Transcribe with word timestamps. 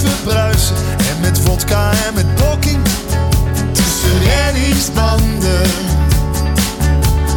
we 0.00 0.10
bruisen. 0.24 0.76
En 1.10 1.20
met 1.20 1.38
vodka 1.38 1.90
en 2.06 2.14
met 2.14 2.34
blokking 2.34 2.80
tussen 3.72 4.18
reddingsbanden. 4.18 5.70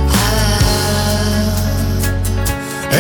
Ah. 0.08 0.70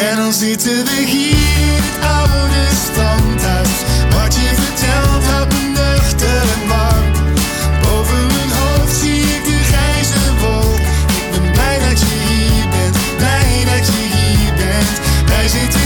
En 0.10 0.16
dan 0.16 0.34
zitten 0.34 0.84
we 0.86 1.04
hier 1.06 1.38
in 1.74 1.82
het 1.88 2.06
oude 2.18 2.64
standhuis. 2.86 3.76
Wat 4.10 4.36
je 4.36 4.50
vertelt 4.62 5.24
houdt 5.32 5.54
me 5.54 5.62
nuchter 5.80 6.42
en 6.56 6.68
warm. 6.68 7.12
Boven 7.82 8.28
mijn 8.28 8.52
hoofd 8.60 8.96
zie 9.02 9.22
ik 9.22 9.44
de 9.46 9.60
grijze 9.70 10.20
wolk. 10.40 10.80
Ik 11.20 11.28
ben 11.32 11.52
blij 11.52 11.80
dat 11.90 12.00
je 12.00 12.14
hier 12.28 12.68
bent, 12.70 12.98
blij 13.18 13.66
dat 13.72 13.86
je 13.88 14.02
hier 14.16 14.54
bent. 14.54 14.96
Wij 15.28 15.48
zitten 15.48 15.85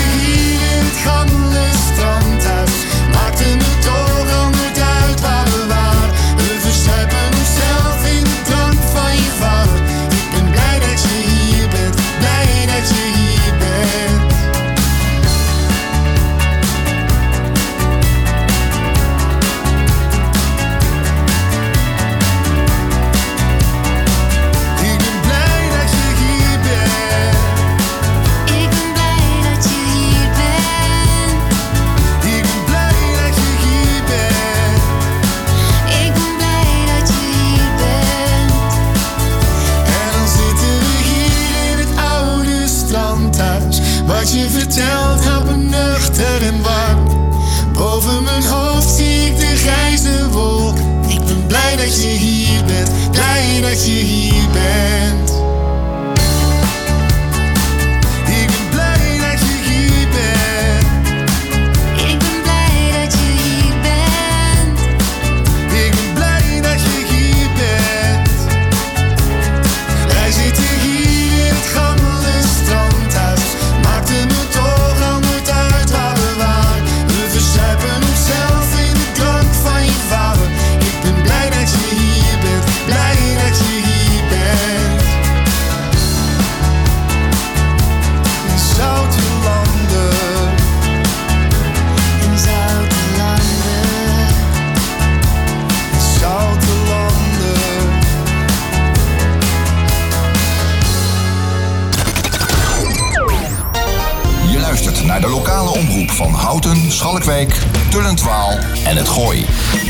Schalkwijk, 106.99 107.57
Tullentwaal 107.89 108.51
en 108.85 108.95
het 108.95 109.07
Gooi. 109.07 109.45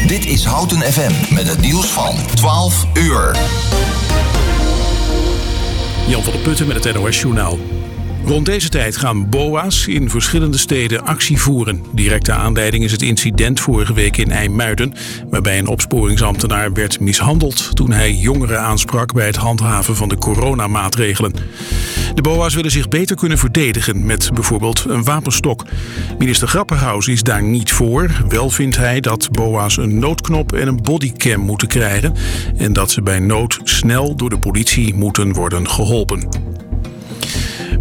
Dit 0.07 0.25
is 0.25 0.45
Houten 0.45 0.77
FM 0.77 1.33
met 1.33 1.47
het 1.47 1.61
nieuws 1.61 1.85
van 1.85 2.15
12 2.35 2.85
uur. 2.93 3.37
Jan 6.07 6.23
van 6.23 6.33
der 6.33 6.41
Putten 6.41 6.67
met 6.67 6.83
het 6.83 6.93
NOS 6.93 7.21
Journaal. 7.21 7.57
Rond 8.25 8.45
deze 8.45 8.69
tijd 8.69 8.97
gaan 8.97 9.29
BOA's 9.29 9.87
in 9.87 10.09
verschillende 10.09 10.57
steden 10.57 11.05
actie 11.05 11.39
voeren. 11.39 11.83
Directe 11.91 12.31
aanleiding 12.31 12.83
is 12.83 12.91
het 12.91 13.01
incident 13.01 13.59
vorige 13.59 13.93
week 13.93 14.17
in 14.17 14.31
IJmuiden... 14.31 14.93
waarbij 15.29 15.59
een 15.59 15.67
opsporingsambtenaar 15.67 16.73
werd 16.73 16.99
mishandeld... 16.99 17.75
toen 17.75 17.91
hij 17.91 18.13
jongeren 18.13 18.61
aansprak 18.61 19.13
bij 19.13 19.25
het 19.25 19.35
handhaven 19.35 19.95
van 19.95 20.09
de 20.09 20.17
coronamaatregelen. 20.17 21.33
De 22.19 22.29
BOA's 22.29 22.55
willen 22.55 22.71
zich 22.71 22.87
beter 22.87 23.15
kunnen 23.15 23.37
verdedigen 23.37 24.05
met 24.05 24.29
bijvoorbeeld 24.33 24.85
een 24.87 25.03
wapenstok. 25.03 25.65
Minister 26.17 26.47
Grapperhaus 26.47 27.07
is 27.07 27.23
daar 27.23 27.43
niet 27.43 27.71
voor. 27.71 28.11
Wel 28.27 28.49
vindt 28.49 28.77
hij 28.77 28.99
dat 28.99 29.31
BOA's 29.31 29.77
een 29.77 29.99
noodknop 29.99 30.53
en 30.53 30.67
een 30.67 30.81
bodycam 30.81 31.39
moeten 31.39 31.67
krijgen... 31.67 32.13
en 32.57 32.73
dat 32.73 32.91
ze 32.91 33.01
bij 33.01 33.19
nood 33.19 33.59
snel 33.63 34.15
door 34.15 34.29
de 34.29 34.39
politie 34.39 34.93
moeten 34.93 35.33
worden 35.33 35.69
geholpen. 35.69 36.29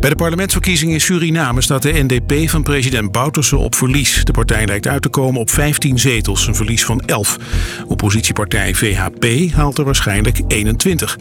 Bij 0.00 0.10
de 0.10 0.16
parlementsverkiezingen 0.16 0.94
in 0.94 1.00
Suriname 1.00 1.60
staat 1.60 1.82
de 1.82 1.92
NDP 1.92 2.48
van 2.48 2.62
president 2.62 3.12
Bouterse 3.12 3.56
op 3.56 3.74
verlies. 3.74 4.24
De 4.24 4.32
partij 4.32 4.66
lijkt 4.66 4.86
uit 4.86 5.02
te 5.02 5.08
komen 5.08 5.40
op 5.40 5.50
15 5.50 5.98
zetels, 5.98 6.46
een 6.46 6.54
verlies 6.54 6.84
van 6.84 7.00
11. 7.00 7.36
Oppositiepartij 7.86 8.74
VHP 8.74 9.52
haalt 9.52 9.78
er 9.78 9.84
waarschijnlijk 9.84 10.40
21. 10.48 11.18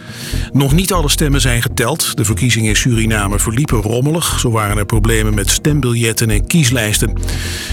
Nog 0.52 0.74
niet 0.74 0.94
alle 0.94 1.10
stemmen 1.10 1.42
zijn 1.42 1.62
geteld. 1.62 2.18
De 2.18 2.26
verkiezingen 2.26 2.70
in 2.70 2.76
Suriname 2.76 3.40
verliepen 3.40 3.82
rommelig. 3.82 4.40
Zo 4.40 4.52
waren 4.52 4.78
er 4.78 4.86
problemen 4.86 5.34
met 5.34 5.50
stembiljetten 5.50 6.30
en 6.30 6.48
kieslijsten. 6.48 7.14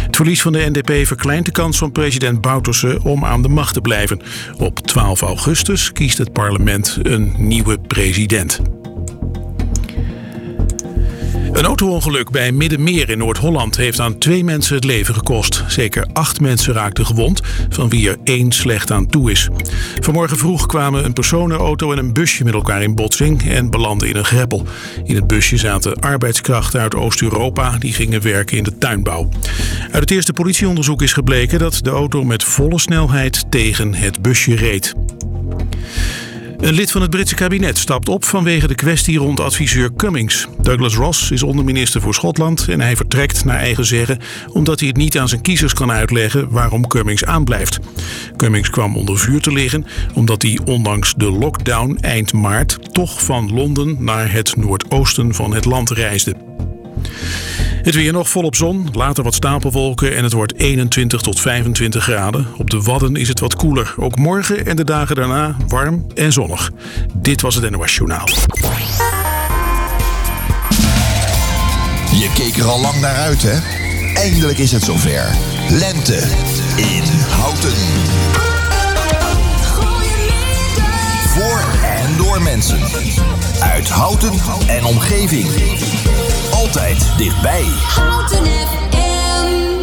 Het 0.07 0.17
verlies 0.17 0.43
van 0.43 0.53
de 0.53 0.71
NDP 0.73 1.07
verkleint 1.07 1.47
de 1.47 1.53
kans 1.53 1.79
van 1.79 1.93
president 1.93 2.41
Bouterse 2.41 2.99
om 3.03 3.25
aan 3.25 3.43
de 3.43 3.49
macht 3.49 3.75
te 3.75 3.81
blijven. 3.81 4.21
Op 4.59 4.81
12 4.81 5.23
augustus 5.23 5.93
kiest 5.93 6.19
het 6.19 6.33
parlement 6.33 6.99
een 7.03 7.35
nieuwe 7.39 7.79
president. 7.79 8.61
Een 11.55 11.65
autoongeluk 11.65 12.31
bij 12.31 12.53
Middenmeer 12.53 13.11
in 13.11 13.19
Noord-Holland 13.19 13.77
heeft 13.77 14.01
aan 14.01 14.19
twee 14.19 14.45
mensen 14.45 14.75
het 14.75 14.85
leven 14.85 15.15
gekost. 15.15 15.65
Zeker 15.67 16.07
acht 16.13 16.41
mensen 16.41 16.75
raakten 16.75 17.07
gewond, 17.07 17.41
van 17.69 17.89
wie 17.89 18.09
er 18.09 18.17
één 18.25 18.53
slecht 18.53 18.91
aan 18.91 19.07
toe 19.07 19.31
is. 19.31 19.49
Vanmorgen 20.01 20.37
vroeg 20.37 20.67
kwamen 20.67 21.05
een 21.05 21.13
personenauto 21.13 21.93
en 21.93 21.99
een 21.99 22.13
busje 22.13 22.45
met 22.45 22.55
elkaar 22.55 22.83
in 22.83 22.95
botsing 22.95 23.49
en 23.49 23.71
belanden 23.71 24.09
in 24.09 24.17
een 24.17 24.25
greppel. 24.25 24.67
In 25.05 25.15
het 25.15 25.27
busje 25.27 25.57
zaten 25.57 26.01
arbeidskrachten 26.01 26.81
uit 26.81 26.95
Oost-Europa 26.95 27.79
die 27.79 27.93
gingen 27.93 28.23
werken 28.23 28.57
in 28.57 28.65
de 28.65 28.79
tuinbouw. 28.79 29.29
Uit 29.83 30.01
het 30.01 30.11
eerste 30.11 30.33
politieonderzoek 30.33 31.03
is 31.03 31.13
gebleken 31.13 31.59
dat 31.59 31.79
de 31.83 31.91
auto 31.91 32.25
met 32.25 32.45
volle 32.45 32.79
snelheid 32.79 33.45
tegen 33.51 33.95
het 33.95 34.23
busje 34.23 34.57
reed. 34.57 34.95
Een 36.65 36.75
lid 36.75 36.91
van 36.91 37.01
het 37.01 37.11
Britse 37.11 37.35
kabinet 37.35 37.79
stapt 37.79 38.09
op 38.09 38.25
vanwege 38.25 38.67
de 38.67 38.75
kwestie 38.75 39.19
rond 39.19 39.41
adviseur 39.41 39.91
Cummings. 39.97 40.47
Douglas 40.63 40.95
Ross 40.95 41.31
is 41.31 41.43
onderminister 41.43 42.01
voor 42.01 42.15
Schotland 42.15 42.69
en 42.69 42.81
hij 42.81 42.97
vertrekt 42.97 43.45
naar 43.45 43.59
eigen 43.59 43.85
zeggen 43.85 44.19
omdat 44.53 44.79
hij 44.79 44.89
het 44.89 44.97
niet 44.97 45.19
aan 45.19 45.29
zijn 45.29 45.41
kiezers 45.41 45.73
kan 45.73 45.91
uitleggen 45.93 46.51
waarom 46.51 46.87
Cummings 46.87 47.25
aanblijft. 47.25 47.79
Cummings 48.37 48.71
kwam 48.71 48.97
onder 48.97 49.19
vuur 49.19 49.41
te 49.41 49.53
liggen 49.53 49.87
omdat 50.15 50.43
hij 50.43 50.61
ondanks 50.65 51.15
de 51.17 51.31
lockdown 51.31 51.99
eind 52.01 52.33
maart 52.33 52.79
toch 52.93 53.25
van 53.25 53.53
Londen 53.53 53.97
naar 54.05 54.33
het 54.33 54.57
noordoosten 54.57 55.35
van 55.35 55.55
het 55.55 55.65
land 55.65 55.91
reisde. 55.91 56.37
Het 57.85 57.95
weer 57.95 58.13
nog 58.13 58.29
volop 58.29 58.57
zon, 58.57 58.89
later 58.93 59.25
wat 59.25 59.35
stapelwolken 59.35 60.17
en 60.17 60.25
het 60.25 60.33
wordt 60.33 60.55
21 60.57 61.21
tot 61.21 61.41
25 61.41 62.03
graden. 62.03 62.47
Op 62.59 62.71
de 62.71 62.83
Wadden 62.83 63.17
is 63.17 63.29
het 63.29 63.41
wat 63.41 63.57
koeler. 63.57 63.95
Ook 63.97 64.17
morgen 64.17 64.67
en 64.67 64.77
de 64.77 64.85
dagen 64.85 65.17
daarna 65.17 65.57
warm 65.69 66.07
en 66.15 66.33
zonnig. 66.33 66.71
Dit 67.15 67.41
was 67.41 67.55
het 67.55 67.71
NOS 67.71 67.95
Journaal. 67.95 68.29
Je 72.11 72.31
keek 72.35 72.57
er 72.57 72.65
al 72.65 72.81
lang 72.81 73.01
naar 73.01 73.17
uit, 73.17 73.43
hè? 73.43 73.59
Eindelijk 74.15 74.59
is 74.59 74.73
het 74.73 74.83
zover. 74.83 75.37
Lente 75.71 76.19
in 76.77 77.05
Houten. 77.29 77.77
Voor 81.29 81.65
en 81.85 82.17
door 82.17 82.43
mensen. 82.43 82.81
Uit 83.61 83.89
Houten 83.89 84.33
en 84.67 84.85
omgeving. 84.85 85.47
Altijd 86.65 87.13
dichtbij. 87.19 87.63
Houten 87.63 88.45
FM. 88.47 89.79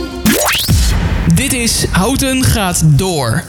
Dit 1.36 1.54
is 1.54 1.86
Houten 1.86 2.44
gaat 2.44 2.98
door. 2.98 3.44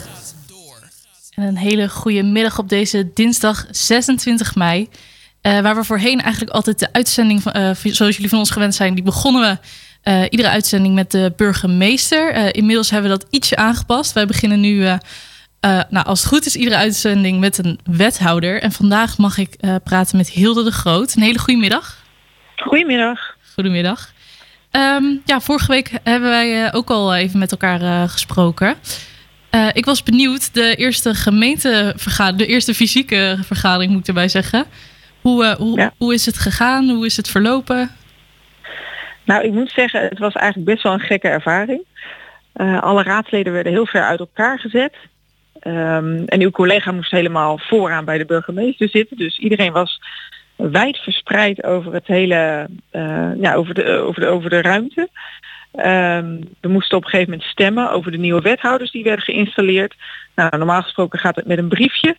En 1.35 1.45
een 1.45 1.57
hele 1.57 1.89
goede 1.89 2.23
middag 2.23 2.59
op 2.59 2.69
deze 2.69 3.11
dinsdag 3.15 3.67
26 3.71 4.55
mei. 4.55 4.89
Eh, 5.41 5.61
waar 5.61 5.75
we 5.75 5.85
voorheen 5.85 6.21
eigenlijk 6.21 6.53
altijd 6.53 6.79
de 6.79 6.93
uitzending, 6.93 7.43
van, 7.43 7.53
eh, 7.53 7.71
zoals 7.83 8.15
jullie 8.15 8.31
van 8.31 8.39
ons 8.39 8.51
gewend 8.51 8.75
zijn, 8.75 8.95
die 8.95 9.05
begonnen 9.05 9.43
we 9.43 9.59
Eh, 10.03 10.23
iedere 10.31 10.49
uitzending 10.49 10.95
met 10.95 11.11
de 11.11 11.33
burgemeester. 11.37 12.33
Eh, 12.33 12.49
inmiddels 12.53 12.91
hebben 12.91 13.11
we 13.11 13.19
dat 13.19 13.27
ietsje 13.31 13.57
aangepast. 13.57 14.13
Wij 14.13 14.27
beginnen 14.27 14.61
nu, 14.61 14.87
eh, 14.87 14.93
eh, 15.61 15.81
nou, 15.91 16.07
als 16.07 16.21
het 16.21 16.29
goed 16.29 16.47
is, 16.47 16.57
iedere 16.57 16.77
uitzending 16.77 17.41
met 17.41 17.59
een 17.59 17.81
wethouder. 17.85 18.63
En 18.63 18.73
vandaag 18.73 19.19
mag 19.19 19.39
ik 19.39 19.55
eh, 19.55 19.75
praten 19.85 20.17
met 20.17 20.29
Hilde 20.31 20.65
de 20.65 20.71
Groot. 20.73 21.15
Een 21.15 21.23
hele 21.23 21.39
goede 21.39 21.61
middag. 21.61 22.02
Goedemiddag. 22.63 23.37
Goedemiddag. 23.55 24.13
Ehm, 24.71 25.05
ja, 25.25 25.41
vorige 25.41 25.73
week 25.73 25.91
hebben 26.03 26.29
wij 26.29 26.65
eh, 26.65 26.75
ook 26.75 26.91
al 26.91 27.15
even 27.15 27.39
met 27.39 27.51
elkaar 27.51 27.81
eh, 27.81 28.03
gesproken. 28.09 28.75
Eh, 29.51 29.69
ik 29.73 29.85
was 29.85 30.03
benieuwd, 30.03 30.55
de 30.55 30.75
eerste 30.75 31.15
gemeentevergadering, 31.15 32.39
de 32.39 32.47
eerste 32.55 32.75
fysieke 32.75 33.39
vergadering 33.41 33.93
moet 33.93 34.01
ik 34.01 34.07
erbij 34.07 34.29
zeggen. 34.29 34.65
Hoe, 35.21 35.55
hoe, 35.59 35.79
Ja. 35.79 35.93
hoe 35.99 36.15
is 36.15 36.27
het 36.27 36.39
gegaan? 36.39 36.89
Hoe 36.89 37.07
is 37.07 37.17
het 37.17 37.29
verlopen? 37.29 37.91
Nou, 39.25 39.45
ik 39.45 39.53
moet 39.53 39.71
zeggen, 39.71 40.03
het 40.03 40.19
was 40.19 40.35
eigenlijk 40.35 40.71
best 40.71 40.83
wel 40.83 40.93
een 40.93 41.01
gekke 41.01 41.29
ervaring. 41.29 41.85
Alle 42.81 43.03
raadsleden 43.03 43.53
werden 43.53 43.73
heel 43.73 43.87
ver 43.87 44.03
uit 44.03 44.19
elkaar 44.21 44.59
gezet. 44.59 44.95
Ehm, 45.61 46.23
en 46.27 46.41
uw 46.41 46.51
collega 46.51 46.93
moest 46.93 47.11
helemaal 47.11 47.59
vooraan 47.59 48.05
bij 48.05 48.19
de 48.19 48.25
burgemeester 48.25 48.89
zitten. 48.89 49.17
Dus 49.17 49.39
iedereen 49.39 49.73
was 49.73 50.01
wijd 50.71 50.97
verspreid 50.97 51.65
over 51.65 51.93
het 51.93 52.07
hele, 52.07 52.69
eh, 52.91 53.31
ja, 53.41 53.55
over 53.55 53.75
de, 53.75 53.85
over 53.85 54.21
de, 54.21 54.27
over 54.27 54.51
de 54.51 54.63
ruimte. 54.63 55.09
Ehm, 55.73 56.41
we 56.61 56.69
moesten 56.69 56.97
op 56.97 57.05
een 57.05 57.11
gegeven 57.11 57.33
moment 57.33 57.51
stemmen 57.51 57.91
over 57.91 58.11
de 58.11 58.19
nieuwe 58.19 58.41
wethouders 58.41 58.91
die 58.91 59.05
werden 59.05 59.25
geïnstalleerd. 59.25 59.95
Nou, 60.35 60.57
normaal 60.57 60.83
gesproken 60.83 61.19
gaat 61.19 61.37
het 61.37 61.47
met 61.47 61.59
een 61.59 61.69
briefje. 61.69 62.17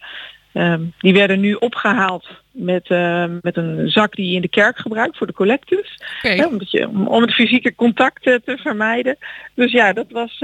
Ehm, 0.53 0.81
die 0.99 1.13
werden 1.13 1.39
nu 1.39 1.53
opgehaald 1.53 2.27
met, 2.51 2.87
eh, 2.87 3.25
met 3.41 3.57
een 3.57 3.89
zak 3.89 4.15
die 4.15 4.29
je 4.29 4.35
in 4.35 4.41
de 4.41 4.47
kerk 4.47 4.77
gebruikt 4.77 5.17
voor 5.17 5.27
de 5.27 5.33
collectus. 5.33 5.99
Oké. 6.17 6.33
Hè, 6.33 6.45
omdat 6.45 6.71
je, 6.71 6.87
om, 6.87 7.07
om 7.07 7.21
het 7.21 7.33
fysieke 7.33 7.75
contact 7.75 8.25
eh, 8.25 8.35
te 8.45 8.57
vermijden. 8.57 9.17
Dus 9.53 9.71
ja, 9.71 9.93
dat 9.93 10.05
was. 10.09 10.39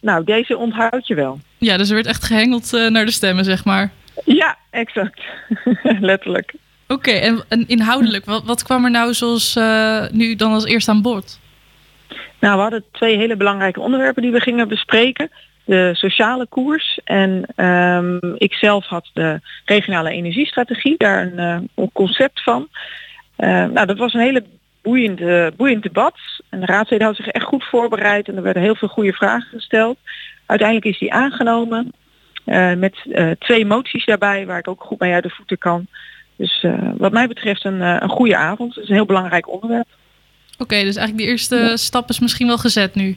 nou, 0.00 0.24
deze 0.24 0.56
onthoud 0.56 1.06
je 1.06 1.14
wel. 1.14 1.40
Ja, 1.58 1.76
dus 1.76 1.88
er 1.88 1.94
werd 1.94 2.06
echt 2.06 2.24
gehengeld 2.24 2.72
eh, 2.72 2.88
naar 2.88 3.04
de 3.04 3.12
stemmen, 3.12 3.44
zeg 3.44 3.64
maar. 3.64 3.90
Ja, 4.24 4.56
exact. 4.70 5.20
Letterlijk. 6.00 6.54
Oké, 6.92 7.10
en, 7.10 7.66
inhoudelijk, 7.66 8.24
wat, 8.24 8.44
wat 8.44 8.62
kwam 8.62 8.84
er 8.84 8.90
nou 8.90 9.14
zoals 9.14 9.56
eh, 9.56 10.04
nu 10.10 10.34
dan 10.34 10.52
als 10.52 10.64
eerst 10.64 10.88
aan 10.88 11.02
bod? 11.02 11.40
Nou, 12.40 12.56
we 12.56 12.62
hadden 12.62 12.84
twee 12.92 13.16
hele 13.16 13.36
belangrijke 13.36 13.80
onderwerpen 13.80 14.22
die 14.22 14.32
we 14.32 14.40
gingen 14.40 14.68
bespreken. 14.68 15.30
De 15.64 15.90
sociale 15.94 16.46
koers 16.46 17.00
en 17.04 17.44
ehm, 17.56 18.34
ik 18.36 18.54
zelf 18.54 18.86
had 18.86 19.10
de 19.12 19.40
regionale 19.64 20.10
energiestrategie, 20.10 20.94
daar 20.96 21.22
een, 21.22 21.38
eh, 21.74 21.86
concept 21.92 22.42
van. 22.42 22.68
Eh, 23.36 23.48
nou, 23.48 23.86
dat 23.86 23.98
was 23.98 24.14
een 24.14 24.20
hele 24.20 24.44
boeiend, 24.82 25.20
boeiend 25.56 25.82
debat. 25.82 26.14
En 26.48 26.60
de 26.60 26.66
raadsleden 26.66 27.06
hadden 27.06 27.24
zich 27.24 27.34
echt 27.34 27.44
goed 27.44 27.64
voorbereid 27.64 28.28
en 28.28 28.36
er 28.36 28.42
werden 28.42 28.62
heel 28.62 28.74
veel 28.74 28.88
goede 28.88 29.12
vragen 29.12 29.48
gesteld. 29.48 29.98
Uiteindelijk 30.46 30.88
is 30.94 30.98
die 30.98 31.12
aangenomen 31.12 31.92
eh, 32.44 32.74
met 32.74 32.96
twee 33.38 33.66
moties 33.66 34.04
daarbij 34.04 34.46
waar 34.46 34.58
ik 34.58 34.68
ook 34.68 34.84
goed 34.84 34.98
mee 34.98 35.12
uit 35.12 35.22
de 35.22 35.30
voeten 35.30 35.58
kan. 35.58 35.86
Dus 36.42 36.62
eh, 36.62 36.90
wat 36.96 37.12
mij 37.12 37.26
betreft 37.26 37.64
een, 37.64 37.82
eh, 37.82 37.96
een 37.98 38.08
goede 38.08 38.36
avond. 38.36 38.74
Het 38.74 38.82
is 38.84 38.88
een 38.88 38.94
heel 38.94 39.06
belangrijk 39.06 39.48
onderwerp. 39.48 39.86
Oké, 40.58 40.82
dus 40.82 40.96
eigenlijk 40.96 41.18
de 41.18 41.30
eerste 41.30 41.72
stap 41.74 42.08
is 42.08 42.20
misschien 42.20 42.46
wel 42.46 42.58
gezet 42.58 42.94
nu. 42.94 43.16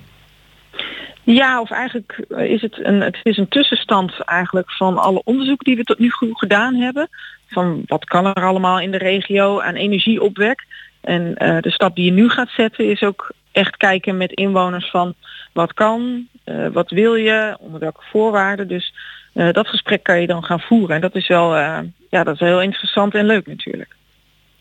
Ja, 1.24 1.62
of 1.62 1.72
eigenlijk 1.72 2.26
is 2.30 2.62
het 2.62 2.86
een, 2.86 3.02
het 3.02 3.18
is 3.24 3.38
een 3.38 3.48
tussenstand 3.48 4.20
eigenlijk 4.20 4.72
van 4.72 4.98
alle 4.98 5.22
onderzoeken 5.24 5.66
die 5.66 5.76
we 5.76 5.84
tot 5.84 6.00
nu 6.00 6.10
toe 6.20 6.38
gedaan 6.38 6.76
hebben. 6.76 7.10
Van 7.48 7.84
wat 7.86 8.06
kan 8.06 8.26
er 8.26 8.46
allemaal 8.46 8.80
in 8.80 8.92
de 8.92 8.98
regio 8.98 9.62
aan 9.62 9.76
energieopwek. 9.76 10.66
En 11.02 11.36
eh, 11.36 11.62
de 11.62 11.72
stap 11.72 11.96
die 11.96 12.06
je 12.06 12.12
nu 12.12 12.30
gaat 12.30 12.50
zetten 12.50 12.90
is 12.90 13.04
ook 13.04 13.32
echt 13.52 13.78
kijken 13.78 14.18
met 14.18 14.32
inwoners 14.32 14.90
van 14.90 15.14
wat 15.54 15.74
kan, 15.74 16.28
wat 16.74 16.90
wil 16.90 17.16
je, 17.16 17.58
onder 17.60 17.80
welke 17.80 18.02
voorwaarden. 18.12 18.68
Dus 18.68 18.94
eh, 19.36 19.52
dat 19.52 19.68
gesprek 19.68 20.04
kan 20.04 20.22
je 20.22 20.28
dan 20.28 20.44
gaan 20.44 20.60
voeren. 20.60 20.96
En 20.96 21.02
dat 21.02 21.16
is 21.16 21.28
wel, 21.28 21.56
eh, 21.56 21.78
ja, 22.10 22.24
dat 22.24 22.34
is 22.34 22.40
heel 22.40 22.62
interessant 22.62 23.14
en 23.14 23.26
leuk 23.26 23.48
natuurlijk. 23.48 23.96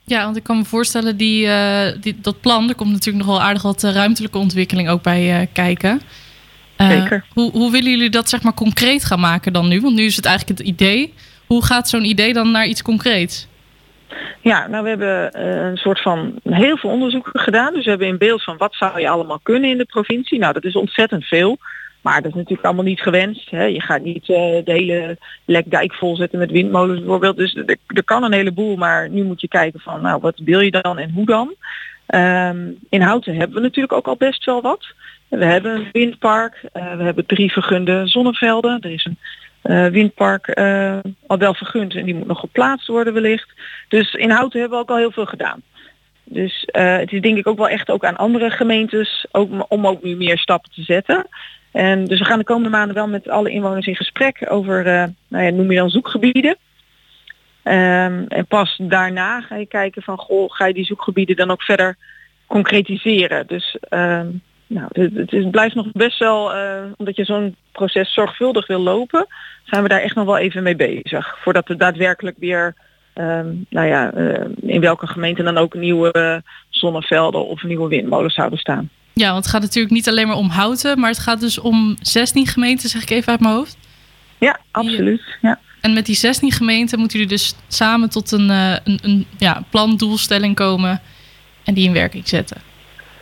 Ja, 0.04 0.24
want 0.24 0.36
ik 0.36 0.42
kan 0.42 0.56
me 0.56 0.64
voorstellen, 0.64 1.16
die, 1.16 1.46
eh, 1.46 2.00
die, 2.00 2.18
dat 2.20 2.40
plan, 2.40 2.68
er 2.68 2.74
komt 2.74 2.92
natuurlijk 2.92 3.24
nog 3.24 3.36
wel 3.36 3.46
aardig 3.46 3.62
wat 3.62 3.82
ruimtelijke 3.82 4.38
ontwikkeling 4.38 4.88
ook 4.88 5.02
bij 5.02 5.48
kijken. 5.52 6.00
Zeker. 6.76 7.24
Hoe, 7.32 7.50
hoe 7.50 7.70
willen 7.70 7.90
jullie 7.90 8.10
dat 8.10 8.28
zeg 8.28 8.42
maar 8.42 8.54
concreet 8.54 9.04
gaan 9.04 9.20
maken 9.20 9.52
dan 9.52 9.68
nu? 9.68 9.80
Want 9.80 9.94
nu 9.94 10.04
is 10.04 10.16
het 10.16 10.24
eigenlijk 10.24 10.58
het 10.58 10.68
idee. 10.68 11.14
Hoe 11.46 11.64
gaat 11.64 11.88
zo'n 11.88 12.04
idee 12.04 12.32
dan 12.32 12.50
naar 12.50 12.66
iets 12.66 12.82
concreets? 12.82 13.48
Ja, 14.40 14.66
nou 14.66 14.82
we 14.82 14.88
hebben 14.88 15.40
een 15.40 15.76
soort 15.76 16.00
van 16.00 16.34
heel 16.42 16.76
veel 16.76 16.90
onderzoeken 16.90 17.40
gedaan. 17.40 17.74
Dus 17.74 17.84
we 17.84 17.90
hebben 17.90 18.08
in 18.08 18.18
beeld 18.18 18.42
van 18.42 18.56
wat 18.56 18.74
zou 18.74 19.00
je 19.00 19.08
allemaal 19.08 19.40
kunnen 19.42 19.70
in 19.70 19.78
de 19.78 19.84
provincie. 19.84 20.38
Nou, 20.38 20.52
dat 20.52 20.64
is 20.64 20.76
ontzettend 20.76 21.24
veel. 21.24 21.58
Maar 22.04 22.22
dat 22.22 22.30
is 22.30 22.36
natuurlijk 22.36 22.64
allemaal 22.64 22.84
niet 22.84 23.00
gewenst. 23.00 23.50
Hè. 23.50 23.64
Je 23.64 23.80
gaat 23.80 24.02
niet 24.02 24.28
eh, 24.28 24.36
de 24.64 24.72
hele 24.72 25.18
lekdijk 25.44 25.94
volzetten 25.94 26.38
met 26.38 26.50
windmolens 26.50 26.98
bijvoorbeeld. 26.98 27.36
Dus 27.36 27.54
er, 27.54 28.04
kan 28.04 28.22
een 28.22 28.32
heleboel, 28.32 28.76
maar 28.76 29.10
nu 29.10 29.22
moet 29.22 29.40
je 29.40 29.48
kijken 29.48 29.80
van 29.80 30.02
nou, 30.02 30.20
wat 30.20 30.38
wil 30.38 30.60
je 30.60 30.70
dan 30.70 30.98
en 30.98 31.10
hoe 31.10 31.26
dan? 31.26 31.54
Ehm, 32.06 32.70
in 32.88 33.00
Houten 33.00 33.34
hebben 33.34 33.56
we 33.56 33.62
natuurlijk 33.62 33.92
ook 33.92 34.06
al 34.06 34.16
best 34.16 34.44
wel 34.44 34.62
wat. 34.62 34.86
We 35.28 35.44
hebben 35.44 35.74
een 35.74 35.88
windpark, 35.92 36.64
eh, 36.72 36.96
we 36.96 37.02
hebben 37.02 37.26
drie 37.26 37.52
vergunde 37.52 38.06
zonnevelden. 38.06 38.80
Er 38.80 38.90
is 38.90 39.04
een 39.04 39.18
eh, 39.62 39.86
windpark 39.86 40.48
al 41.26 41.38
wel 41.38 41.54
vergund 41.54 41.94
en 41.94 42.04
die 42.04 42.14
moet 42.14 42.26
nog 42.26 42.40
geplaatst 42.40 42.86
worden 42.86 43.12
wellicht. 43.14 43.48
Dus 43.88 44.12
in 44.12 44.30
Houten 44.30 44.60
hebben 44.60 44.78
we 44.78 44.84
ook 44.84 44.90
al 44.90 44.96
heel 44.96 45.12
veel 45.12 45.26
gedaan. 45.26 45.62
Dus 46.24 46.68
het 46.72 47.12
is 47.12 47.20
denk 47.20 47.38
ik 47.38 47.46
ook 47.46 47.58
wel 47.58 47.68
echt 47.68 47.90
ook 47.90 48.04
aan 48.04 48.16
andere 48.16 48.50
gemeentes 48.50 49.26
ook, 49.30 49.66
om 49.68 49.86
ook 49.86 50.02
nu 50.02 50.16
meer 50.16 50.38
stappen 50.38 50.70
te 50.70 50.82
zetten. 50.82 51.26
En 51.74 52.04
dus 52.04 52.18
we 52.18 52.24
gaan 52.24 52.38
de 52.38 52.44
komende 52.44 52.68
maanden 52.68 52.94
wel 52.94 53.08
met 53.08 53.28
alle 53.28 53.50
inwoners 53.50 53.86
in 53.86 53.96
gesprek 53.96 54.46
over, 54.48 54.86
eh, 54.86 55.04
nou 55.28 55.44
ja, 55.44 55.50
noem 55.50 55.70
je 55.70 55.76
dan 55.76 55.90
zoekgebieden. 55.90 56.56
Ehm, 57.62 58.24
en 58.28 58.46
pas 58.46 58.76
daarna 58.82 59.40
ga 59.40 59.56
je 59.56 59.66
kijken 59.66 60.02
van, 60.02 60.18
goh, 60.18 60.50
ga 60.50 60.66
je 60.66 60.74
die 60.74 60.84
zoekgebieden 60.84 61.36
dan 61.36 61.50
ook 61.50 61.62
verder 61.62 61.96
concretiseren. 62.46 63.46
Dus 63.46 63.76
ehm, 63.88 64.26
nou, 64.66 64.88
het, 64.92 65.30
het, 65.30 65.50
blijft 65.50 65.74
nog 65.74 65.92
best 65.92 66.18
wel, 66.18 66.54
eh, 66.54 66.82
omdat 66.96 67.16
je 67.16 67.24
zo'n 67.24 67.56
proces 67.72 68.12
zorgvuldig 68.12 68.66
wil 68.66 68.80
lopen, 68.80 69.26
zijn 69.64 69.82
we 69.82 69.88
daar 69.88 70.00
echt 70.00 70.14
nog 70.14 70.24
wel 70.24 70.38
even 70.38 70.62
mee 70.62 70.76
bezig. 70.76 71.38
Voordat 71.42 71.68
we 71.68 71.76
daadwerkelijk 71.76 72.36
weer, 72.38 72.74
ehm, 73.12 73.54
nou 73.68 73.86
ja, 73.86 74.12
eh, 74.12 74.44
in 74.60 74.80
welke 74.80 75.06
gemeente 75.06 75.42
dan 75.42 75.58
ook 75.58 75.74
nieuwe 75.74 76.42
zonnevelden 76.68 77.46
of 77.46 77.62
nieuwe 77.62 77.88
windmolens 77.88 78.34
zouden 78.34 78.58
staan. 78.58 78.90
Ja, 79.14 79.32
want 79.32 79.44
het 79.44 79.52
gaat 79.52 79.62
natuurlijk 79.62 79.94
niet 79.94 80.08
alleen 80.08 80.26
maar 80.26 80.36
om 80.36 80.48
houten, 80.48 81.00
maar 81.00 81.10
het 81.10 81.18
gaat 81.18 81.40
dus 81.40 81.58
om 81.58 81.96
16 82.00 82.46
gemeenten, 82.46 82.88
zeg 82.88 83.02
ik 83.02 83.10
even 83.10 83.30
uit 83.30 83.40
mijn 83.40 83.54
hoofd. 83.54 83.76
Ja, 84.38 84.58
absoluut. 84.70 85.22
Ja. 85.40 85.58
En 85.80 85.92
met 85.92 86.06
die 86.06 86.14
16 86.14 86.52
gemeenten 86.52 86.98
moeten 86.98 87.18
jullie 87.18 87.32
dus 87.32 87.54
samen 87.68 88.10
tot 88.10 88.32
een, 88.32 88.50
eh, 88.50 88.76
een, 88.84 88.98
een 89.02 89.26
ja, 89.38 89.62
plan, 89.70 89.96
doelstelling 89.96 90.54
komen 90.54 91.00
en 91.64 91.74
die 91.74 91.86
in 91.86 91.92
werking 91.92 92.28
zetten. 92.28 92.56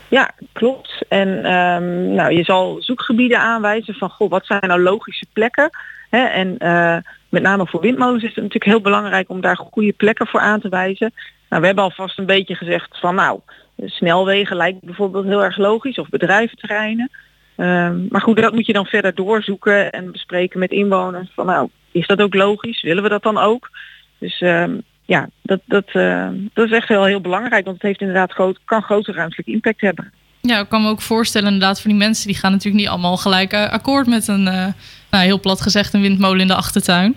Ja, 0.08 0.30
klopt. 0.52 1.04
En 1.08 1.44
ehm, 1.44 2.14
nou, 2.14 2.32
je 2.32 2.44
zal 2.44 2.76
zoekgebieden 2.80 3.38
aanwijzen 3.38 3.94
van 3.94 4.11
goh, 4.11 4.30
wat 4.30 4.46
zijn 4.46 4.66
nou 4.66 4.82
logische 4.82 5.26
plekken. 5.32 5.70
Hè? 6.11 6.25
En 6.25 6.58
eh, 6.58 6.96
met 7.28 7.42
name 7.42 7.66
voor 7.66 7.80
windmolens 7.80 8.22
is 8.22 8.28
het 8.28 8.44
natuurlijk 8.44 8.64
heel 8.64 8.80
belangrijk 8.80 9.28
om 9.28 9.40
daar 9.40 9.56
goede 9.56 9.92
plekken 9.92 10.26
voor 10.26 10.40
aan 10.40 10.61
te 10.61 10.68
wijzen. 10.68 11.12
Nou, 11.49 11.61
we 11.61 11.66
hebben 11.66 11.84
alvast 11.84 12.18
een 12.18 12.26
beetje 12.26 12.54
gezegd 12.54 12.99
van 13.00 13.14
nou, 13.14 13.40
snelwegen 13.84 14.56
lijkt 14.56 14.80
bijvoorbeeld 14.80 15.24
heel 15.24 15.44
erg 15.44 15.56
logisch 15.56 15.98
of 15.98 16.08
bedrijventerreinen. 16.08 17.10
Ehm, 17.56 18.06
maar 18.08 18.20
goed, 18.20 18.36
dat 18.36 18.52
moet 18.52 18.66
je 18.66 18.72
dan 18.72 18.86
verder 18.86 19.14
doorzoeken 19.14 19.92
en 19.92 20.12
bespreken 20.12 20.58
met 20.58 20.70
inwoners. 20.70 21.30
Van 21.34 21.46
nou, 21.46 21.68
is 21.90 22.06
dat 22.06 22.20
ook 22.20 22.34
logisch? 22.34 22.82
Willen 22.82 23.02
we 23.02 23.08
dat 23.08 23.22
dan 23.22 23.38
ook? 23.38 23.70
Dus 24.18 24.40
ehm, 24.40 24.78
ja, 25.04 25.28
dat, 25.42 25.60
dat, 25.64 25.88
eh, 25.92 26.28
dat 26.52 26.66
is 26.66 26.72
echt 26.72 26.88
wel 26.88 27.04
heel 27.04 27.20
belangrijk, 27.20 27.64
want 27.64 27.76
het 27.76 27.86
heeft 27.86 28.00
inderdaad 28.00 28.32
groot, 28.32 28.58
kan 28.64 28.82
grote 28.82 29.12
ruimtelijke 29.12 29.52
impact 29.52 29.80
hebben. 29.80 30.12
Ja, 30.40 30.60
ik 30.60 30.68
kan 30.68 30.82
me 30.82 30.88
ook 30.88 31.02
voorstellen 31.02 31.52
inderdaad 31.52 31.80
voor 31.80 31.90
die 31.90 31.98
mensen 31.98 32.26
die 32.26 32.36
gaan 32.36 32.50
natuurlijk 32.50 32.82
niet 32.82 32.90
allemaal 32.90 33.16
gelijk 33.16 33.52
eh, 33.52 33.70
akkoord 33.70 34.06
met 34.06 34.28
een, 34.28 34.48
eh, 34.48 34.66
nou 35.10 35.24
heel 35.24 35.40
plat 35.40 35.60
gezegd, 35.60 35.94
een 35.94 36.00
windmolen 36.00 36.40
in 36.40 36.46
de 36.46 36.54
achtertuin. 36.54 37.16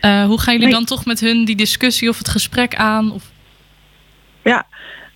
Eh, 0.00 0.24
hoe 0.24 0.40
gaan 0.40 0.52
jullie 0.52 0.68
Nee. 0.68 0.76
dan 0.76 0.84
toch 0.84 1.04
met 1.04 1.20
hun 1.20 1.44
die 1.44 1.56
discussie 1.56 2.08
of 2.08 2.18
het 2.18 2.28
gesprek 2.28 2.74
aan? 2.74 3.12
Of... 3.12 3.30
Ja, 4.42 4.66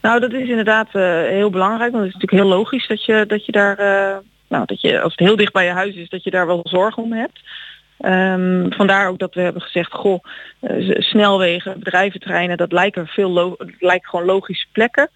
nou 0.04 0.20
dat 0.20 0.32
is 0.32 0.48
inderdaad 0.48 0.88
eh, 0.92 1.02
heel 1.22 1.50
belangrijk, 1.50 1.92
want 1.92 2.04
het 2.04 2.14
is 2.14 2.20
natuurlijk 2.20 2.42
heel 2.48 2.58
logisch 2.58 2.86
dat 2.86 3.04
je, 3.04 3.24
dat 3.26 3.46
je 3.46 3.52
daar, 3.52 3.78
eh, 3.78 4.16
nou 4.48 4.64
dat 4.66 4.80
je 4.80 5.00
als 5.00 5.12
het 5.12 5.26
heel 5.26 5.36
dicht 5.36 5.52
bij 5.52 5.64
je 5.64 5.70
huis 5.70 5.94
is, 5.94 6.08
dat 6.08 6.24
je 6.24 6.30
daar 6.30 6.46
wel 6.46 6.60
zorg 6.64 6.96
om 6.96 7.12
hebt. 7.12 7.40
Ehm, 8.00 8.70
vandaar 8.70 9.08
ook 9.08 9.18
dat 9.18 9.34
we 9.34 9.40
hebben 9.40 9.62
gezegd, 9.62 9.92
goh, 9.92 10.24
eh, 10.60 11.00
snelwegen, 11.00 11.78
bedrijventreinen, 11.78 12.56
dat 12.56 12.72
lijken 12.72 13.06
veel 13.06 13.30
lo- 13.30 13.56
lijken 13.78 14.08
gewoon 14.08 14.24
logische 14.24 14.66
plekken. 14.72 15.10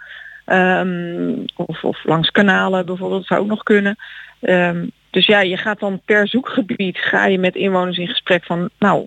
Ehm, 0.45 1.33
of, 1.57 1.85
of 1.85 2.04
langs 2.04 2.30
kanalen 2.30 2.87
bijvoorbeeld, 2.87 3.26
zou 3.26 3.40
ook 3.40 3.47
nog 3.47 3.62
kunnen. 3.62 3.97
Ehm, 4.40 4.87
dus 5.11 5.26
ja, 5.26 5.40
je 5.40 5.57
gaat 5.57 5.80
dan 5.80 6.00
per 6.04 6.28
zoekgebied 6.28 6.99
ga 6.99 7.26
je 7.26 7.38
met 7.38 7.54
inwoners 7.54 7.99
in 7.99 8.09
gesprek 8.09 8.45
van, 8.45 8.68
nou, 8.78 9.07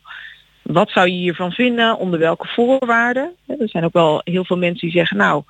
wat 0.62 0.90
zou 0.90 1.08
je 1.08 1.14
hiervan 1.14 1.52
vinden? 1.52 1.98
Onder 1.98 2.20
welke 2.20 2.48
voorwaarden? 2.48 3.32
Er 3.48 3.70
zijn 3.70 3.84
ook 3.84 3.94
wel 3.94 4.22
heel 4.24 4.46
veel 4.46 4.58
mensen 4.58 4.88
die 4.88 4.98
zeggen, 4.98 5.18
nou, 5.18 5.44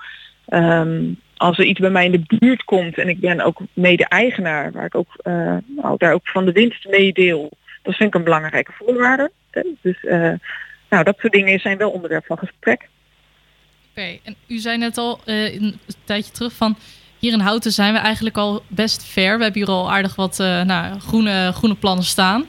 ehm, 0.46 1.04
als 1.42 1.58
er 1.58 1.66
iets 1.66 1.80
bij 1.80 1.90
mij 1.90 2.06
in 2.06 2.12
de 2.12 2.38
buurt 2.40 2.64
komt 2.64 2.98
en 2.98 3.10
ik 3.10 3.20
ben 3.20 3.42
ook 3.42 3.60
mede-eigenaar, 3.74 4.72
waar 4.72 4.86
ik 4.86 4.96
ook 4.96 5.16
uh, 5.24 5.58
nou, 5.68 5.98
daar 5.98 6.14
ook 6.14 6.28
van 6.28 6.46
de 6.46 6.52
winst 6.52 6.88
mee 6.88 7.14
deel, 7.14 7.52
dat 7.82 7.96
vind 7.96 8.10
ik 8.10 8.16
een 8.16 8.24
belangrijke 8.24 8.72
voorwaarde. 8.72 9.32
Dus 9.82 10.04
uh, 10.04 10.34
nou, 10.90 11.04
dat 11.04 11.18
soort 11.20 11.34
dingen 11.34 11.60
zijn 11.60 11.78
wel 11.78 11.92
onderwerp 11.92 12.26
van 12.26 12.38
gesprek. 12.38 12.90
Oké, 13.90 14.18
en 14.24 14.36
u 14.48 14.58
zei 14.58 14.78
net 14.78 14.98
al 14.98 15.20
uh, 15.26 15.54
een 15.54 15.80
tijdje 16.04 16.32
terug 16.32 16.54
van 16.54 16.78
hier 17.20 17.34
in 17.34 17.40
Houten 17.40 17.72
zijn 17.72 17.94
we 17.94 18.00
eigenlijk 18.00 18.38
al 18.38 18.64
best 18.68 19.04
ver. 19.04 19.38
We 19.38 19.44
hebben 19.44 19.62
hier 19.62 19.72
al 19.72 19.92
aardig 19.92 20.16
wat 20.16 20.38
nou, 20.38 21.00
groene, 21.00 21.52
groene 21.54 21.76
plannen 21.76 22.06
staan. 22.06 22.46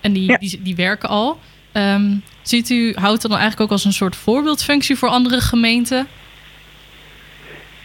En 0.00 0.12
die, 0.12 0.30
ja. 0.30 0.36
die, 0.36 0.62
die 0.62 0.76
werken 0.76 1.08
al. 1.08 1.38
Um, 1.76 2.22
ziet 2.42 2.70
u 2.70 2.94
Houten 2.94 3.28
dan 3.30 3.38
eigenlijk 3.38 3.60
ook 3.60 3.76
als 3.76 3.84
een 3.84 3.92
soort 3.92 4.16
voorbeeldfunctie 4.16 4.96
voor 4.96 5.08
andere 5.08 5.40
gemeenten? 5.40 6.06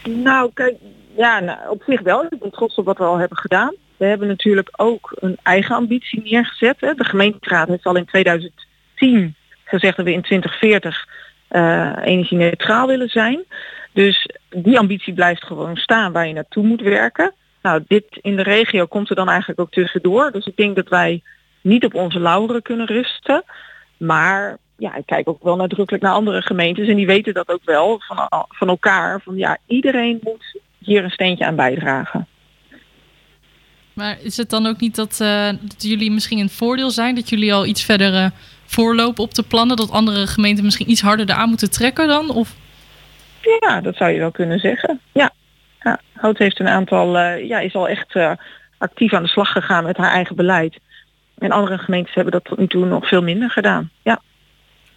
Nou, 0.04 0.52
kijk, 0.54 0.76
ja, 1.18 1.40
nou, 1.40 1.70
op 1.70 1.84
zich 1.88 2.02
wel. 2.02 2.24
Ik 2.24 2.40
ben 2.40 2.52
trots 2.52 2.76
op 2.76 2.86
wat 2.86 2.98
we 2.98 3.04
al 3.04 3.18
hebben 3.18 3.38
gedaan. 3.38 3.76
We 3.98 4.06
hebben 4.06 4.28
natuurlijk 4.28 4.70
ook 4.76 5.12
een 5.16 5.38
eigen 5.44 5.76
ambitie 5.76 6.22
neergezet. 6.24 6.76
Hè. 6.80 6.94
De 6.94 7.04
gemeenteraad 7.04 7.68
heeft 7.68 7.86
al 7.86 7.96
in 7.96 8.06
2010 8.06 9.36
gezegd 9.64 9.98
dat 9.98 10.06
we 10.06 10.12
in 10.12 10.22
2040 10.22 11.08
uh, 11.50 11.92
energie 12.04 12.38
neutraal 12.38 12.88
willen 12.88 13.10
zijn. 13.10 13.44
Dus 13.94 14.30
die 14.50 14.80
ambitie 14.80 15.14
blijft 15.14 15.44
gewoon 15.44 15.76
staan 15.76 16.12
waar 16.12 16.28
je 16.28 16.34
naartoe 16.34 16.64
moet 16.64 16.82
werken. 16.82 17.34
Nou, 17.62 17.84
dit 17.88 18.06
in 18.22 18.36
de 18.36 18.44
regio 18.44 18.86
komt 18.86 19.10
er 19.10 19.16
dan 19.16 19.30
eigenlijk 19.30 19.60
ook 19.60 19.72
tussendoor. 19.72 20.32
Dus 20.32 20.46
ik 20.46 20.56
denk 20.56 20.76
dat 20.76 20.90
wij 20.90 21.22
niet 21.62 21.86
op 21.86 21.94
onze 21.94 22.20
lauweren 22.20 22.62
kunnen 22.62 22.86
rusten. 22.86 23.44
Maar 24.02 24.58
ja, 24.78 24.96
ik 24.96 25.06
kijk 25.06 25.30
ook 25.30 25.44
wel 25.44 25.56
nadrukkelijk 25.56 26.04
naar 26.04 26.14
andere 26.14 26.42
gemeentes 26.42 26.88
en 26.88 26.96
die 26.96 27.06
weten 27.06 27.34
dat 27.34 27.50
ook 27.50 27.62
wel 27.66 28.00
van, 28.00 28.48
van 28.50 28.68
elkaar. 28.68 29.22
Van 29.22 29.38
ja, 29.38 29.58
iedereen 29.66 30.20
moet 30.24 30.60
hier 30.78 31.04
een 31.04 31.10
steentje 31.10 31.46
aan 31.46 31.56
bijdragen. 31.56 32.28
Maar 33.94 34.18
is 34.22 34.38
het 34.38 34.50
dan 34.50 34.66
ook 34.66 34.80
niet 34.80 34.96
dat, 34.96 35.20
uh, 35.22 35.48
dat 35.48 35.76
jullie 35.84 36.12
misschien 36.12 36.40
een 36.40 36.50
voordeel 36.50 36.90
zijn? 36.90 37.16
Dat 37.16 37.30
jullie 37.30 37.54
al 37.54 37.66
iets 37.66 37.84
verder 37.84 38.14
uh, 38.14 38.30
voorlopen 38.66 39.24
op 39.24 39.34
de 39.34 39.44
plannen? 39.44 39.78
Dat 39.78 39.92
andere 39.92 40.28
gemeenten 40.28 40.64
misschien 40.64 40.90
iets 40.90 41.02
harder 41.02 41.30
eraan 41.30 41.50
moeten 41.50 41.72
trekken 41.72 42.08
dan? 42.08 42.30
Of? 42.30 42.56
Ja, 43.60 43.82
dat 43.82 43.96
zou 43.96 44.12
je 44.12 44.20
wel 44.20 44.32
kunnen 44.32 44.60
zeggen. 44.60 45.00
Ja, 45.12 45.32
ja 45.80 46.00
Hout 46.14 46.38
heeft 46.38 46.60
een 46.60 46.68
aantal, 46.68 47.18
uh, 47.18 47.48
ja, 47.48 47.60
is 47.60 47.76
al 47.76 47.88
echt 47.88 48.16
actief 48.78 49.14
aan 49.14 49.24
de 49.24 49.30
slag 49.30 49.52
gegaan 49.52 49.84
met 49.84 49.98
haar 49.98 50.12
eigen 50.12 50.36
beleid. 50.36 50.80
En 51.42 51.52
andere 51.52 51.78
gemeentes 51.78 52.14
hebben 52.14 52.34
dat 52.34 52.44
tot 52.44 52.58
nu 52.58 52.68
toe 52.68 52.86
nog 52.86 53.08
veel 53.08 53.22
minder 53.22 53.50
gedaan. 53.50 53.90
Ja. 54.02 54.22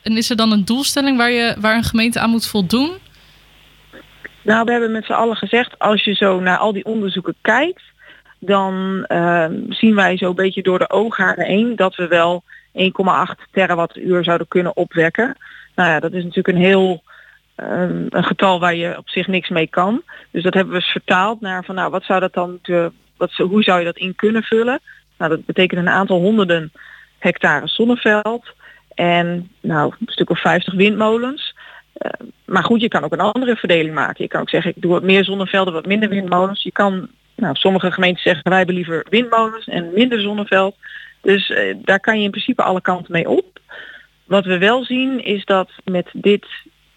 En 0.03 0.17
is 0.17 0.31
er 0.31 0.37
dan 0.37 0.53
een 0.53 0.65
doelstelling 0.65 1.17
waar, 1.17 1.31
je, 1.31 1.57
waar 1.61 1.77
een 1.77 1.83
gemeente 1.83 2.21
aan 2.21 2.31
moet 2.31 2.47
voldoen? 2.47 2.93
Nou, 4.43 4.65
we 4.65 4.71
hebben 4.71 4.93
met 4.93 5.05
z'n 5.05 5.13
allen 5.13 5.37
gezegd, 5.37 5.79
als 5.79 6.05
je 6.05 6.15
zo 6.15 6.41
naar 6.41 6.59
al 6.59 6.73
die 6.73 6.85
onderzoeken 6.85 7.35
kijkt, 7.41 7.83
dan 8.39 9.05
uh, 9.09 9.47
zien 9.69 9.95
wij 9.95 10.17
zo 10.17 10.29
een 10.29 10.35
beetje 10.35 10.63
door 10.63 10.79
de 10.79 10.91
oogharen 10.91 11.45
heen 11.45 11.77
dat 11.77 11.95
we 11.95 12.07
wel 12.07 12.43
1,8 12.73 13.51
terawattuur 13.51 14.25
zouden 14.25 14.49
kunnen 14.49 14.77
opwekken. 14.77 15.37
Nou 15.75 15.91
ja, 15.91 16.01
dat 16.01 16.13
is 16.13 16.23
natuurlijk 16.23 16.57
een 16.57 16.65
heel 16.65 17.03
um, 17.57 18.07
een 18.09 18.25
getal 18.25 18.61
waar 18.61 18.75
je 18.75 18.99
op 18.99 19.09
zich 19.09 19.27
niks 19.27 19.49
mee 19.49 19.67
kan. 19.67 20.03
Dus 20.31 20.43
dat 20.43 20.55
hebben 20.55 20.75
we 20.75 20.81
vertaald 20.81 21.41
naar 21.41 21.65
van 21.65 21.75
nou, 21.75 21.91
wat 21.91 22.05
zou 22.05 22.21
dat 22.21 22.33
dan, 22.33 22.59
te, 22.63 22.93
wat, 23.17 23.33
hoe 23.33 23.63
zou 23.63 23.79
je 23.79 23.85
dat 23.85 23.97
in 23.97 24.15
kunnen 24.15 24.43
vullen? 24.43 24.81
Nou, 25.25 25.37
dat 25.37 25.47
betekent 25.47 25.81
een 25.81 25.89
aantal 25.89 26.21
honderden 26.21 26.73
hectare 27.19 27.69
zonneveld 27.69 28.47
en 28.95 29.51
nou, 29.61 29.95
een 30.01 30.13
stuk 30.13 30.31
of 30.31 30.41
50 30.41 30.75
windmolens. 30.75 31.55
Uh, 31.99 32.11
maar 32.45 32.65
goed, 32.65 32.81
je 32.81 32.89
kan 32.89 33.05
ook 33.05 33.13
een 33.13 33.21
andere 33.21 33.57
verdeling 33.57 33.95
maken. 33.95 34.25
Je 34.25 34.31
kan 34.31 34.41
ook 34.41 34.49
zeggen, 34.49 34.71
ik 34.71 34.83
doe 34.83 34.93
wat 34.93 35.03
meer 35.03 35.25
zonnevelden, 35.25 35.73
wat 35.73 35.87
minder 35.87 36.09
windmolens. 36.09 36.63
Je 36.63 36.73
kan, 36.73 37.09
nou, 37.35 37.55
sommige 37.55 37.91
gemeenten 37.91 38.23
zeggen, 38.23 38.49
wij 38.49 38.57
hebben 38.57 38.75
liever 38.75 39.07
windmolens 39.11 39.69
en 39.69 39.93
minder 39.95 40.21
zonneveld. 40.21 40.77
Dus 41.23 41.49
uh, 41.49 41.75
daar 41.79 42.01
kan 42.01 42.19
je 42.19 42.25
in 42.25 42.31
principe 42.31 42.63
alle 42.63 42.81
kanten 42.81 43.13
mee 43.13 43.29
op. 43.29 43.59
Wat 44.25 44.45
we 44.45 44.59
wel 44.59 44.85
zien 44.85 45.25
is 45.25 45.45
dat 45.45 45.71
met 45.85 46.09
dit, 46.13 46.47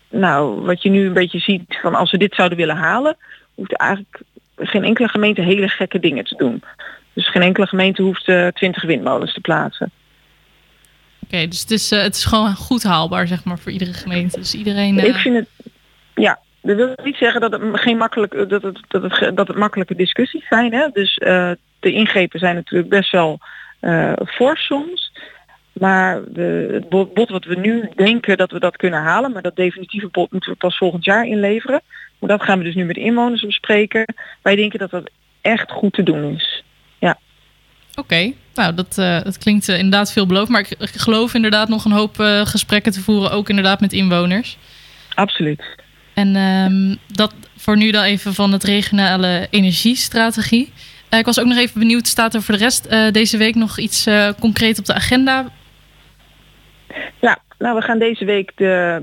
nou, 0.10 0.62
wat 0.62 0.82
je 0.82 0.90
nu 0.90 1.06
een 1.06 1.14
beetje 1.14 1.40
ziet, 1.40 1.78
van 1.82 1.96
als 1.96 2.12
we 2.12 2.18
dit 2.18 2.36
zouden 2.36 2.58
willen 2.58 2.78
halen, 2.78 3.18
hoeft 3.56 3.74
eigenlijk 3.74 4.22
geen 4.58 4.84
enkele 4.84 5.08
gemeente 5.08 5.42
hele 5.42 5.68
gekke 5.68 6.00
dingen 6.00 6.24
te 6.24 6.36
doen. 6.36 6.64
Dus 7.18 7.30
geen 7.30 7.42
enkele 7.42 7.68
gemeente 7.68 8.02
hoeft 8.02 8.28
uh, 8.28 8.48
20 8.48 8.84
windmolens 8.84 9.34
te 9.34 9.42
plaatsen. 9.42 9.92
Oké, 11.24 11.36
okay, 11.36 11.48
dus 11.48 11.62
het 11.62 11.72
is, 11.72 11.92
uh, 11.92 12.02
het 12.02 12.16
is 12.16 12.26
gewoon 12.26 12.56
goed 12.56 12.84
haalbaar, 12.84 13.28
zeg 13.28 13.44
maar, 13.44 13.60
voor 13.60 13.72
iedere 13.72 13.94
gemeente. 13.94 14.38
Dus 14.38 14.54
iedereen. 14.54 14.98
Uh... 14.98 15.04
Ik 15.04 15.16
vind 15.16 15.36
het, 15.36 15.48
ja, 16.16 16.40
dat 16.62 16.76
wil 16.76 16.94
niet 17.04 17.16
zeggen 17.16 17.42
dat 17.42 17.52
het 17.52 17.62
geen 17.74 17.98
makkelijk, 17.98 18.50
dat 18.50 18.62
het, 18.62 18.80
dat 18.88 19.02
het, 19.02 19.36
dat 19.36 19.48
het 19.48 19.58
makkelijke 19.58 19.96
discussies 19.96 20.48
zijn. 20.48 20.74
Hè? 20.74 20.88
Dus 20.94 21.16
de 21.80 21.92
ingrepen 21.92 22.40
zijn 22.40 22.56
natuurlijk 22.56 22.90
best 22.90 23.12
wel 23.12 23.40
fors 24.26 24.66
soms. 24.66 25.12
Maar 25.74 26.22
de, 26.28 26.70
het 26.72 26.90
bod 27.14 27.30
wat 27.30 27.46
we 27.46 27.56
nu 27.56 27.90
denken 27.96 28.38
dat 28.38 28.52
we 28.52 28.60
dat 28.60 28.78
kunnen 28.78 29.02
halen, 29.02 29.32
maar 29.32 29.42
dat 29.42 29.56
definitieve 29.56 30.08
bod 30.12 30.32
moeten 30.32 30.52
we 30.52 30.58
pas 30.58 30.78
volgend 30.78 31.06
jaar 31.06 31.26
inleveren. 31.26 31.82
Maar 32.20 32.30
dat 32.30 32.44
gaan 32.44 32.58
we 32.58 32.64
dus 32.64 32.76
nu 32.76 32.86
met 32.86 32.98
inwoners 32.98 33.46
bespreken. 33.46 34.16
Wij 34.42 34.56
denken 34.56 34.80
dat 34.80 34.90
dat 34.90 35.10
echt 35.42 35.72
goed 35.72 35.94
te 35.94 36.04
doen 36.04 36.36
is. 36.36 36.66
Oké, 38.00 38.14
okay. 38.14 38.36
nou 38.54 38.74
dat, 38.74 38.98
uh, 39.00 39.22
dat 39.22 39.38
klinkt 39.38 39.68
uh, 39.68 39.76
inderdaad 39.76 40.12
veelbelovend. 40.12 40.52
Maar 40.52 40.62
ik, 40.62 40.70
ik, 40.70 40.90
geloof 40.90 41.34
inderdaad 41.34 41.70
nog 41.70 41.86
een 41.86 41.92
hoop 41.92 42.20
uh, 42.20 42.46
gesprekken 42.46 42.92
te 42.92 43.02
voeren, 43.02 43.32
ook 43.32 43.50
inderdaad 43.50 43.80
met 43.80 43.94
inwoners. 43.94 44.58
Absoluut. 45.14 45.64
En 46.14 46.36
um, 46.36 46.98
dat 47.08 47.34
voor 47.58 47.78
nu 47.78 47.92
dan 47.92 48.04
even 48.04 48.34
van 48.34 48.52
het 48.52 48.64
regionale 48.64 49.48
energiestrategie. 49.50 50.74
ik 51.10 51.26
was 51.26 51.40
ook 51.40 51.46
nog 51.46 51.58
even 51.58 51.80
benieuwd, 51.80 52.08
staat 52.08 52.34
er 52.34 52.42
voor 52.42 52.58
de 52.58 52.60
rest 52.60 53.14
deze 53.14 53.38
week 53.38 53.56
nog 53.56 53.78
iets 53.78 54.08
concreet 54.40 54.80
op 54.80 54.86
de 54.86 54.94
agenda? 54.94 55.46
Ja, 57.20 57.38
nou 57.58 57.76
we 57.76 57.82
gaan 57.82 58.00
deze 58.00 58.26
week 58.26 58.52
de 58.56 59.02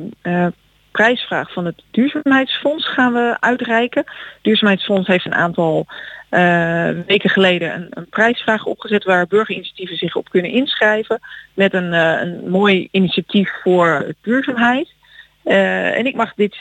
prijsvraag 0.91 1.53
van 1.53 1.65
het 1.65 1.83
duurzaamheidsfonds 1.91 2.89
gaan 2.89 3.13
we 3.13 3.37
uitreiken. 3.41 4.03
Het 4.07 4.43
duurzaamheidsfonds 4.43 5.09
heeft 5.09 5.27
een 5.27 5.35
aantal 5.35 5.87
weken 7.07 7.31
geleden 7.31 7.75
een, 7.75 7.87
een, 7.91 8.09
prijsvraag 8.09 8.65
opgezet 8.65 9.05
waar 9.05 9.27
burgerinitiatieven 9.27 9.97
zich 9.97 10.17
op 10.17 10.31
kunnen 10.31 10.51
inschrijven 10.51 11.21
met 11.55 11.75
een, 11.75 11.93
uh, 11.93 12.21
een 12.21 12.51
mooi 12.51 12.89
initiatief 12.91 13.51
voor 13.63 14.15
duurzaamheid. 14.23 14.89
Uh, 15.45 15.99
en 15.99 16.07
ik 16.07 16.15
mag 16.15 16.35
dit, 16.35 16.57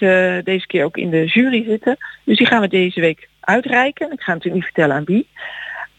deze 0.46 0.68
keer 0.68 0.84
ook 0.84 0.98
in 0.98 1.10
de 1.10 1.26
jury 1.26 1.64
zitten. 1.64 1.98
Dus 2.24 2.38
die 2.38 2.48
gaan 2.48 2.62
we 2.62 2.68
deze 2.68 3.00
week 3.00 3.30
uitreiken. 3.40 4.12
Ik 4.12 4.22
ga 4.22 4.34
natuurlijk 4.34 4.56
niet 4.56 4.74
vertellen 4.74 4.96
aan 4.96 5.04
wie. 5.04 5.28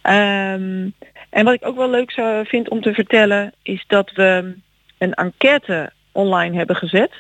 Um, 0.03 0.95
en 1.31 1.45
wat 1.45 1.55
ik 1.55 1.67
ook 1.67 1.77
wel 1.77 1.91
leuk 1.91 2.11
zou 2.11 2.47
vind 2.47 2.69
om 2.69 2.81
te 2.81 2.95
vertellen 2.95 3.53
is 3.63 3.85
dat 3.87 4.13
we 4.13 4.55
een 4.99 5.15
enquête 5.15 5.93
online 6.13 6.57
hebben 6.57 6.77
gezet. 6.77 7.13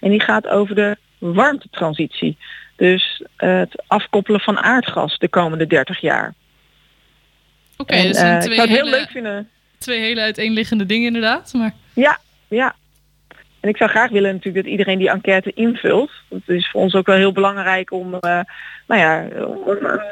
En 0.00 0.10
die 0.10 0.20
gaat 0.20 0.48
over 0.48 0.74
de 0.74 0.96
warmtetransitie. 1.18 2.36
Dus 2.76 3.22
uh, 3.38 3.58
het 3.58 3.82
afkoppelen 3.86 4.40
van 4.40 4.58
aardgas 4.58 5.18
de 5.18 5.28
komende 5.28 5.66
30 5.66 6.00
jaar. 6.00 6.34
Oké, 7.76 7.92
okay, 7.92 8.06
dus 8.06 8.22
uh, 8.22 8.34
ik 8.34 8.42
zou 8.42 8.60
het 8.60 8.68
heel 8.68 8.90
leuk 8.90 9.10
vinden. 9.10 9.48
Twee 9.78 10.00
hele 10.00 10.20
uiteenliggende 10.20 10.86
dingen 10.86 11.06
inderdaad. 11.06 11.52
Maar... 11.52 11.74
Ja, 11.94 12.18
ja. 12.48 12.74
En 13.60 13.68
ik 13.68 13.76
zou 13.76 13.90
graag 13.90 14.10
willen 14.10 14.32
natuurlijk 14.32 14.64
dat 14.64 14.72
iedereen 14.72 14.98
die 14.98 15.10
enquête 15.10 15.52
invult. 15.54 16.10
Dat 16.28 16.40
is 16.46 16.70
voor 16.70 16.80
ons 16.80 16.94
ook 16.94 17.06
wel 17.06 17.16
heel 17.16 17.32
belangrijk 17.32 17.90
om, 17.90 18.14
uh, 18.14 18.20
nou 18.86 19.00
ja, 19.00 19.28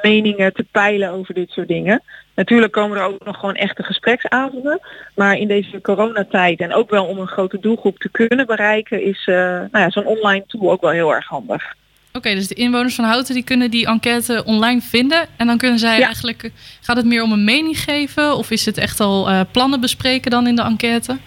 meningen 0.03 0.53
te 0.53 0.67
peilen 0.71 1.11
over 1.11 1.35
dit 1.35 1.51
soort 1.51 1.69
dingen. 1.69 2.03
Natuurlijk 2.35 2.73
komen 2.73 2.99
er 2.99 3.05
ook 3.05 3.25
nog 3.25 3.39
gewoon 3.39 3.55
echte 3.55 3.83
gespreksavonden. 3.83 4.81
Maar 5.15 5.37
in 5.37 5.49
deze 5.49 5.81
coronatijd 5.81 6.61
en 6.61 6.75
ook 6.75 6.91
wel 6.91 7.05
om 7.07 7.19
een 7.19 7.27
grote 7.27 7.59
doelgroep 7.61 7.99
te 7.99 8.11
kunnen 8.11 8.47
bereiken, 8.47 9.03
is 9.03 9.27
uh, 9.27 9.37
nou 9.37 9.69
ja, 9.73 9.91
zo'n 9.91 10.07
online 10.07 10.45
tool 10.47 10.71
ook 10.71 10.81
wel 10.81 10.91
heel 10.91 11.15
erg 11.15 11.27
handig. 11.27 11.75
Oké, 12.13 12.19
okay, 12.19 12.35
dus 12.35 12.49
de 12.49 12.55
inwoners 12.55 12.95
van 12.95 13.05
Houten 13.05 13.35
die 13.35 13.45
kunnen 13.45 13.71
die 13.71 13.87
enquête 13.87 14.43
online 14.45 14.81
vinden. 14.81 15.27
En 15.37 15.47
dan 15.47 15.59
kunnen 15.59 15.79
zij 15.79 15.99
ja. 15.99 16.05
eigenlijk. 16.05 16.51
Gaat 16.81 16.97
het 16.97 17.07
meer 17.07 17.23
om 17.23 17.33
een 17.33 17.45
mening 17.45 17.79
geven? 17.79 18.37
Of 18.37 18.51
is 18.51 18.67
het 18.67 18.79
echt 18.79 19.01
al 19.01 19.31
uh, 19.31 19.41
plannen 19.53 19.81
bespreken 19.81 20.31
dan 20.31 20.47
in 20.47 20.57
de 20.57 20.63
enquête? 20.63 21.19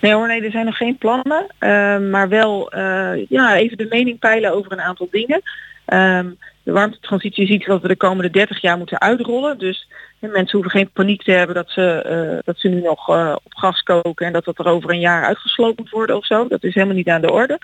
Nee 0.00 0.12
hoor, 0.12 0.26
nee, 0.26 0.42
er 0.42 0.50
zijn 0.50 0.64
nog 0.64 0.76
geen 0.76 0.98
plannen. 0.98 1.46
Uh, 1.60 2.10
maar 2.10 2.28
wel 2.28 2.76
uh, 2.76 3.26
ja, 3.28 3.56
even 3.56 3.76
de 3.76 3.86
mening 3.90 4.18
peilen 4.18 4.54
over 4.54 4.72
een 4.72 4.80
aantal 4.80 5.08
dingen. 5.10 5.42
Um, 5.86 6.38
de 6.62 6.72
warmtetransitie 6.72 7.44
is 7.44 7.50
iets 7.50 7.66
wat 7.66 7.82
we 7.82 7.88
de 7.88 7.96
komende 7.96 8.30
30 8.30 8.60
jaar 8.60 8.78
moeten 8.78 9.00
uitrollen. 9.00 9.58
Dus 9.58 9.88
mensen 10.18 10.58
hoeven 10.58 10.70
geen 10.70 10.90
paniek 10.90 11.22
te 11.22 11.30
hebben 11.30 11.54
dat 11.54 11.70
ze, 11.70 12.06
uh, 12.34 12.38
dat 12.44 12.58
ze 12.58 12.68
nu 12.68 12.80
nog 12.80 13.08
op 13.44 13.54
gas 13.54 13.82
koken 13.82 14.26
en 14.26 14.32
dat 14.32 14.44
dat 14.44 14.58
er 14.58 14.66
over 14.66 14.90
een 14.90 15.00
jaar 15.00 15.24
uitgesloten 15.24 15.82
moet 15.82 15.90
worden 15.90 16.16
of 16.16 16.26
zo. 16.26 16.48
Dat 16.48 16.64
is 16.64 16.74
helemaal 16.74 16.96
niet 16.96 17.08
aan 17.08 17.20
de 17.20 17.32
orde. 17.32 17.58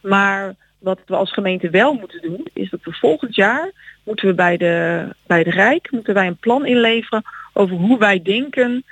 Maar 0.00 0.54
wat 0.86 1.00
we 1.06 1.16
als 1.16 1.32
gemeente 1.32 1.70
wel 1.70 1.94
moeten 1.94 2.22
doen, 2.22 2.46
is 2.52 2.70
dat 2.70 2.80
we 2.82 2.92
volgend 2.92 3.34
jaar 3.34 3.70
moeten 4.02 4.26
we 4.26 4.34
bij 4.34 4.56
de, 4.56 5.06
bij 5.26 5.44
de 5.44 5.50
Rijk 5.50 5.90
moeten 5.90 6.14
wij 6.14 6.26
een 6.26 6.36
plan 6.36 6.66
inleveren 6.66 7.22
over 7.52 7.76
hoe 7.76 7.98
wij 7.98 8.22
denken 8.22 8.84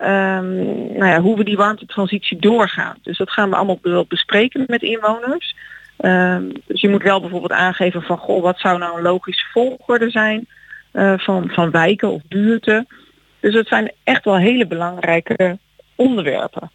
Um, 0.00 0.56
nou 0.92 1.06
ja, 1.06 1.20
hoe 1.20 1.36
we 1.36 1.44
die 1.44 1.56
warmtetransitie 1.56 2.38
doorgaan. 2.38 2.96
Dus 3.02 3.18
dat 3.18 3.30
gaan 3.30 3.50
we 3.50 3.56
allemaal 3.56 4.04
bespreken 4.08 4.64
met 4.66 4.82
inwoners. 4.82 5.54
Ehm, 5.96 6.42
dus 6.66 6.80
je 6.80 6.88
moet 6.88 7.02
wel 7.02 7.20
bijvoorbeeld 7.20 7.52
aangeven 7.52 8.02
van 8.02 8.18
goh, 8.18 8.42
wat 8.42 8.58
zou 8.58 8.78
nou 8.78 8.96
een 8.96 9.02
logische 9.02 9.46
volgorde 9.52 10.10
zijn 10.10 10.46
eh, 10.90 11.18
van, 11.18 11.50
van 11.50 11.70
wijken 11.70 12.10
of 12.10 12.22
buurten. 12.28 12.86
Dus 13.40 13.54
het 13.54 13.68
zijn 13.68 13.92
echt 14.04 14.24
wel 14.24 14.36
hele 14.36 14.66
belangrijke 14.66 15.58
onderwerpen. 15.94 16.70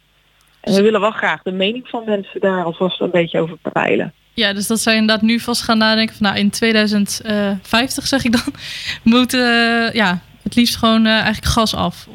En 0.60 0.74
we 0.74 0.82
willen 0.82 1.00
wel 1.00 1.10
graag 1.10 1.42
de 1.42 1.52
mening 1.52 1.88
van 1.88 2.02
mensen 2.04 2.40
daar 2.40 2.64
alvast 2.64 3.00
een 3.00 3.10
beetje 3.10 3.40
over 3.40 3.56
peilen. 3.72 4.12
Ja, 4.34 4.52
dus 4.52 4.66
dat 4.66 4.80
zij 4.80 4.96
inderdaad 4.96 5.22
nu 5.22 5.40
vast 5.40 5.62
gaan 5.62 5.78
nadenken 5.78 6.16
van 6.16 6.26
nou 6.26 6.38
in 6.38 6.50
2050 6.50 8.06
zeg 8.06 8.24
ik 8.24 8.32
dan, 8.32 8.54
moet 9.14 9.34
eh, 9.34 9.92
ja, 9.92 10.20
het 10.42 10.54
liefst 10.54 10.76
gewoon 10.76 11.06
eh, 11.06 11.12
eigenlijk 11.12 11.44
gas 11.44 11.74
af. 11.74 12.08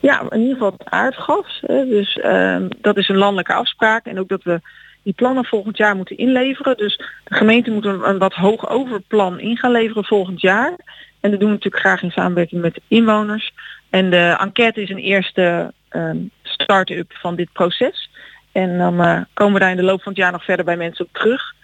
Ja, 0.00 0.26
in 0.30 0.40
ieder 0.40 0.54
geval 0.54 0.74
aardgas. 0.84 1.62
Hè. 1.66 1.86
Dus 1.88 2.18
ehm, 2.18 2.68
dat 2.80 2.96
is 2.96 3.08
een 3.08 3.16
landelijke 3.16 3.54
afspraak. 3.54 4.06
En 4.06 4.18
ook 4.18 4.28
dat 4.28 4.42
we 4.42 4.60
die 5.02 5.12
plannen 5.12 5.44
volgend 5.44 5.76
jaar 5.76 5.96
moeten 5.96 6.16
inleveren. 6.16 6.76
Dus 6.76 6.96
de 7.24 7.34
gemeente 7.34 7.70
moet 7.70 7.84
een, 7.84 8.08
een 8.08 8.18
wat 8.18 8.34
hoog 8.34 8.68
overplan 8.68 9.40
in 9.40 9.56
gaan 9.56 9.70
leveren 9.70 10.04
volgend 10.04 10.40
jaar. 10.40 10.76
En 11.20 11.30
dat 11.30 11.40
doen 11.40 11.48
we 11.48 11.54
natuurlijk 11.54 11.82
graag 11.82 12.02
in 12.02 12.10
samenwerking 12.10 12.60
met 12.60 12.74
de 12.74 12.82
inwoners. 12.88 13.52
En 13.90 14.10
de 14.10 14.36
enquête 14.40 14.82
is 14.82 14.90
een 14.90 14.98
eerste 14.98 15.72
ehm, 15.88 16.18
start-up 16.42 17.12
van 17.12 17.36
dit 17.36 17.52
proces. 17.52 18.07
En 18.52 18.78
dan 18.78 19.00
eh, 19.00 19.20
komen 19.34 19.52
we 19.54 19.60
daar 19.60 19.70
in 19.70 19.76
de 19.76 19.82
loop 19.82 20.02
van 20.02 20.12
het 20.12 20.20
jaar 20.20 20.32
nog 20.32 20.44
verder 20.44 20.64
bij 20.64 20.76
mensen 20.76 21.04
op 21.04 21.12
terug 21.12 21.54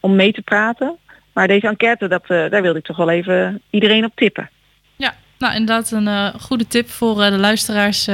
om 0.00 0.14
mee 0.14 0.32
te 0.32 0.42
praten. 0.42 0.96
Maar 1.32 1.48
deze 1.48 1.66
enquête, 1.66 2.08
dat, 2.08 2.22
eh, 2.22 2.50
daar 2.50 2.62
wilde 2.62 2.78
ik 2.78 2.84
toch 2.84 2.96
wel 2.96 3.10
even 3.10 3.62
iedereen 3.70 4.04
op 4.04 4.12
tippen. 4.14 4.50
Ja, 4.96 5.14
nou 5.38 5.54
inderdaad 5.54 5.90
een 5.90 6.08
eh, 6.08 6.34
goede 6.40 6.66
tip 6.66 6.88
voor 6.88 7.16
de 7.16 7.38
luisteraars 7.38 8.08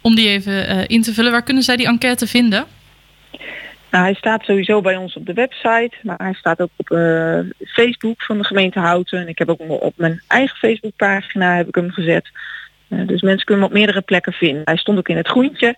om 0.00 0.14
die 0.14 0.28
even 0.28 0.86
in 0.86 1.02
te 1.02 1.14
vullen. 1.14 1.32
Waar 1.32 1.42
kunnen 1.42 1.62
zij 1.62 1.76
die 1.76 1.86
enquête 1.86 2.26
vinden? 2.26 2.64
Nou, 3.90 4.04
hij 4.04 4.14
staat 4.14 4.44
sowieso 4.44 4.80
bij 4.80 4.96
ons 4.96 5.14
op 5.14 5.26
de 5.26 5.32
website, 5.32 5.92
maar 6.02 6.16
hij 6.16 6.34
staat 6.34 6.60
ook 6.60 6.70
op 6.76 6.86
Facebook 7.66 8.22
van 8.22 8.38
de 8.38 8.44
gemeente 8.44 8.78
Houten. 8.78 9.20
En 9.20 9.28
ik 9.28 9.38
heb 9.38 9.48
ook 9.48 9.60
op 9.68 9.92
mijn 9.96 10.22
eigen 10.26 10.56
Facebookpagina 10.56 11.56
heb 11.56 11.68
ik 11.68 11.74
hem 11.74 11.90
gezet. 11.90 12.30
Dus 12.88 13.22
mensen 13.22 13.46
kunnen 13.46 13.64
hem 13.64 13.72
op 13.72 13.78
meerdere 13.78 14.00
plekken 14.00 14.32
vinden. 14.32 14.62
Hij 14.64 14.76
stond 14.76 14.98
ook 14.98 15.08
in 15.08 15.16
het 15.16 15.28
groentje. 15.28 15.76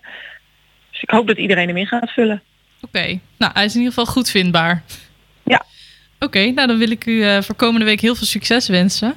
Dus 1.01 1.09
ik 1.09 1.15
hoop 1.15 1.27
dat 1.27 1.37
iedereen 1.37 1.67
hem 1.67 1.77
in 1.77 1.87
gaat 1.87 2.09
vullen. 2.09 2.41
Oké, 2.81 3.19
nou 3.37 3.51
hij 3.53 3.65
is 3.65 3.73
in 3.73 3.79
ieder 3.79 3.93
geval 3.93 4.13
goed 4.13 4.29
vindbaar. 4.29 4.83
Ja. 5.43 5.65
Oké, 6.19 6.51
nou 6.51 6.67
dan 6.67 6.77
wil 6.77 6.91
ik 6.91 7.05
u 7.05 7.23
eh, 7.23 7.41
voor 7.41 7.55
komende 7.55 7.85
week 7.85 7.99
heel 8.01 8.15
veel 8.15 8.27
succes 8.27 8.67
wensen. 8.67 9.15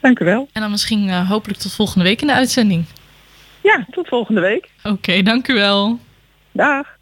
Dank 0.00 0.18
u 0.20 0.24
wel. 0.24 0.48
En 0.52 0.60
dan 0.60 0.70
misschien 0.70 1.08
eh, 1.08 1.28
hopelijk 1.28 1.58
tot 1.58 1.74
volgende 1.74 2.04
week 2.04 2.20
in 2.20 2.26
de 2.26 2.32
uitzending. 2.32 2.84
Ja, 3.62 3.86
tot 3.90 4.08
volgende 4.08 4.40
week. 4.40 4.70
Oké, 4.82 5.22
dank 5.22 5.48
u 5.48 5.54
wel. 5.54 5.98
Dag. 6.52 6.96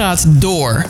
Gaat 0.00 0.40
door. 0.40 0.86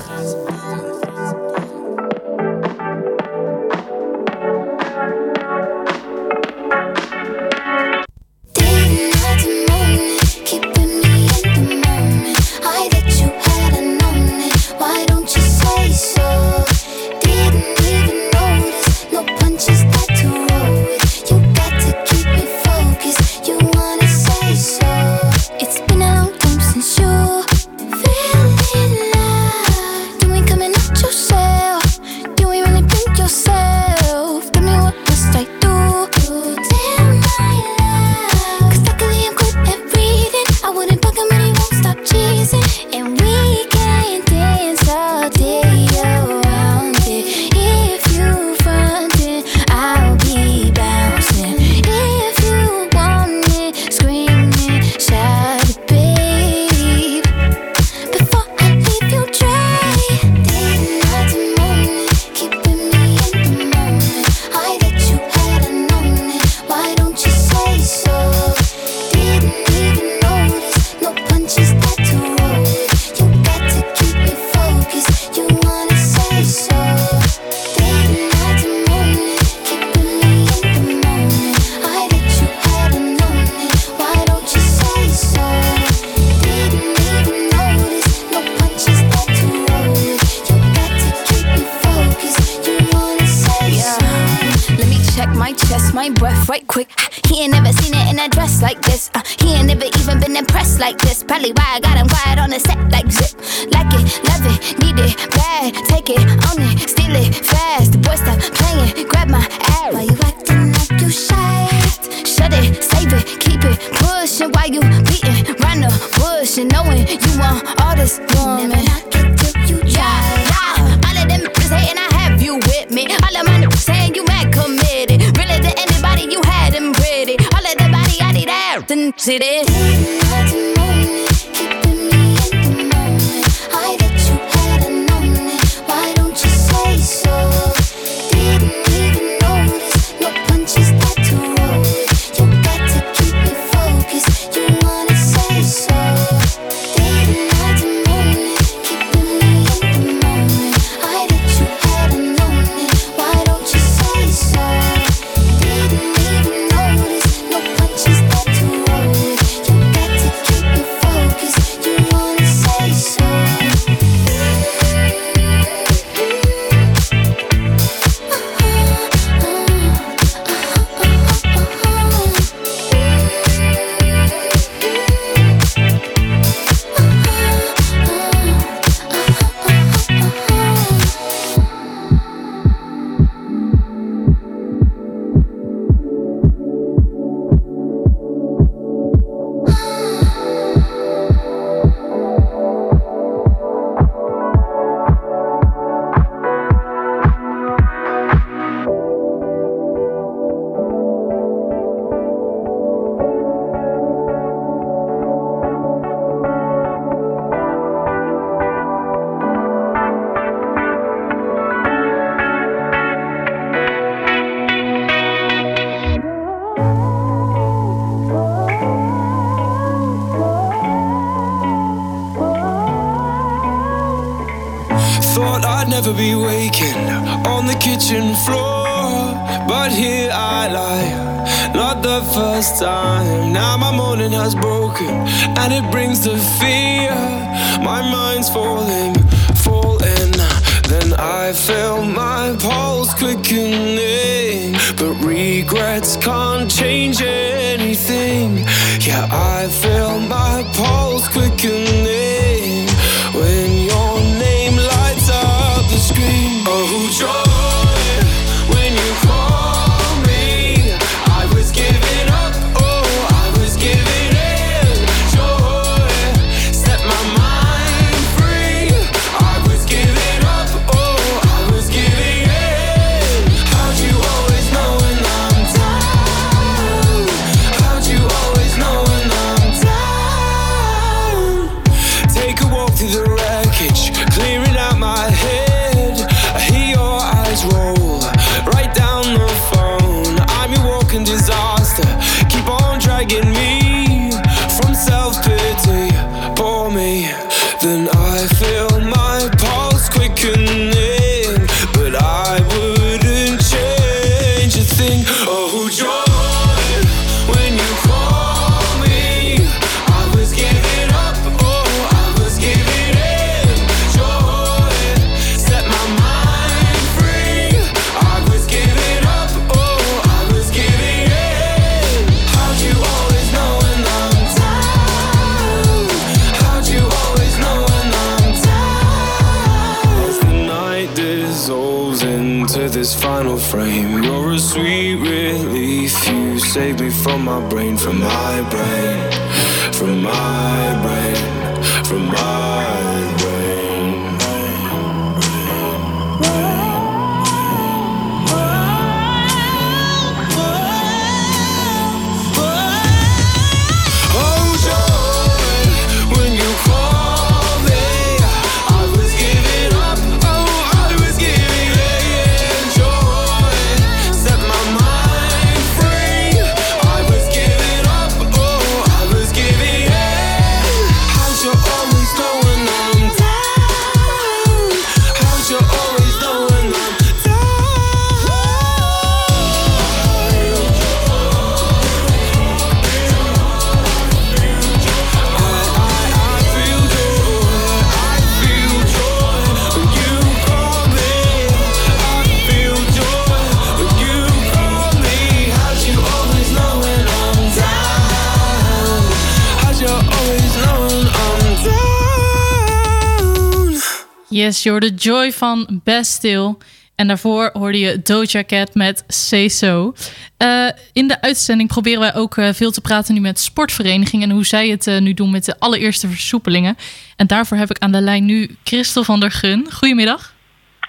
Yes, 404.70 404.82
je 404.82 404.90
hoorde 404.90 405.14
Joy 405.14 405.52
van 405.52 406.00
Bastille. 406.04 406.76
En 407.14 407.28
daarvoor 407.28 407.70
hoorde 407.72 407.98
je 407.98 408.20
Doja 408.22 408.64
Cat 408.64 408.94
met 408.94 409.24
Say 409.26 409.68
So. 409.68 410.14
Eh, 410.56 410.86
in 411.12 411.28
de 411.28 411.40
uitzending 411.40 411.88
proberen 411.88 412.20
wij 412.20 412.34
ook 412.34 412.56
eh, 412.56 412.72
veel 412.72 412.90
te 412.90 413.00
praten 413.00 413.34
nu 413.34 413.40
met 413.40 413.58
sportverenigingen... 413.60 414.48
en 414.48 414.54
hoe 414.54 414.66
zij 414.66 414.88
het 414.88 415.06
eh, 415.06 415.18
nu 415.18 415.34
doen 415.34 415.50
met 415.50 415.64
de 415.64 415.78
allereerste 415.78 416.28
versoepelingen. 416.28 416.96
En 417.36 417.46
daarvoor 417.46 417.76
heb 417.76 417.90
ik 417.90 417.98
aan 417.98 418.12
de 418.12 418.20
lijn 418.20 418.44
nu 418.44 418.76
Christel 418.84 419.24
van 419.24 419.40
der 419.40 419.50
Gun. 419.50 419.86
Goedemiddag. 419.92 420.54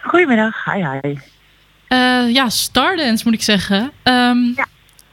Goedemiddag, 0.04 0.66
hi 0.66 0.86
hi. 1.02 1.16
Ja, 2.34 2.50
Stardance 2.50 3.24
moet 3.26 3.34
ik 3.34 3.42
zeggen. 3.42 3.92
Ehm, 4.04 4.38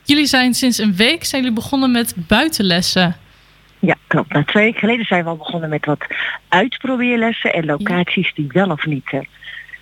Jullie 0.09 0.27
zijn 0.27 0.55
sinds 0.55 0.79
een 0.79 0.97
week 0.97 1.25
zijn 1.25 1.43
jullie 1.43 1.57
begonnen 1.57 1.91
met 1.91 2.15
buitenlessen. 2.17 3.17
Ja, 3.79 3.95
klopt. 4.07 4.33
Nou, 4.33 4.45
twee 4.45 4.65
weken 4.65 4.81
geleden 4.81 5.07
zijn 5.07 5.25
we 5.25 5.31
al 5.31 5.37
begonnen 5.37 5.69
met 5.69 5.87
wat 5.87 6.07
uitprobeerlessen 6.49 7.53
en 7.53 7.67
locaties 7.67 8.35
die 8.35 8.49
wel 8.53 8.71
of 8.71 8.87
niet 8.87 9.11
eh, 9.11 9.21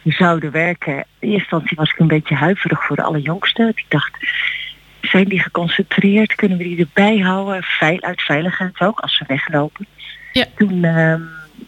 zouden 0.05 0.51
werken. 0.51 0.95
In 0.95 1.05
eerste 1.19 1.37
instantie 1.39 1.77
was 1.77 1.91
ik 1.91 1.99
een 1.99 2.07
beetje 2.07 2.35
huiverig 2.35 2.85
voor 2.85 2.97
de 2.97 3.03
allerjongsten. 3.03 3.69
Ik 3.69 3.85
dacht, 3.89 4.17
zijn 5.01 5.25
die 5.25 5.41
geconcentreerd? 5.41 6.35
Kunnen 6.35 6.59
we 6.59 6.65
die 6.65 6.79
erbij 6.79 7.19
houden? 7.19 7.63
Veil, 7.63 8.01
uit 8.01 8.23
veiligheid 8.23 8.81
ook, 8.81 9.01
als 9.01 9.17
ze 9.17 9.25
weglopen. 9.27 9.87
Ja. 10.33 10.45
Toen 10.57 10.85
ehm, 10.85 11.21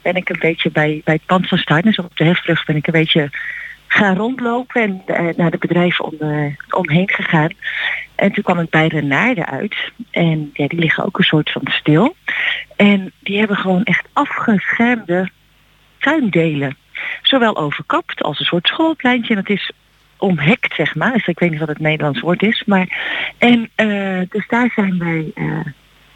ben 0.02 0.14
ik 0.14 0.28
een 0.28 0.38
beetje 0.40 0.70
bij, 0.70 1.00
bij 1.04 1.14
het 1.14 1.26
pand 1.26 1.48
van 1.48 1.58
Stardust 1.58 1.98
op 1.98 2.16
de 2.16 2.24
hefbrug 2.24 2.64
ben 2.64 2.76
ik 2.76 2.86
een 2.86 2.92
beetje 2.92 3.30
gaan 3.88 4.16
rondlopen 4.16 4.82
en 4.82 5.02
eh, 5.06 5.36
naar 5.36 5.50
de 5.50 5.58
bedrijven 5.58 6.04
om, 6.04 6.14
eh, 6.18 6.52
omheen 6.70 7.08
gegaan. 7.08 7.50
En 8.14 8.32
toen 8.32 8.44
kwam 8.44 8.58
ik 8.58 8.70
bij 8.70 8.88
de 8.88 9.02
naarden 9.02 9.46
uit. 9.46 9.76
En 10.10 10.50
ja, 10.52 10.66
die 10.66 10.78
liggen 10.78 11.04
ook 11.04 11.18
een 11.18 11.24
soort 11.24 11.50
van 11.50 11.62
stil. 11.64 12.14
En 12.76 13.12
die 13.20 13.38
hebben 13.38 13.56
gewoon 13.56 13.84
echt 13.84 14.08
afgeschermde 14.12 15.30
tuindelen. 15.98 16.76
Zowel 17.22 17.56
overkapt 17.56 18.22
als 18.22 18.40
een 18.40 18.46
soort 18.46 18.66
schoolpleintje. 18.66 19.34
En 19.34 19.40
het 19.40 19.50
is 19.50 19.72
omhekt, 20.16 20.74
zeg 20.74 20.94
maar. 20.94 21.12
Dus 21.12 21.26
ik 21.26 21.38
weet 21.38 21.50
niet 21.50 21.58
wat 21.58 21.68
het 21.68 21.78
Nederlands 21.78 22.20
woord 22.20 22.42
is. 22.42 22.62
Maar, 22.66 22.98
en 23.38 23.70
eh, 23.74 24.20
dus 24.28 24.46
daar 24.48 24.70
zijn 24.74 24.98
wij 24.98 25.32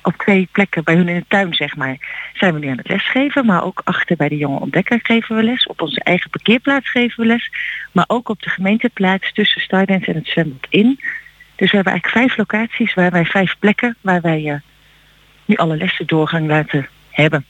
op 0.02 0.14
twee 0.16 0.48
plekken 0.52 0.84
bij 0.84 0.94
hun 0.94 1.08
in 1.08 1.14
de 1.18 1.24
tuin, 1.28 1.54
zeg 1.54 1.76
maar, 1.76 1.96
zijn 2.34 2.54
we 2.54 2.58
nu 2.60 2.68
aan 2.68 2.76
het 2.76 2.88
lesgeven. 2.88 3.46
Maar 3.46 3.64
ook 3.64 3.80
achter 3.84 4.16
bij 4.16 4.28
de 4.28 4.36
jonge 4.36 4.60
ontdekker 4.60 5.00
geven 5.02 5.36
we 5.36 5.42
les. 5.42 5.66
Op 5.66 5.80
onze 5.82 6.00
eigen 6.00 6.30
parkeerplaats 6.30 6.90
geven 6.90 7.20
we 7.20 7.26
les. 7.26 7.50
Maar 7.92 8.04
ook 8.06 8.28
op 8.28 8.42
de 8.42 8.48
gemeenteplaats 8.50 9.32
tussen 9.32 9.60
Stardance 9.60 10.06
en 10.10 10.14
het 10.14 10.26
zwembad 10.28 10.66
in. 10.68 11.00
Dus 11.56 11.70
we 11.70 11.76
hebben 11.76 11.92
eigenlijk 11.92 12.08
vijf 12.26 12.36
locaties 12.36 12.94
waar 12.94 13.10
wij 13.10 13.24
vijf 13.24 13.54
plekken 13.58 13.96
waar 14.00 14.20
wij 14.20 14.48
eh, 14.50 14.54
nu 15.44 15.54
alle 15.56 15.76
lessen 15.76 16.06
doorgang 16.06 16.46
laten 16.48 16.88
hebben. 17.10 17.44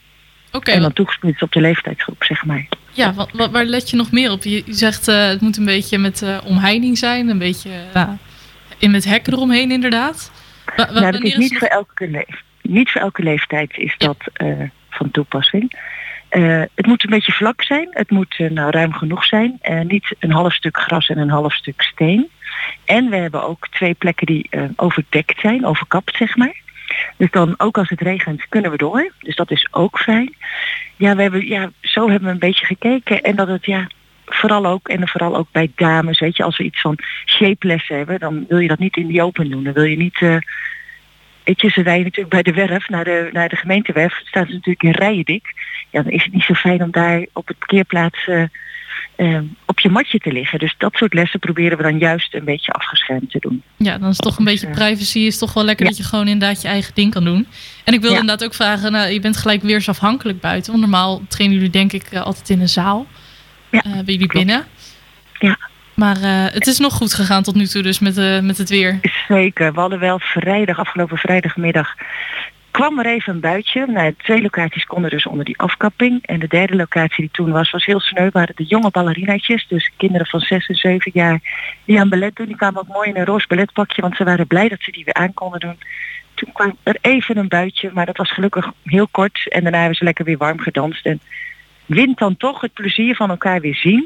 Oké, 0.51 0.71
en 0.71 0.81
dan 0.81 0.93
toegespitst 0.93 1.41
op 1.41 1.51
de 1.51 1.61
leeftijdsgroep, 1.61 2.23
zeg 2.23 2.45
maar. 2.45 2.67
Ja, 2.91 3.13
wat, 3.13 3.29
wat- 3.31 3.51
waar 3.51 3.65
let 3.65 3.89
je 3.89 3.95
nog 3.95 4.11
meer 4.11 4.31
op? 4.31 4.43
Je 4.43 4.63
zegt 4.67 5.07
eh, 5.07 5.27
het 5.27 5.41
moet 5.41 5.57
een 5.57 5.65
beetje 5.65 5.97
met 5.97 6.21
eh, 6.21 6.37
omheining 6.45 6.97
zijn, 6.97 7.27
een 7.29 7.37
beetje 7.37 7.69
in 8.77 8.91
met 8.91 9.03
hekken 9.05 9.33
eromheen 9.33 9.71
inderdaad. 9.71 10.31
Wa- 10.75 10.91
nou, 10.91 11.11
dat 11.11 11.23
is 11.23 11.35
niet 11.35 11.57
voor, 11.57 11.67
elke 11.67 12.25
niet 12.61 12.91
voor 12.91 13.01
elke 13.01 13.23
leeftijd 13.23 13.77
is 13.77 13.95
dat 13.97 14.17
eh, 14.33 14.61
van 14.89 15.11
toepassing. 15.11 15.79
Eh, 16.29 16.61
het 16.75 16.85
moet 16.85 17.03
een 17.03 17.09
beetje 17.09 17.31
vlak 17.31 17.63
zijn. 17.63 17.87
Het 17.91 18.09
moet 18.11 18.35
eh, 18.37 18.49
nou, 18.49 18.71
ruim 18.71 18.93
genoeg 18.93 19.25
zijn. 19.25 19.59
Niet 19.83 20.15
een 20.19 20.31
half 20.31 20.53
stuk 20.53 20.77
gras 20.77 21.09
en 21.09 21.17
een 21.17 21.29
half 21.29 21.53
stuk 21.53 21.81
steen. 21.81 22.29
En 22.85 23.09
we 23.09 23.15
hebben 23.15 23.43
ook 23.43 23.67
twee 23.67 23.93
plekken 23.93 24.25
die 24.25 24.49
overdekt 24.75 25.39
zijn, 25.39 25.65
overkapt 25.65 26.15
zeg 26.17 26.35
maar. 26.35 26.61
Dus 27.17 27.31
dan 27.31 27.53
ook 27.57 27.77
als 27.77 27.89
het 27.89 28.01
regent 28.01 28.47
kunnen 28.49 28.71
we 28.71 28.77
door. 28.77 29.11
Dus 29.19 29.35
dat 29.35 29.51
is 29.51 29.67
ook 29.71 29.99
fijn. 29.99 30.35
Ja, 30.95 31.15
we 31.15 31.21
hebben, 31.21 31.47
ja, 31.47 31.71
zo 31.81 32.09
hebben 32.09 32.27
we 32.27 32.33
een 32.33 32.39
beetje 32.39 32.65
gekeken. 32.65 33.21
En 33.21 33.35
dat 33.35 33.47
het 33.47 33.65
ja, 33.65 33.87
vooral 34.25 34.65
ook, 34.65 34.87
en 34.87 35.07
vooral 35.07 35.35
ook 35.35 35.47
bij 35.51 35.71
dames, 35.75 36.19
weet 36.19 36.37
je, 36.37 36.43
als 36.43 36.57
we 36.57 36.63
iets 36.63 36.81
van 36.81 36.97
shapelessen 37.25 37.97
hebben, 37.97 38.19
dan 38.19 38.45
wil 38.47 38.59
je 38.59 38.67
dat 38.67 38.79
niet 38.79 38.97
in 38.97 39.07
die 39.07 39.21
open 39.23 39.49
doen. 39.49 39.63
Dan 39.63 39.73
wil 39.73 39.83
je 39.83 39.97
niet. 39.97 40.21
eh, 40.21 40.35
Weet 41.43 41.61
je, 41.61 41.69
ze 41.69 41.81
rijden 41.81 42.03
natuurlijk 42.03 42.29
bij 42.43 42.43
de 42.43 42.53
werf, 42.53 42.89
naar 42.89 43.03
de, 43.03 43.29
naar 43.31 43.49
de 43.49 43.55
gemeentewerf, 43.55 44.21
staan 44.25 44.45
ze 44.45 44.51
natuurlijk 44.53 44.83
in 44.83 44.91
rijen 44.91 45.25
dik. 45.25 45.53
Ja, 45.89 46.01
dan 46.01 46.11
is 46.11 46.23
het 46.23 46.33
niet 46.33 46.43
zo 46.43 46.53
fijn 46.53 46.81
om 46.83 46.91
daar 46.91 47.25
op 47.33 47.47
het 47.47 47.57
parkeerplaats 47.57 48.27
eh, 48.27 48.43
eh, 49.15 49.41
op 49.65 49.79
je 49.79 49.89
matje 49.89 50.17
te 50.19 50.31
liggen. 50.31 50.59
Dus 50.59 50.75
dat 50.77 50.95
soort 50.95 51.13
lessen 51.13 51.39
proberen 51.39 51.77
we 51.77 51.83
dan 51.83 51.97
juist 51.97 52.33
een 52.33 52.43
beetje 52.45 52.71
afgeschermd 52.71 53.31
te 53.31 53.39
doen. 53.39 53.63
Ja, 53.77 53.97
dan 53.97 54.09
is 54.09 54.17
toch 54.17 54.37
een 54.37 54.45
beetje 54.45 54.69
privacy. 54.69 55.19
Is 55.19 55.37
toch 55.37 55.53
wel 55.53 55.63
lekker 55.63 55.85
dat 55.85 55.97
je 55.97 56.03
gewoon 56.03 56.27
inderdaad 56.27 56.61
je 56.61 56.67
eigen 56.67 56.93
ding 56.93 57.11
kan 57.13 57.23
doen. 57.23 57.47
En 57.83 57.93
ik 57.93 57.99
wilde 57.99 58.15
Ja. 58.15 58.21
inderdaad 58.21 58.47
ook 58.47 58.53
vragen, 58.53 58.91
nou, 58.91 59.11
je 59.11 59.19
bent 59.19 59.37
gelijk 59.37 59.61
weersafhankelijk 59.61 60.39
buiten. 60.39 60.71
Want 60.71 60.83
normaal 60.83 61.21
trainen 61.27 61.55
jullie 61.57 61.71
denk 61.71 61.93
ik 61.93 62.15
altijd 62.15 62.49
in 62.49 62.61
een 62.61 62.69
zaal. 62.69 63.05
Ja, 63.81 64.03
bij 64.03 64.13
jullie 64.13 64.27
binnen. 64.27 64.65
Ja. 65.39 65.57
Maar 65.93 66.15
eh, 66.15 66.53
het 66.53 66.67
is 66.67 66.79
nog 66.79 66.93
goed 66.93 67.13
gegaan 67.13 67.43
tot 67.43 67.55
nu 67.55 67.65
toe 67.65 67.81
dus 67.81 67.99
met, 67.99 68.17
eh, 68.17 68.39
met 68.39 68.57
het 68.57 68.69
weer. 68.69 68.99
Zeker. 69.27 69.73
We 69.73 69.79
hadden 69.79 69.99
wel 69.99 70.19
vrijdag, 70.19 70.79
afgelopen 70.79 71.17
vrijdagmiddag, 71.17 71.95
kwam 72.71 72.99
er 72.99 73.05
even 73.05 73.33
een 73.33 73.39
buitje. 73.39 73.85
Nou, 73.87 74.13
twee 74.17 74.41
locaties 74.41 74.85
konden 74.85 75.09
dus 75.09 75.25
onder 75.25 75.45
die 75.45 75.59
afkapping. 75.59 76.25
En 76.25 76.39
de 76.39 76.47
derde 76.47 76.75
locatie 76.75 77.19
die 77.19 77.29
toen 77.31 77.51
was, 77.51 77.71
was 77.71 77.85
heel 77.85 77.99
sneu. 77.99 78.29
waren 78.31 78.55
de 78.55 78.63
jonge 78.63 78.89
ballerinaatjes, 78.89 79.67
dus 79.67 79.91
kinderen 79.97 80.27
van 80.27 80.39
6 80.39 80.67
en 80.67 80.75
7 80.75 81.11
jaar, 81.13 81.39
die 81.85 81.99
aan 81.99 82.09
ballet 82.09 82.35
doen. 82.35 82.47
Die 82.47 82.55
kwamen 82.55 82.81
ook 82.81 82.87
mooi 82.87 83.09
in 83.09 83.17
een 83.17 83.25
roze 83.25 83.47
balletpakje, 83.47 84.01
want 84.01 84.15
ze 84.15 84.23
waren 84.23 84.47
blij 84.47 84.69
dat 84.69 84.81
ze 84.81 84.91
die 84.91 85.03
weer 85.03 85.13
aan 85.13 85.33
konden 85.33 85.59
doen. 85.59 85.77
Toen 86.33 86.51
kwam 86.53 86.77
er 86.83 86.97
even 87.01 87.37
een 87.37 87.47
buitje, 87.47 87.89
maar 87.93 88.05
dat 88.05 88.17
was 88.17 88.31
gelukkig 88.31 88.71
heel 88.83 89.07
kort. 89.07 89.47
En 89.49 89.61
daarna 89.61 89.77
hebben 89.77 89.97
ze 89.97 90.03
lekker 90.03 90.25
weer 90.25 90.37
warm 90.37 90.59
gedanst. 90.59 91.05
En 91.05 91.19
wint 91.85 92.17
dan 92.17 92.37
toch 92.37 92.61
het 92.61 92.73
plezier 92.73 93.15
van 93.15 93.29
elkaar 93.29 93.61
weer 93.61 93.75
zien. 93.75 94.05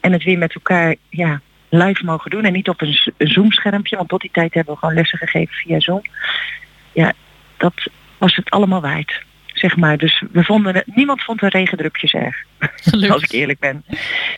En 0.00 0.12
het 0.12 0.24
weer 0.24 0.38
met 0.38 0.54
elkaar 0.54 0.94
ja, 1.08 1.40
live 1.68 2.04
mogen 2.04 2.30
doen. 2.30 2.44
En 2.44 2.52
niet 2.52 2.68
op 2.68 2.80
een, 2.80 2.98
Zoom-schermpje. 3.18 3.96
Want 3.96 4.08
tot 4.08 4.20
die 4.20 4.30
tijd 4.32 4.54
hebben 4.54 4.72
we 4.72 4.78
gewoon 4.78 4.94
lessen 4.94 5.18
gegeven 5.18 5.54
via 5.54 5.80
Zoom. 5.80 6.02
Ja, 6.92 7.12
dat 7.56 7.90
was 8.18 8.36
het 8.36 8.50
allemaal 8.50 8.80
waard. 8.80 9.26
zeg 9.52 9.76
maar. 9.76 9.98
Dus 9.98 10.22
we 10.32 10.44
vonden 10.44 10.74
het, 10.74 10.86
niemand 10.86 11.22
vond 11.22 11.40
de 11.40 11.48
regendrupjes 11.48 12.12
erg. 12.12 12.36
Als 13.10 13.22
ik 13.22 13.32
eerlijk 13.32 13.58
ben. 13.58 13.84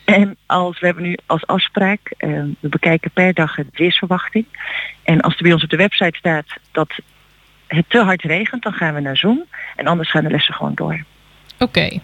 En 0.05 0.37
als 0.45 0.79
we 0.79 0.85
hebben 0.85 1.03
nu 1.03 1.17
als 1.25 1.47
afspraak, 1.47 2.13
eh, 2.17 2.29
we 2.59 2.69
bekijken 2.69 3.11
per 3.11 3.33
dag 3.33 3.55
het 3.55 3.67
weersverwachting. 3.73 4.45
En 5.03 5.21
als 5.21 5.35
er 5.35 5.43
bij 5.43 5.53
ons 5.53 5.63
op 5.63 5.69
de 5.69 5.77
website 5.77 6.17
staat 6.17 6.45
dat 6.71 6.93
het 7.67 7.85
te 7.87 7.99
hard 7.99 8.21
regent, 8.21 8.63
dan 8.63 8.73
gaan 8.73 8.93
we 8.93 8.99
naar 8.99 9.17
Zoom. 9.17 9.45
En 9.75 9.87
anders 9.87 10.11
gaan 10.11 10.23
de 10.23 10.29
lessen 10.29 10.53
gewoon 10.53 10.75
door. 10.75 11.03
Oké, 11.59 11.99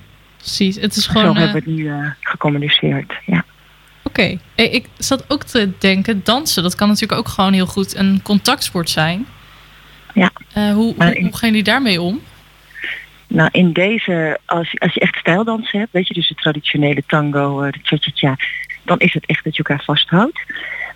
precies. 0.48 0.76
Het 0.76 0.96
is 0.96 1.04
Zo 1.04 1.12
gewoon... 1.12 1.36
eh, 1.36 1.42
hebben 1.44 1.64
we 1.64 1.70
het 1.72 1.80
nu 1.80 1.90
eh, 1.90 2.12
gecommuniceerd. 2.22 3.14
Ja. 3.26 3.44
Oké, 4.04 4.38
Hey, 4.56 4.70
ik 4.70 4.86
zat 4.98 5.26
ook 5.28 5.44
te 5.44 5.72
denken, 5.80 6.22
dansen, 6.24 6.64
dat 6.64 6.76
kan 6.76 6.88
natuurlijk 6.88 7.20
ook 7.20 7.28
gewoon 7.28 7.54
heel 7.54 7.66
goed 7.66 7.96
een 7.96 8.20
contactsport 8.24 8.90
zijn. 8.90 9.26
Ja. 10.14 10.32
Eh, 10.54 10.72
hoe, 10.74 10.94
hoe, 10.98 11.16
in- 11.16 11.24
hoe 11.26 11.38
gaan 11.38 11.50
jullie 11.50 11.64
daarmee 11.64 12.02
om? 12.02 12.22
Nou, 13.28 13.50
in 13.52 13.74
deze, 13.74 14.40
als, 14.46 14.72
je- 14.72 14.80
als 14.80 14.94
je 14.94 15.00
echt 15.00 15.16
stijldansen 15.16 15.80
hebt, 15.80 15.92
weet 15.92 16.08
je, 16.08 16.14
dus 16.14 16.28
de 16.28 16.36
traditionele 16.36 17.04
tango, 17.08 17.62
eh, 17.62 17.72
de 17.72 17.80
cha-cha-cha, 17.84 18.36
dan 18.84 19.00
is 19.00 19.14
het 19.14 19.26
echt 19.26 19.44
dat 19.44 19.56
je 19.56 19.64
elkaar 19.64 19.84
vasthoudt. 19.86 20.40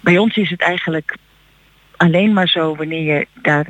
Bij 0.01 0.17
ons 0.17 0.35
is 0.37 0.49
het 0.49 0.61
eigenlijk 0.61 1.15
alleen 1.97 2.33
maar 2.33 2.47
zo 2.47 2.75
wanneer 2.75 3.15
je 3.15 3.27
daar 3.41 3.65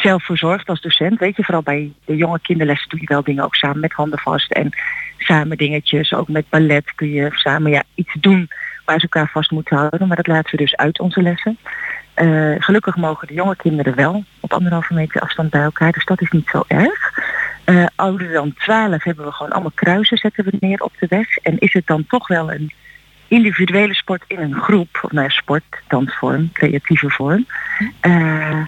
zelf 0.00 0.24
voor 0.24 0.38
zorgt 0.38 0.68
als 0.68 0.80
docent. 0.80 1.18
Weet 1.18 1.36
je, 1.36 1.44
vooral 1.44 1.62
bij 1.62 1.92
de 2.04 2.16
jonge 2.16 2.40
kinderlessen 2.40 2.88
doe 2.88 3.00
je 3.00 3.06
wel 3.06 3.22
dingen 3.22 3.44
ook 3.44 3.54
samen 3.54 3.80
met 3.80 3.92
handen 3.92 4.18
vast 4.18 4.52
en 4.52 4.70
samen 5.18 5.56
dingetjes. 5.56 6.14
Ook 6.14 6.28
met 6.28 6.48
ballet 6.48 6.94
kun 6.94 7.10
je 7.10 7.28
samen 7.32 7.70
ja, 7.70 7.82
iets 7.94 8.14
doen 8.20 8.48
waar 8.84 9.00
ze 9.00 9.02
elkaar 9.02 9.30
vast 9.32 9.50
moeten 9.50 9.76
houden. 9.76 10.08
Maar 10.08 10.16
dat 10.16 10.26
laten 10.26 10.50
we 10.50 10.56
dus 10.56 10.76
uit 10.76 11.00
onze 11.00 11.22
lessen. 11.22 11.58
Eh, 12.14 12.54
gelukkig 12.58 12.96
mogen 12.96 13.28
de 13.28 13.34
jonge 13.34 13.56
kinderen 13.56 13.94
wel 13.94 14.24
op 14.40 14.52
anderhalve 14.52 14.94
meter 14.94 15.20
afstand 15.20 15.50
bij 15.50 15.62
elkaar. 15.62 15.92
Dus 15.92 16.04
dat 16.04 16.20
is 16.20 16.30
niet 16.30 16.48
zo 16.48 16.62
erg. 16.66 17.12
Eh, 17.64 17.86
ouder 17.94 18.32
dan 18.32 18.54
12 18.54 19.04
hebben 19.04 19.24
we 19.24 19.32
gewoon 19.32 19.52
allemaal 19.52 19.72
kruisen 19.74 20.16
zetten 20.16 20.44
we 20.44 20.56
neer 20.60 20.82
op 20.82 20.92
de 20.98 21.06
weg. 21.08 21.36
En 21.36 21.58
is 21.58 21.72
het 21.72 21.86
dan 21.86 22.06
toch 22.06 22.28
wel 22.28 22.52
een 22.52 22.72
individuele 23.28 23.94
sport 23.94 24.24
in 24.26 24.38
een 24.38 24.54
groep, 24.54 25.00
of 25.02 25.12
nou 25.12 25.24
ja, 25.24 25.30
sport, 25.32 25.64
dansvorm, 25.88 26.52
creatieve 26.52 27.10
vorm. 27.10 27.46
Eh, 28.00 28.62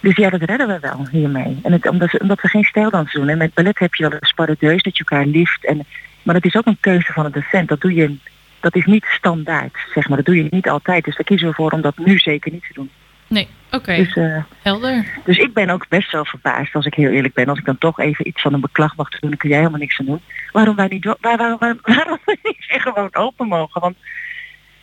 dus 0.00 0.16
ja, 0.16 0.30
dat 0.30 0.42
redden 0.42 0.66
we 0.68 0.78
wel 0.80 1.06
hiermee. 1.10 1.58
En 1.62 1.72
het, 1.72 1.88
omdat, 1.88 2.10
we- 2.10 2.18
omdat 2.18 2.40
we 2.40 2.48
geen 2.48 2.64
stijldans 2.64 3.12
doen. 3.12 3.28
En 3.28 3.38
met 3.38 3.54
ballet 3.54 3.78
heb 3.78 3.94
je 3.94 4.02
wel 4.08 4.12
een 4.20 4.26
sparadeus 4.26 4.82
dat 4.82 4.96
je 4.96 5.04
elkaar 5.08 5.26
lift. 5.26 5.64
En, 5.66 5.86
maar 6.22 6.34
dat 6.34 6.44
is 6.44 6.56
ook 6.56 6.66
een 6.66 6.80
keuze 6.80 7.12
van 7.12 7.24
een 7.24 7.32
docent. 7.32 7.68
Dat 7.68 7.80
doe 7.80 7.94
je, 7.94 8.16
dat 8.60 8.76
is 8.76 8.84
niet 8.84 9.04
standaard, 9.04 9.76
zeg 9.94 10.08
maar. 10.08 10.16
Dat 10.16 10.26
doe 10.26 10.36
je 10.36 10.46
niet 10.50 10.68
altijd. 10.68 11.04
Dus 11.04 11.16
daar 11.16 11.24
kiezen 11.24 11.48
we 11.48 11.54
voor 11.54 11.70
om 11.70 11.80
dat 11.80 11.98
nu 11.98 12.18
zeker 12.18 12.52
niet 12.52 12.62
te 12.66 12.72
doen. 12.74 12.90
Nee, 13.26 13.48
oké, 13.70 13.96
Dus, 13.96 14.14
eh, 14.16 14.42
helder. 14.62 15.06
dus 15.24 15.38
ik 15.38 15.52
ben 15.54 15.70
ook 15.70 15.88
best 15.88 16.12
wel 16.12 16.24
verbaasd, 16.24 16.74
als 16.74 16.86
ik 16.86 16.94
heel 16.94 17.10
eerlijk 17.10 17.34
ben. 17.34 17.46
Als 17.48 17.58
ik 17.58 17.64
dan 17.64 17.78
toch 17.78 17.98
even 18.00 18.28
iets 18.28 18.40
van 18.42 18.52
een 18.54 18.60
beklag 18.60 18.96
mag 18.96 19.08
doen, 19.08 19.30
dan 19.30 19.38
kun 19.38 19.48
jij 19.48 19.58
helemaal 19.58 19.78
niks 19.80 19.98
aan 20.00 20.06
doen. 20.06 20.20
Waarom 20.52 20.76
wij 20.76 20.86
niet, 20.86 21.04
waar, 21.04 21.36
waar, 21.36 21.56
waar- 21.58 21.76
waarom 21.96 22.18
we 22.24 22.38
niet 22.42 22.56
gewoon 22.58 23.14
open 23.14 23.46
mogen? 23.48 23.80
Want 23.80 23.96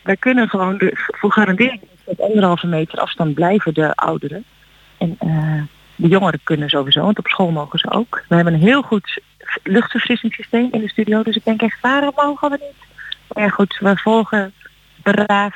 wij 0.01 0.15
kunnen 0.17 0.49
gewoon 0.49 0.77
de, 0.77 0.91
voor 0.93 1.31
garandering 1.31 1.81
op 2.03 2.19
anderhalve 2.19 2.67
meter 2.67 2.99
afstand 2.99 3.33
blijven, 3.33 3.73
de 3.73 3.95
ouderen. 3.95 4.43
En 4.97 5.15
eh, 5.19 5.61
de 5.95 6.07
jongeren 6.07 6.39
kunnen 6.43 6.69
sowieso, 6.69 7.01
want 7.01 7.19
op 7.19 7.27
school 7.27 7.51
mogen 7.51 7.79
ze 7.79 7.91
ook. 7.91 8.23
We 8.27 8.35
hebben 8.35 8.53
een 8.53 8.59
heel 8.59 8.81
goed 8.81 9.21
luchtverfrissingssysteem 9.63 10.67
in 10.71 10.81
de 10.81 10.89
studio, 10.89 11.23
dus 11.23 11.35
ik 11.35 11.43
denk 11.45 11.61
echt, 11.61 11.77
waarom 11.81 12.11
mogen 12.15 12.49
we 12.49 12.57
niet? 12.61 12.85
Maar 13.33 13.43
ja 13.43 13.49
goed, 13.49 13.77
we 13.79 13.97
volgen 13.97 14.53
braaf 15.03 15.55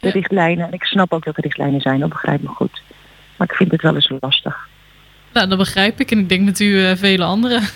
de 0.00 0.10
richtlijnen. 0.10 0.66
En 0.66 0.72
ik 0.72 0.84
snap 0.84 1.12
ook 1.12 1.24
dat 1.24 1.36
er 1.36 1.42
richtlijnen 1.42 1.80
zijn, 1.80 2.00
dat 2.00 2.08
begrijp 2.08 2.42
me 2.42 2.48
goed. 2.48 2.82
Maar 3.36 3.48
ik 3.50 3.56
vind 3.56 3.70
het 3.70 3.82
wel 3.82 3.94
eens 3.94 4.12
lastig. 4.20 4.68
Nou, 5.32 5.48
dat 5.48 5.58
begrijp 5.58 6.00
ik 6.00 6.10
en 6.10 6.18
ik 6.18 6.28
denk 6.28 6.44
met 6.44 6.60
u 6.60 6.84
eh, 6.84 6.96
vele 6.96 7.24
anderen. 7.24 7.62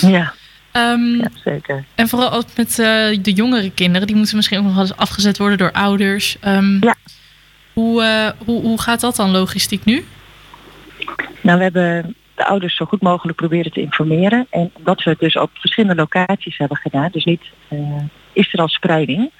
Ja, 0.00 0.32
Ehm, 0.72 1.16
ja 1.16 1.28
zeker. 1.44 1.84
En 1.94 2.08
vooral 2.08 2.32
ook 2.32 2.44
met 2.56 2.78
eh, 2.78 3.18
de 3.22 3.32
jongere 3.34 3.70
kinderen, 3.70 4.06
die 4.06 4.16
moeten 4.16 4.36
misschien 4.36 4.58
ook 4.58 4.64
nog 4.64 4.72
wel 4.74 4.82
eens 4.82 4.96
afgezet 4.96 5.38
worden 5.38 5.58
door 5.58 5.72
ouders. 5.72 6.36
Ehm, 6.40 6.84
Ja. 6.84 6.94
hoe, 7.72 8.34
hoe, 8.44 8.62
hoe 8.62 8.80
gaat 8.80 9.00
dat 9.00 9.16
dan 9.16 9.30
logistiek 9.30 9.84
nu? 9.84 10.04
Nou, 11.46 11.58
we 11.58 11.64
hebben 11.64 12.16
de 12.34 12.46
ouders 12.46 12.76
zo 12.76 12.84
goed 12.84 13.02
mogelijk 13.02 13.36
proberen 13.36 13.72
te 13.72 13.80
informeren. 13.80 14.46
En 14.50 14.70
omdat 14.72 15.02
we 15.02 15.10
het 15.10 15.18
dus 15.18 15.36
op 15.36 15.50
verschillende 15.54 15.94
locaties 15.94 16.58
hebben 16.58 16.76
gedaan, 16.76 17.08
dus 17.12 17.24
niet, 17.24 17.42
eh, 17.68 17.78
is 18.32 18.52
er 18.52 18.60
al 18.60 18.68
spreiding. 18.68 19.30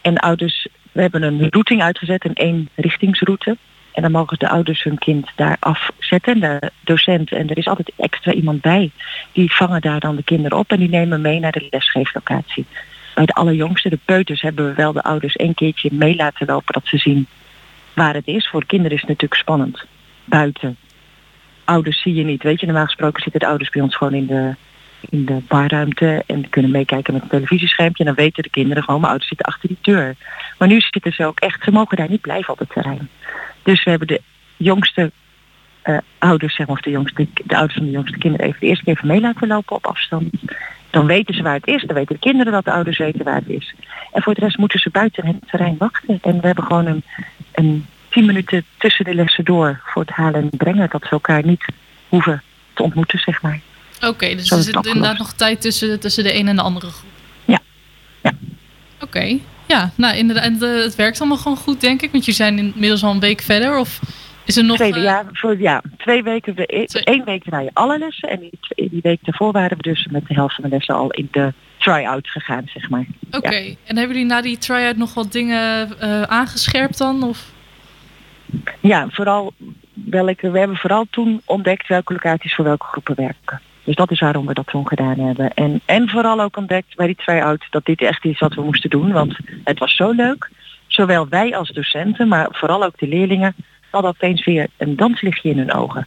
En 0.00 0.16
ouders, 0.16 0.68
we 0.92 1.00
hebben 1.00 1.22
een 1.22 1.48
routing 1.50 1.82
uitgezet, 1.82 2.24
een 2.24 2.34
één 2.34 2.68
richtingsroute. 2.74 3.56
En 3.92 4.02
dan 4.02 4.10
mogen 4.10 4.38
de 4.38 4.48
ouders 4.48 4.82
hun 4.82 4.98
kind 4.98 5.28
daar 5.36 5.56
afzetten, 5.60 6.40
de 6.40 6.70
docent. 6.84 7.32
En 7.32 7.48
er 7.48 7.58
is 7.58 7.68
altijd 7.68 7.92
extra 7.96 8.32
iemand 8.32 8.60
bij. 8.60 8.90
Die 9.32 9.54
vangen 9.54 9.80
daar 9.80 10.00
dan 10.00 10.16
de 10.16 10.24
kinderen 10.24 10.58
op 10.58 10.70
en 10.70 10.78
die 10.78 10.88
nemen 10.88 11.20
mee 11.20 11.40
naar 11.40 11.52
de 11.52 11.66
lesgeeflocatie. 11.70 12.66
Bij 13.14 13.26
de 13.26 13.32
allerjongste, 13.32 13.88
de 13.88 13.98
peuters, 14.04 14.40
hebben 14.40 14.66
we 14.66 14.74
wel 14.74 14.92
de 14.92 15.02
ouders 15.02 15.38
een 15.38 15.54
keertje 15.54 15.88
mee 15.92 16.16
laten 16.16 16.46
lopen 16.46 16.72
dat 16.72 16.86
ze 16.86 16.98
zien 16.98 17.26
waar 17.94 18.14
het 18.14 18.26
is. 18.26 18.48
Voor 18.48 18.66
kinderen 18.66 18.92
is 18.92 19.00
het 19.00 19.10
natuurlijk 19.10 19.40
spannend. 19.40 19.84
Buiten. 20.24 20.76
Ouders 21.64 22.02
zie 22.02 22.14
je 22.14 22.24
niet. 22.24 22.42
Weet 22.42 22.60
je, 22.60 22.66
normaal 22.66 22.84
gesproken 22.84 23.22
zitten 23.22 23.40
de 23.40 23.46
ouders 23.46 23.70
bij 23.70 23.82
ons 23.82 23.96
gewoon 23.96 24.14
in 24.14 24.26
de, 24.26 24.54
in 25.10 25.24
de 25.24 25.38
barruimte 25.48 26.22
en 26.26 26.48
kunnen 26.48 26.70
meekijken 26.70 27.12
met 27.12 27.22
een 27.22 27.28
televisieschermpje. 27.28 28.04
En 28.04 28.14
dan 28.14 28.24
weten 28.24 28.42
de 28.42 28.50
kinderen 28.50 28.82
gewoon, 28.82 29.00
mijn 29.00 29.12
ouders 29.12 29.28
zitten 29.28 29.46
achter 29.46 29.68
die 29.68 29.78
deur. 29.80 30.14
Maar 30.58 30.68
nu 30.68 30.80
zitten 30.80 31.12
ze 31.12 31.26
ook 31.26 31.40
echt, 31.40 31.64
ze 31.64 31.70
mogen 31.70 31.96
daar 31.96 32.10
niet 32.10 32.20
blijven 32.20 32.52
op 32.52 32.58
het 32.58 32.70
terrein. 32.70 33.08
Dus 33.62 33.84
we 33.84 33.90
hebben 33.90 34.08
de 34.08 34.20
jongste 34.56 35.12
eh, 35.82 35.98
ouders, 36.18 36.54
zeg 36.54 36.66
maar, 36.66 36.76
of 36.76 36.82
de, 36.82 36.90
jongste, 36.90 37.26
de 37.44 37.56
ouders 37.56 37.74
van 37.74 37.84
de 37.84 37.90
jongste 37.90 38.18
kinderen 38.18 38.46
even 38.46 38.60
de 38.60 38.66
eerste 38.66 38.84
keer 38.84 38.94
even 38.94 39.08
mee 39.08 39.20
laten 39.20 39.48
lopen 39.48 39.76
op 39.76 39.86
afstand. 39.86 40.34
Dan 40.90 41.06
weten 41.06 41.34
ze 41.34 41.42
waar 41.42 41.54
het 41.54 41.66
is, 41.66 41.82
dan 41.82 41.96
weten 41.96 42.14
de 42.14 42.20
kinderen 42.20 42.52
dat 42.52 42.64
de 42.64 42.72
ouders 42.72 42.98
weten 42.98 43.24
waar 43.24 43.34
het 43.34 43.48
is. 43.48 43.74
En 44.12 44.22
voor 44.22 44.34
de 44.34 44.40
rest 44.40 44.58
moeten 44.58 44.80
ze 44.80 44.90
buiten 44.90 45.26
het 45.26 45.36
terrein 45.46 45.76
wachten. 45.78 46.18
En 46.22 46.40
we 46.40 46.46
hebben 46.46 46.64
gewoon 46.64 46.86
een, 46.86 47.02
een 47.52 47.86
tien 48.10 48.24
minuten 48.24 48.64
tussen 48.78 49.04
de 49.04 49.14
lessen 49.14 49.44
door 49.44 49.80
voor 49.84 50.02
het 50.02 50.10
halen 50.10 50.42
en 50.42 50.50
brengen. 50.56 50.88
Dat 50.90 51.02
ze 51.02 51.10
elkaar 51.10 51.44
niet 51.44 51.64
hoeven 52.08 52.42
te 52.74 52.82
ontmoeten, 52.82 53.18
zeg 53.18 53.42
maar. 53.42 53.60
Oké, 54.00 54.34
dus 54.34 54.50
er 54.50 54.62
zit 54.62 54.86
inderdaad 54.86 55.18
nog 55.18 55.32
tijd 55.32 55.60
tussen, 55.60 56.00
tussen 56.00 56.24
de 56.24 56.34
een 56.34 56.48
en 56.48 56.56
de 56.56 56.62
andere 56.62 56.86
groep. 56.90 57.10
Ja. 57.44 57.58
Ja. 58.22 58.32
Oké, 59.00 59.38
ja, 59.66 59.90
nou 59.94 60.16
inderdaad, 60.16 60.62
eh, 60.62 60.82
het 60.82 60.94
werkt 60.94 61.18
allemaal 61.20 61.38
gewoon 61.38 61.56
goed, 61.56 61.80
denk 61.80 62.02
ik. 62.02 62.10
Want 62.10 62.24
jullie 62.24 62.40
zijn 62.40 62.58
inmiddels 62.58 63.02
al 63.02 63.10
een 63.12 63.20
week 63.20 63.40
verder. 63.40 63.78
Of 63.78 64.00
is 64.44 64.56
er 64.56 64.64
nog... 64.64 64.76
Tweede, 64.76 64.98
eh, 64.98 65.04
ja, 65.04 65.24
voor, 65.32 65.58
ja, 65.60 65.82
twee 65.98 66.22
weken, 66.22 66.54
we, 66.54 66.64
e- 66.66 66.84
Twee- 66.84 67.04
één 67.04 67.24
week 67.24 67.44
draaien 67.44 67.70
alle 67.72 67.98
lessen. 67.98 68.28
En 68.28 68.40
die, 68.40 68.52
twee- 68.60 68.88
die 68.90 69.00
week 69.02 69.18
daarvoor 69.22 69.52
waren 69.52 69.76
we 69.76 69.82
dus 69.82 70.06
met 70.10 70.26
de 70.26 70.34
helft 70.34 70.54
van 70.54 70.64
de 70.64 70.70
lessen 70.70 70.94
al 70.94 71.10
in 71.10 71.28
de 71.30 71.52
try-out 71.78 72.28
gegaan, 72.28 72.62
zeg 72.74 72.88
maar. 72.90 73.06
Oké, 73.30 73.56
en 73.84 73.96
hebben 73.96 74.08
jullie 74.08 74.24
na 74.24 74.40
die 74.42 74.58
try-out 74.58 74.96
nog 74.96 75.14
wat 75.14 75.32
dingen 75.32 75.98
eh, 76.00 76.22
aangescherpt 76.22 76.98
dan? 76.98 77.22
Of? 77.22 77.52
Ja, 78.80 79.06
vooral 79.10 79.52
welke, 79.92 80.50
we 80.50 80.58
hebben 80.58 80.76
vooral 80.76 81.06
toen 81.10 81.40
ontdekt 81.44 81.88
welke 81.88 82.12
locaties 82.12 82.54
voor 82.54 82.64
welke 82.64 82.86
groepen 82.86 83.14
werken. 83.16 83.60
Dus 83.84 83.94
dat 83.94 84.10
is 84.10 84.20
waarom 84.20 84.46
we 84.46 84.54
dat 84.54 84.66
toen 84.66 84.88
gedaan 84.88 85.18
hebben. 85.18 85.54
En, 85.54 85.80
en 85.84 86.08
vooral 86.08 86.40
ook 86.40 86.56
ontdekt 86.56 86.96
bij 86.96 87.06
die 87.06 87.16
try-out 87.16 87.66
dat 87.70 87.84
dit 87.84 88.00
echt 88.00 88.24
is 88.24 88.38
wat 88.38 88.54
we 88.54 88.62
moesten 88.62 88.90
doen. 88.90 89.12
Want 89.12 89.36
het 89.64 89.78
was 89.78 89.96
zo 89.96 90.10
leuk. 90.10 90.50
Zowel 90.86 91.28
wij 91.28 91.56
als 91.56 91.68
docenten, 91.68 92.28
maar 92.28 92.48
vooral 92.50 92.84
ook 92.84 92.98
de 92.98 93.08
leerlingen 93.08 93.54
hadden 93.90 94.10
opeens 94.10 94.44
weer 94.44 94.66
een 94.76 94.96
danslichtje 94.96 95.50
in 95.50 95.58
hun 95.58 95.72
ogen. 95.72 96.06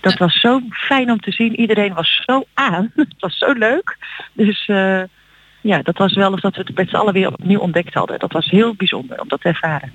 Dat 0.00 0.18
was 0.18 0.40
zo 0.40 0.60
fijn 0.70 1.10
om 1.10 1.20
te 1.20 1.32
zien. 1.32 1.60
Iedereen 1.60 1.94
was 1.94 2.22
zo 2.24 2.44
aan. 2.54 2.92
Het 2.96 3.14
was 3.18 3.38
zo 3.38 3.52
leuk. 3.52 3.96
Dus 4.32 4.66
eh, 4.66 5.02
ja, 5.60 5.82
dat 5.82 5.98
was 5.98 6.14
wel 6.14 6.32
of 6.32 6.40
dat 6.40 6.56
we 6.56 6.62
het 6.66 6.76
met 6.76 6.88
z'n 6.88 6.96
allen 6.96 7.12
weer 7.12 7.28
opnieuw 7.28 7.58
ontdekt 7.58 7.94
hadden. 7.94 8.18
Dat 8.18 8.32
was 8.32 8.50
heel 8.50 8.74
bijzonder 8.74 9.20
om 9.20 9.28
dat 9.28 9.40
te 9.40 9.48
ervaren. 9.48 9.92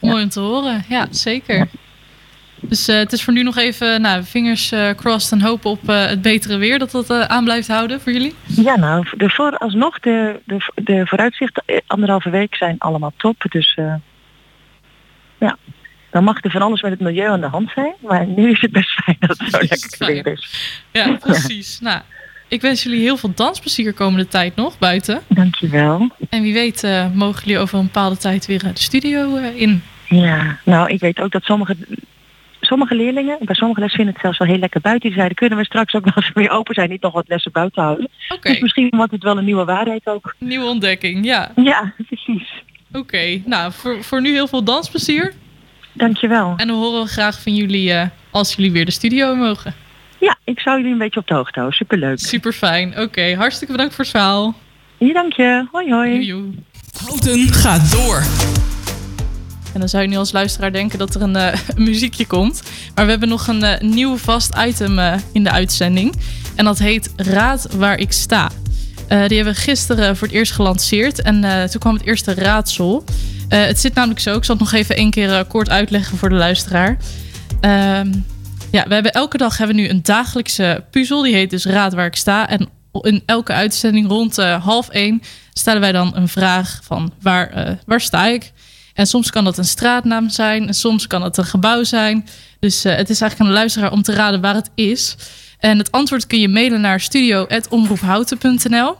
Mooi 0.00 0.22
om 0.22 0.28
te 0.28 0.40
horen, 0.40 0.84
ja, 0.88 1.06
zeker. 1.10 1.68
Dus 2.60 2.88
eh, 2.88 2.96
het 2.96 3.12
is 3.12 3.24
voor 3.24 3.32
nu 3.32 3.42
nog 3.42 3.56
even, 3.56 4.00
nou, 4.00 4.24
vingers 4.24 4.72
eh, 4.72 4.90
crossed 4.90 5.32
en 5.32 5.40
hopen 5.40 5.70
op 5.70 5.88
eh, 5.88 6.06
het 6.06 6.22
betere 6.22 6.56
weer. 6.56 6.78
Dat 6.78 6.90
dat 6.90 7.10
aan 7.10 7.44
blijft 7.44 7.68
houden 7.68 8.00
voor 8.00 8.12
jullie. 8.12 8.34
Ja, 8.46 8.76
nou, 8.76 9.06
de 9.16 9.30
vooralsnog, 9.30 9.98
de, 10.00 10.40
de, 10.44 10.72
de 10.74 11.06
vooruitzichten 11.06 11.62
anderhalve 11.86 12.30
week 12.30 12.54
zijn 12.54 12.78
allemaal 12.78 13.12
top. 13.16 13.44
Dus 13.48 13.78
ja, 15.38 15.56
dan 16.10 16.24
mag 16.24 16.44
er 16.44 16.50
van 16.50 16.62
alles 16.62 16.82
met 16.82 16.90
het 16.90 17.00
milieu 17.00 17.28
aan 17.28 17.40
de 17.40 17.46
hand 17.46 17.70
zijn. 17.74 17.94
Maar 18.00 18.26
nu 18.26 18.50
is 18.50 18.60
het 18.60 18.72
best 18.72 18.90
fijn 18.90 19.16
dat 19.20 19.38
het 19.38 19.50
zo 19.50 19.58
lekker 19.68 20.06
weer 20.06 20.26
is. 20.26 20.82
Ja, 20.92 21.16
precies. 21.16 21.80
Nou, 21.80 22.00
ik 22.48 22.60
wens 22.60 22.82
jullie 22.82 23.00
heel 23.00 23.16
veel 23.16 23.32
dansplezier 23.34 23.92
komende 23.92 24.28
tijd 24.28 24.56
nog 24.56 24.78
buiten. 24.78 25.20
Dankjewel. 25.28 26.08
En 26.30 26.42
wie 26.42 26.52
weet 26.52 26.82
mogen 27.14 27.42
jullie 27.44 27.58
over 27.58 27.78
een 27.78 27.84
bepaalde 27.84 28.16
tijd 28.16 28.46
weer 28.46 28.58
de 28.58 28.70
studio 28.74 29.36
in. 29.36 29.82
Ja, 30.10 30.58
nou, 30.64 30.88
ik 30.90 31.00
weet 31.00 31.20
ook 31.20 31.30
dat 31.32 31.42
sommige, 31.42 31.76
sommige 32.60 32.94
leerlingen, 32.94 33.38
bij 33.40 33.54
sommige 33.54 33.80
lessen 33.80 33.96
vinden 33.96 34.14
het 34.14 34.22
zelfs 34.22 34.38
wel 34.38 34.48
heel 34.48 34.58
lekker 34.58 34.80
buiten. 34.80 35.06
Die 35.08 35.16
zeiden, 35.16 35.36
kunnen 35.36 35.58
we 35.58 35.64
straks 35.64 35.94
ook 35.94 36.04
wel 36.04 36.14
als 36.14 36.26
we 36.32 36.40
weer 36.40 36.50
open 36.50 36.74
zijn 36.74 36.88
niet 36.88 37.02
nog 37.02 37.12
wat 37.12 37.28
lessen 37.28 37.52
buiten 37.52 37.82
houden. 37.82 38.08
Oké, 38.28 38.48
Dus 38.50 38.60
misschien 38.60 38.88
wordt 38.96 39.12
het 39.12 39.22
wel 39.22 39.38
een 39.38 39.44
nieuwe 39.44 39.64
waarheid 39.64 40.06
ook. 40.06 40.34
nieuwe 40.38 40.66
ontdekking, 40.66 41.24
ja. 41.24 41.52
Ja, 41.56 41.92
precies. 42.06 42.48
Oké, 42.92 43.40
nou, 43.44 43.72
voor, 43.72 44.04
voor 44.04 44.20
nu 44.20 44.30
heel 44.30 44.46
veel 44.48 44.64
dansplezier. 44.64 45.32
Dankjewel. 45.92 46.54
En 46.56 46.66
we 46.66 46.72
horen 46.72 47.06
graag 47.06 47.42
van 47.42 47.54
jullie 47.54 47.92
eh, 47.92 48.06
als 48.30 48.54
jullie 48.54 48.72
weer 48.72 48.84
de 48.84 48.90
studio 48.90 49.34
mogen. 49.34 49.74
Ja, 50.18 50.36
ik 50.44 50.60
ik 50.60 50.66
zou 50.66 50.76
jullie 50.76 50.92
een 50.92 50.98
beetje 50.98 51.20
op 51.20 51.26
de 51.26 51.34
hoogte 51.34 51.58
houden. 51.58 51.76
Superleuk. 51.78 52.18
Super 52.18 52.52
fijn. 52.52 53.00
Oké, 53.00 53.34
hartstikke 53.34 53.72
bedankt 53.72 53.94
voor 53.94 54.04
het 54.04 54.12
verhaal. 54.12 54.54
Ja, 54.98 55.12
dank 55.12 55.32
je. 55.32 55.66
Hoi, 55.72 55.92
hoi. 55.92 56.52
Houten 57.06 57.48
gaat 57.52 57.92
door. 57.92 58.22
En 59.72 59.80
dan 59.80 59.88
zou 59.88 60.02
je 60.02 60.08
nu 60.08 60.16
als 60.16 60.32
luisteraar 60.32 60.72
denken 60.72 60.98
dat 60.98 61.14
er 61.14 61.22
een, 61.22 61.36
eh, 61.36 61.58
muziekje 61.76 62.26
komt. 62.26 62.62
Maar 62.94 63.04
we 63.04 63.10
hebben 63.10 63.28
nog 63.28 63.46
een 63.46 63.62
eh, 63.62 63.80
nieuw 63.80 64.16
vast 64.16 64.54
item 64.66 64.98
eh, 64.98 65.14
in 65.32 65.44
de 65.44 65.50
uitzending. 65.50 66.14
En 66.54 66.64
dat 66.64 66.78
heet 66.78 67.10
Raad 67.16 67.66
waar 67.74 67.98
ik 67.98 68.12
sta. 68.12 68.50
Die 69.08 69.36
hebben 69.36 69.54
we 69.54 69.60
gisteren 69.60 70.16
voor 70.16 70.26
het 70.26 70.36
eerst 70.36 70.52
gelanceerd. 70.52 71.22
En 71.22 71.68
toen 71.70 71.80
kwam 71.80 71.94
het 71.94 72.06
eerste 72.06 72.34
raadsel. 72.34 73.04
Het 73.48 73.80
zit 73.80 73.94
namelijk 73.94 74.20
zo, 74.20 74.36
ik 74.36 74.44
zal 74.44 74.54
het 74.54 74.64
nog 74.64 74.80
even 74.80 74.96
één 74.96 75.10
keer 75.10 75.44
kort 75.44 75.70
uitleggen 75.70 76.18
voor 76.18 76.28
de 76.28 76.34
luisteraar. 76.34 76.96
Ehm, 77.60 78.12
ja, 78.70 78.84
we 78.88 78.94
hebben 78.94 79.12
elke 79.12 79.36
dag 79.36 79.56
hebben 79.58 79.76
we 79.76 79.82
nu 79.82 79.88
een 79.88 80.02
dagelijkse 80.02 80.84
puzzel. 80.90 81.22
Die 81.22 81.34
heet 81.34 81.50
dus 81.50 81.64
Raad 81.64 81.94
waar 81.94 82.06
ik 82.06 82.16
sta. 82.16 82.48
En 82.48 82.68
in 82.92 83.22
elke 83.26 83.52
uitzending 83.52 84.08
rond 84.08 84.36
half 84.36 84.88
één 84.88 85.22
stellen 85.52 85.80
wij 85.80 85.92
dan 85.92 86.16
een 86.16 86.28
vraag 86.28 86.80
van 86.82 87.12
waar, 87.20 87.78
waar 87.86 88.00
sta 88.00 88.26
ik? 88.26 88.52
En 88.94 89.06
soms 89.06 89.30
kan 89.30 89.44
dat 89.44 89.58
een 89.58 89.64
straatnaam 89.64 90.28
zijn. 90.28 90.66
En 90.66 90.74
soms 90.74 91.06
kan 91.06 91.22
het 91.22 91.36
een 91.36 91.44
gebouw 91.44 91.84
zijn. 91.84 92.26
Dus 92.60 92.84
eh, 92.84 92.96
het 92.96 93.10
is 93.10 93.20
eigenlijk 93.20 93.40
aan 93.40 93.46
de 93.46 93.60
luisteraar 93.60 93.92
om 93.92 94.02
te 94.02 94.12
raden 94.12 94.40
waar 94.40 94.54
het 94.54 94.70
is. 94.74 95.16
En 95.58 95.78
het 95.78 95.92
antwoord 95.92 96.26
kun 96.26 96.40
je 96.40 96.48
mailen 96.48 96.80
naar 96.80 97.00
studio.omroephouten.nl. 97.00 98.96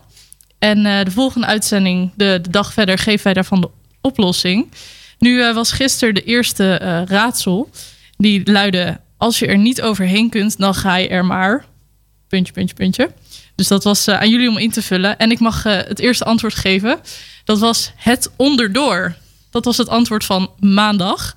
En 0.58 0.86
eh, 0.86 1.04
de 1.04 1.10
volgende 1.10 1.46
uitzending, 1.46 2.10
de, 2.14 2.38
de 2.42 2.50
dag 2.50 2.72
verder, 2.72 2.98
geven 2.98 3.24
wij 3.24 3.34
daarvan 3.34 3.60
de 3.60 3.70
oplossing. 4.00 4.70
Nu 5.18 5.42
eh, 5.42 5.54
was 5.54 5.72
gisteren 5.72 6.14
de 6.14 6.24
eerste 6.24 6.76
raadsel. 7.08 7.70
Die 8.16 8.50
luidde, 8.50 9.00
als 9.16 9.38
je 9.38 9.46
er 9.46 9.58
niet 9.58 9.82
overheen 9.82 10.30
kunt, 10.30 10.58
dan 10.58 10.74
ga 10.74 10.96
je 10.96 11.08
er 11.08 11.24
maar. 11.24 11.64
Puntje, 12.28 12.52
puntje, 12.52 12.74
puntje. 12.74 13.10
Dus 13.54 13.68
dat 13.68 13.84
was 13.84 14.08
aan 14.08 14.30
jullie 14.30 14.48
om 14.48 14.58
in 14.58 14.70
te 14.70 14.82
vullen. 14.82 15.18
En 15.18 15.30
ik 15.30 15.40
mag 15.40 15.62
het 15.62 15.98
eerste 15.98 16.24
antwoord 16.24 16.54
geven. 16.54 17.00
Dat 17.44 17.58
was 17.58 17.92
het 17.96 18.30
onderdoor. 18.36 19.14
Dat 19.50 19.64
was 19.64 19.76
het 19.76 19.88
antwoord 19.88 20.24
van 20.24 20.50
maandag. 20.58 21.34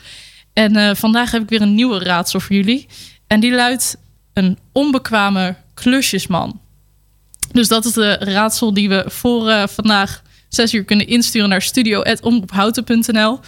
En 0.53 0.75
eh, 0.75 0.95
vandaag 0.95 1.31
heb 1.31 1.41
ik 1.41 1.49
weer 1.49 1.61
een 1.61 1.75
nieuwe 1.75 1.99
raadsel 1.99 2.39
voor 2.39 2.55
jullie. 2.55 2.87
En 3.27 3.39
die 3.39 3.51
luidt 3.51 3.97
een 4.33 4.57
onbekwame 4.71 5.55
klusjesman. 5.73 6.61
Dus 7.51 7.67
dat 7.67 7.85
is 7.85 7.93
de 7.93 8.13
raadsel 8.13 8.73
die 8.73 8.89
we 8.89 9.03
voor 9.07 9.49
eh, 9.49 9.63
vandaag 9.67 10.21
zes 10.49 10.73
uur 10.73 10.83
kunnen 10.83 11.07
insturen 11.07 11.49
naar 11.49 11.61
studio.omroephouten.nl. 11.61 13.39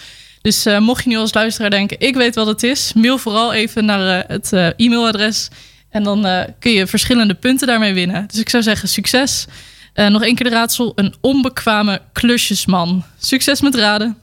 Dus 0.41 0.66
eh, 0.66 0.80
mocht 0.80 1.03
je 1.03 1.09
nu 1.09 1.18
als 1.18 1.34
luisteraar 1.34 1.70
denken, 1.70 1.99
ik 1.99 2.16
weet 2.16 2.36
wat 2.36 2.47
het 2.47 2.63
is, 2.63 2.93
mail 2.93 3.18
vooral 3.18 3.53
even 3.53 3.86
naar 3.86 4.26
het 4.28 4.51
e-mailadres. 4.53 5.49
En 5.89 6.03
dan 6.03 6.47
kun 6.59 6.72
je 6.72 6.88
verschillende 6.88 7.34
punten 7.34 7.68
daarmee 7.68 7.93
winnen. 7.93 8.28
Dus 8.28 8.39
ik 8.39 8.49
zou 8.49 8.63
zeggen, 8.63 8.89
succes. 8.89 9.45
Nog 9.93 10.24
één 10.24 10.36
keer 10.36 10.49
de 10.49 10.55
raadsel, 10.55 10.91
een 10.95 11.13
onbekwame 11.22 12.01
klusjesman. 12.13 13.03
Succes 13.18 13.61
met 13.61 13.76
raden. 13.76 14.18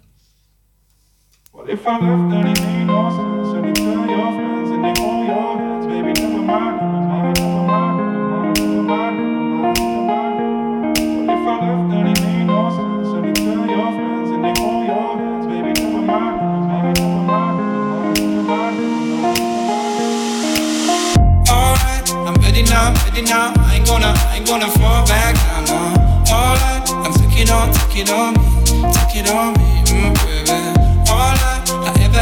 But 1.62 1.70
if 1.70 1.86
I 1.86 1.92
left, 1.92 2.28
then 2.28 2.46
it 2.48 2.58
ain't 2.58 2.86
no 2.88 3.08
sense. 3.08 3.54
And 3.54 3.66
you 3.68 3.72
tell 3.72 4.04
your 4.04 4.32
friends, 4.34 4.70
and 4.70 4.84
they 4.84 5.00
hold 5.00 5.26
your 5.28 5.58
hands, 5.58 5.86
baby, 5.86 6.12
never 6.20 6.42
mind. 6.42 6.90
Now, 22.72 22.94
ready 23.04 23.22
now, 23.22 23.52
I 23.58 23.76
ain't 23.76 23.86
gonna, 23.86 24.14
I 24.16 24.36
ain't 24.36 24.46
gonna 24.46 24.68
fall 24.70 25.06
back 25.06 25.34
now, 25.34 25.60
no. 25.60 25.76
All 26.32 26.56
right, 26.56 26.90
I'm 27.04 27.12
taking 27.12 27.50
on, 27.50 27.70
taking 27.72 28.08
on 28.08 28.32
me, 28.34 28.92
taking 28.94 29.28
on 29.28 29.52
me, 29.52 29.84
mm, 29.84 30.14
baby. 30.24 30.61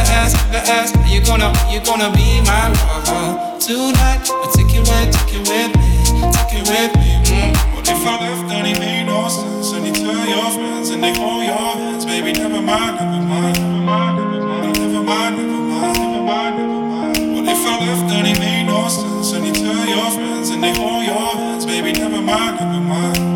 Alright, 0.01 0.17
I 0.17 0.25
ask, 0.25 0.35
ask, 0.65 0.95
are 0.97 1.07
you 1.07 1.21
gonna, 1.21 1.53
are 1.53 1.71
you 1.71 1.79
gonna 1.85 2.09
be 2.09 2.41
my 2.41 2.73
lover 2.73 3.37
tonight? 3.61 4.25
I 4.25 4.49
take 4.49 4.73
it 4.73 4.81
with, 4.81 5.13
take 5.13 5.37
it 5.37 5.45
with 5.45 5.77
me, 5.77 5.93
take 6.33 6.57
it 6.57 6.65
with 6.65 6.91
me. 6.97 7.21
Mm. 7.29 7.53
What 7.75 7.85
if 7.85 8.01
I 8.01 8.17
left, 8.17 8.49
then 8.49 8.65
it 8.65 8.79
made 8.79 9.05
no 9.05 9.29
sense. 9.29 9.73
And 9.73 9.85
you 9.85 9.93
tell 9.93 10.25
your 10.25 10.49
friends 10.57 10.89
and 10.89 11.03
they 11.03 11.13
hold 11.13 11.45
your 11.45 11.53
hands, 11.53 12.05
baby, 12.05 12.33
never 12.33 12.63
mind, 12.63 12.97
never 12.97 13.21
mind, 13.21 13.59
never 13.59 13.77
mind, 13.77 14.17
never 14.17 14.41
mind, 14.41 14.73
never 14.73 15.01
mind, 15.05 15.37
never 15.37 15.61
mind, 15.69 15.97
never 16.01 16.21
mind, 16.25 16.57
never 16.57 16.81
mind. 16.81 17.35
What 17.35 17.45
if 17.45 17.61
I 17.61 17.85
left, 17.85 18.09
then 18.09 18.25
it 18.25 18.39
made 18.39 18.65
no 18.65 18.87
sense. 18.89 19.33
And 19.33 19.45
you 19.45 19.53
tell 19.53 19.85
your 19.85 20.09
friends 20.09 20.49
and 20.49 20.63
they 20.63 20.73
hold 20.73 21.05
your 21.05 21.29
hands, 21.37 21.67
baby, 21.67 21.93
never 21.93 22.21
mind, 22.23 22.57
never 22.57 22.81
mind, 22.81 23.30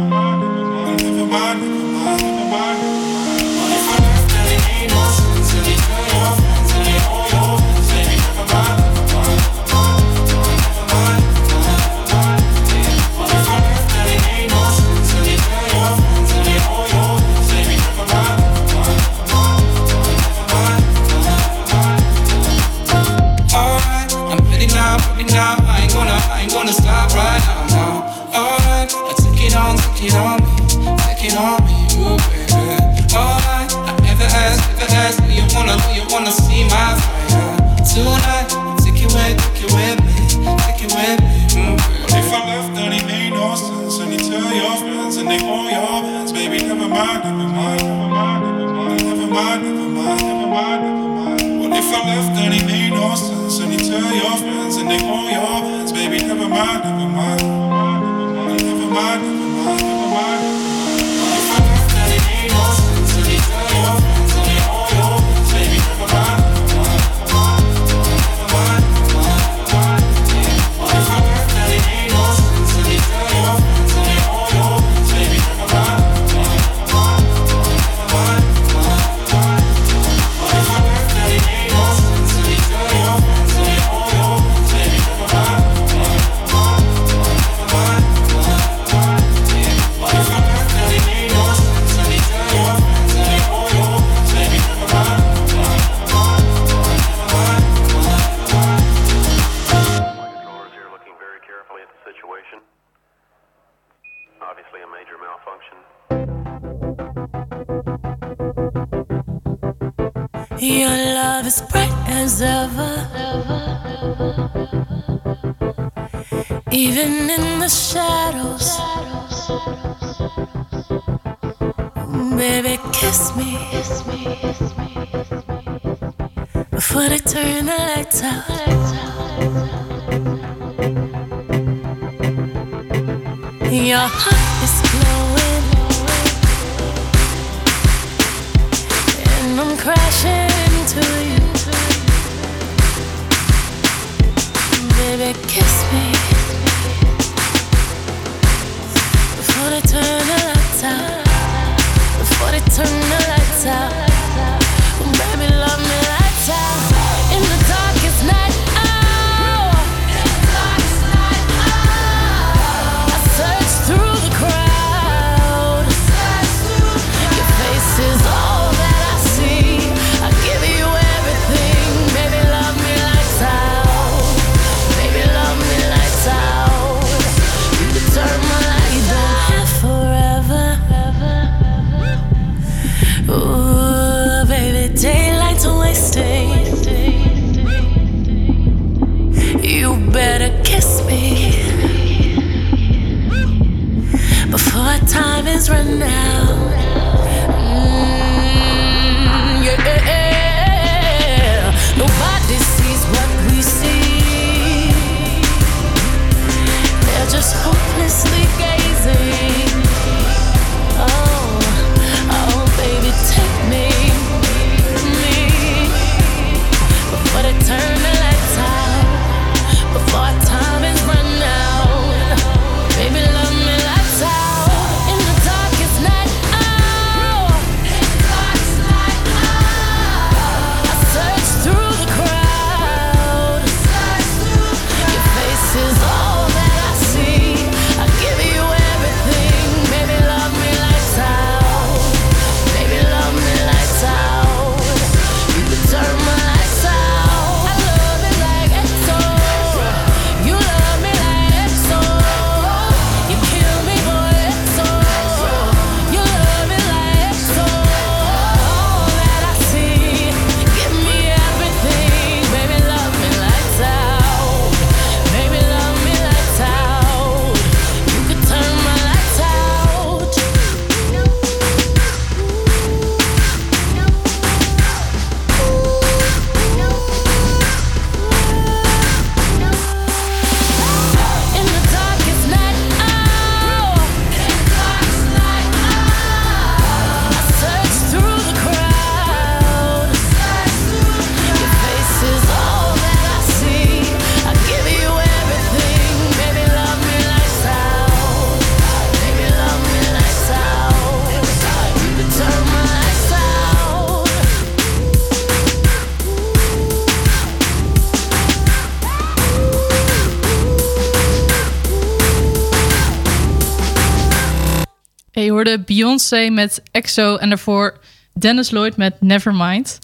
hoorde 315.76 315.94
Beyoncé 315.94 316.50
met 316.50 316.84
EXO 316.92 317.36
en 317.36 317.50
daarvoor 317.50 317.98
Dennis 318.34 318.72
Lloyd 318.72 318.98
met 318.98 319.16
Nevermind. 319.20 320.00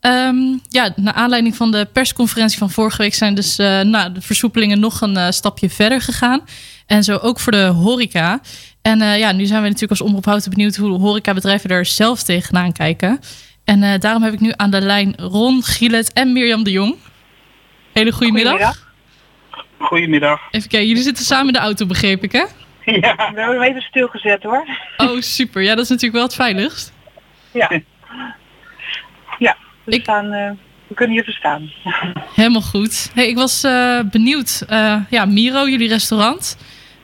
Ehm, 0.00 0.36
ja, 0.68 0.92
naar 0.96 1.14
aanleiding 1.14 1.56
van 1.56 1.70
de 1.70 1.88
persconferentie 1.92 2.58
van 2.58 2.70
vorige 2.70 3.02
week 3.02 3.14
zijn 3.14 3.34
dus 3.34 3.58
eh, 3.58 3.80
nou, 3.80 4.12
de 4.12 4.20
versoepelingen 4.20 4.80
nog 4.80 5.00
een 5.00 5.16
eh, 5.16 5.30
stapje 5.30 5.70
verder 5.70 6.00
gegaan. 6.00 6.40
En 6.86 7.04
zo 7.04 7.16
ook 7.16 7.40
voor 7.40 7.52
de 7.52 7.64
horeca. 7.64 8.40
En 8.82 9.02
eh, 9.02 9.18
ja, 9.18 9.32
nu 9.32 9.46
zijn 9.46 9.62
we 9.62 9.68
natuurlijk 9.68 10.00
als 10.00 10.08
Omroep 10.08 10.24
Houten 10.24 10.50
benieuwd 10.50 10.76
hoe 10.76 10.98
horecabedrijven 10.98 11.70
er 11.70 11.86
zelf 11.86 12.22
tegenaan 12.22 12.72
kijken. 12.72 13.20
En 13.64 14.00
daarom 14.00 14.22
heb 14.22 14.32
ik 14.32 14.40
nu 14.40 14.52
aan 14.56 14.70
de 14.70 14.80
lijn 14.80 15.14
Ron, 15.16 15.62
Gielet 15.62 16.12
en 16.12 16.32
Mirjam 16.32 16.62
de 16.62 16.70
Jong. 16.70 16.96
Hele 17.92 18.12
goede 18.12 18.32
middag. 18.32 18.90
Goedemiddag. 19.78 20.40
Even 20.50 20.68
kijken, 20.68 20.88
jullie 20.88 21.02
zitten 21.02 21.24
samen 21.24 21.46
in 21.46 21.52
de 21.52 21.58
auto, 21.58 21.86
begreep 21.86 22.24
ik 22.24 22.32
hè? 22.32 22.44
Ja. 22.84 23.14
We 23.16 23.22
hebben 23.40 23.48
hem 23.48 23.62
even 23.62 23.82
stilgezet 23.82 24.42
hoor. 24.42 24.66
Oh, 24.96 25.20
super. 25.20 25.62
Ja, 25.62 25.74
dat 25.74 25.84
is 25.84 25.88
natuurlijk 25.88 26.14
wel 26.16 26.22
het 26.26 26.34
veiligst. 26.34 26.92
Ja. 27.52 27.70
Ja, 29.38 29.56
we, 29.84 30.00
staan, 30.00 30.32
eh, 30.32 30.50
we 30.86 30.94
kunnen 30.94 31.16
je 31.16 31.24
verstaan. 31.24 31.72
Helemaal 32.34 32.60
goed. 32.62 33.10
Hey, 33.14 33.26
ik 33.28 33.36
was 33.36 33.64
eh, 33.64 34.00
benieuwd. 34.10 34.64
Eh, 34.68 34.96
ja, 35.10 35.24
Miro, 35.24 35.68
jullie 35.68 35.88
restaurant. 35.88 36.58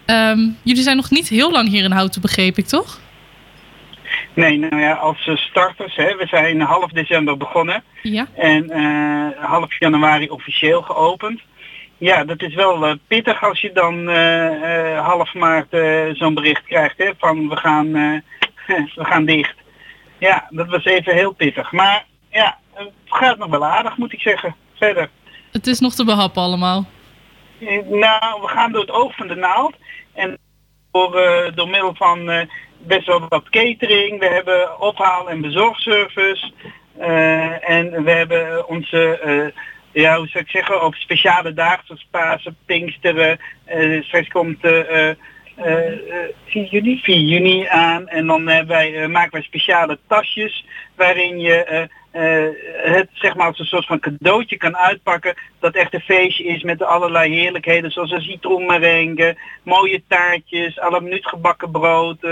Ehm, 0.06 0.38
jullie 0.62 0.82
zijn 0.82 0.96
nog 0.96 1.10
niet 1.10 1.28
heel 1.28 1.50
lang 1.50 1.68
hier 1.68 1.84
in 1.84 1.90
Houten, 1.90 2.20
begreep 2.20 2.56
ik, 2.58 2.66
toch? 2.66 3.00
Nee, 4.34 4.58
nou 4.58 4.80
ja, 4.80 4.92
als 4.92 5.30
starters, 5.34 5.96
hè, 5.96 6.16
we 6.16 6.26
zijn 6.26 6.60
half 6.60 6.90
december 6.90 7.36
begonnen 7.36 7.82
Ja. 8.02 8.26
en 8.36 8.70
eh, 8.70 9.44
half 9.44 9.78
januari 9.78 10.28
officieel 10.30 10.82
geopend. 10.82 11.40
Ja, 11.98 12.24
dat 12.24 12.42
is 12.42 12.54
wel 12.54 12.86
eh, 12.86 12.94
pittig 13.06 13.44
als 13.44 13.60
je 13.60 13.72
dan 13.72 14.08
eh, 14.08 14.94
eh, 14.94 15.06
half 15.06 15.34
maart 15.34 15.76
zo'n 16.12 16.34
bericht 16.34 16.64
krijgt 16.64 16.98
hè, 16.98 17.10
van 17.18 17.48
we 17.48 17.56
gaan, 17.56 17.92
we 19.00 19.04
gaan 19.04 19.24
dicht. 19.24 19.54
Ja, 20.18 20.46
dat 20.50 20.68
was 20.68 20.84
even 20.84 21.14
heel 21.14 21.32
pittig. 21.32 21.72
Maar 21.72 22.04
ja, 22.30 22.58
het 22.72 22.92
gaat 23.04 23.38
nog 23.38 23.50
wel 23.50 23.64
aardig 23.64 23.96
moet 23.96 24.12
ik 24.12 24.20
zeggen. 24.20 24.54
Verder. 24.74 25.10
Het 25.52 25.66
is 25.66 25.80
nog 25.80 25.94
te 25.94 26.04
behappen 26.04 26.42
allemaal. 26.42 26.86
Nou, 27.88 28.40
we 28.40 28.48
gaan 28.48 28.72
door 28.72 28.80
het 28.80 28.90
oog 28.90 29.16
van 29.16 29.26
de 29.26 29.34
naald. 29.34 29.74
En 30.14 30.38
door, 30.92 31.12
door 31.54 31.68
middel 31.68 31.94
van 31.94 32.48
best 32.78 33.06
wel 33.06 33.26
wat 33.28 33.48
catering. 33.48 34.18
We 34.18 34.26
hebben 34.26 34.80
ophaal- 34.80 35.30
en 35.30 35.40
bezorgservice. 35.40 36.52
En 37.60 38.04
we 38.04 38.10
hebben 38.10 38.68
onze, 38.68 39.52
ja, 39.92 40.16
hoe 40.16 40.26
zou 40.28 40.44
ik 40.44 40.50
zeggen, 40.50 40.84
op 40.84 40.94
speciale 40.94 41.52
dagen 41.52 41.86
zoals 41.86 42.06
Pasen, 42.10 42.56
Pinksteren. 42.66 43.38
eh 43.64 44.02
straks 44.02 44.28
komt 44.28 44.64
eh, 44.64 45.08
eh, 45.08 45.16
eh, 45.56 45.92
eh, 45.92 46.28
4 46.46 46.64
juni? 46.64 47.00
4 47.02 47.18
juni 47.18 47.66
aan. 47.66 48.08
En 48.08 48.26
dan 48.26 48.48
hebben 48.48 48.76
wij, 48.76 49.08
maken 49.08 49.32
wij 49.32 49.42
speciale 49.42 49.98
tasjes 50.08 50.64
waarin 50.96 51.38
je 51.38 51.88
het 52.82 53.08
zeg 53.12 53.34
maar 53.34 53.46
als 53.46 53.58
een 53.58 53.64
soort 53.64 53.86
van 53.86 54.00
cadeautje 54.00 54.56
kan 54.56 54.76
uitpakken 54.76 55.34
dat 55.60 55.74
echt 55.74 55.94
een 55.94 56.00
feestje 56.00 56.44
is 56.44 56.62
met 56.62 56.82
allerlei 56.82 57.34
heerlijkheden 57.34 57.90
zoals 57.90 58.10
een 58.10 58.22
citroenmerengue, 58.22 59.38
mooie 59.62 60.02
taartjes, 60.08 60.80
alle 60.80 61.00
minuut 61.00 61.26
gebakken 61.26 61.70
brood, 61.70 62.22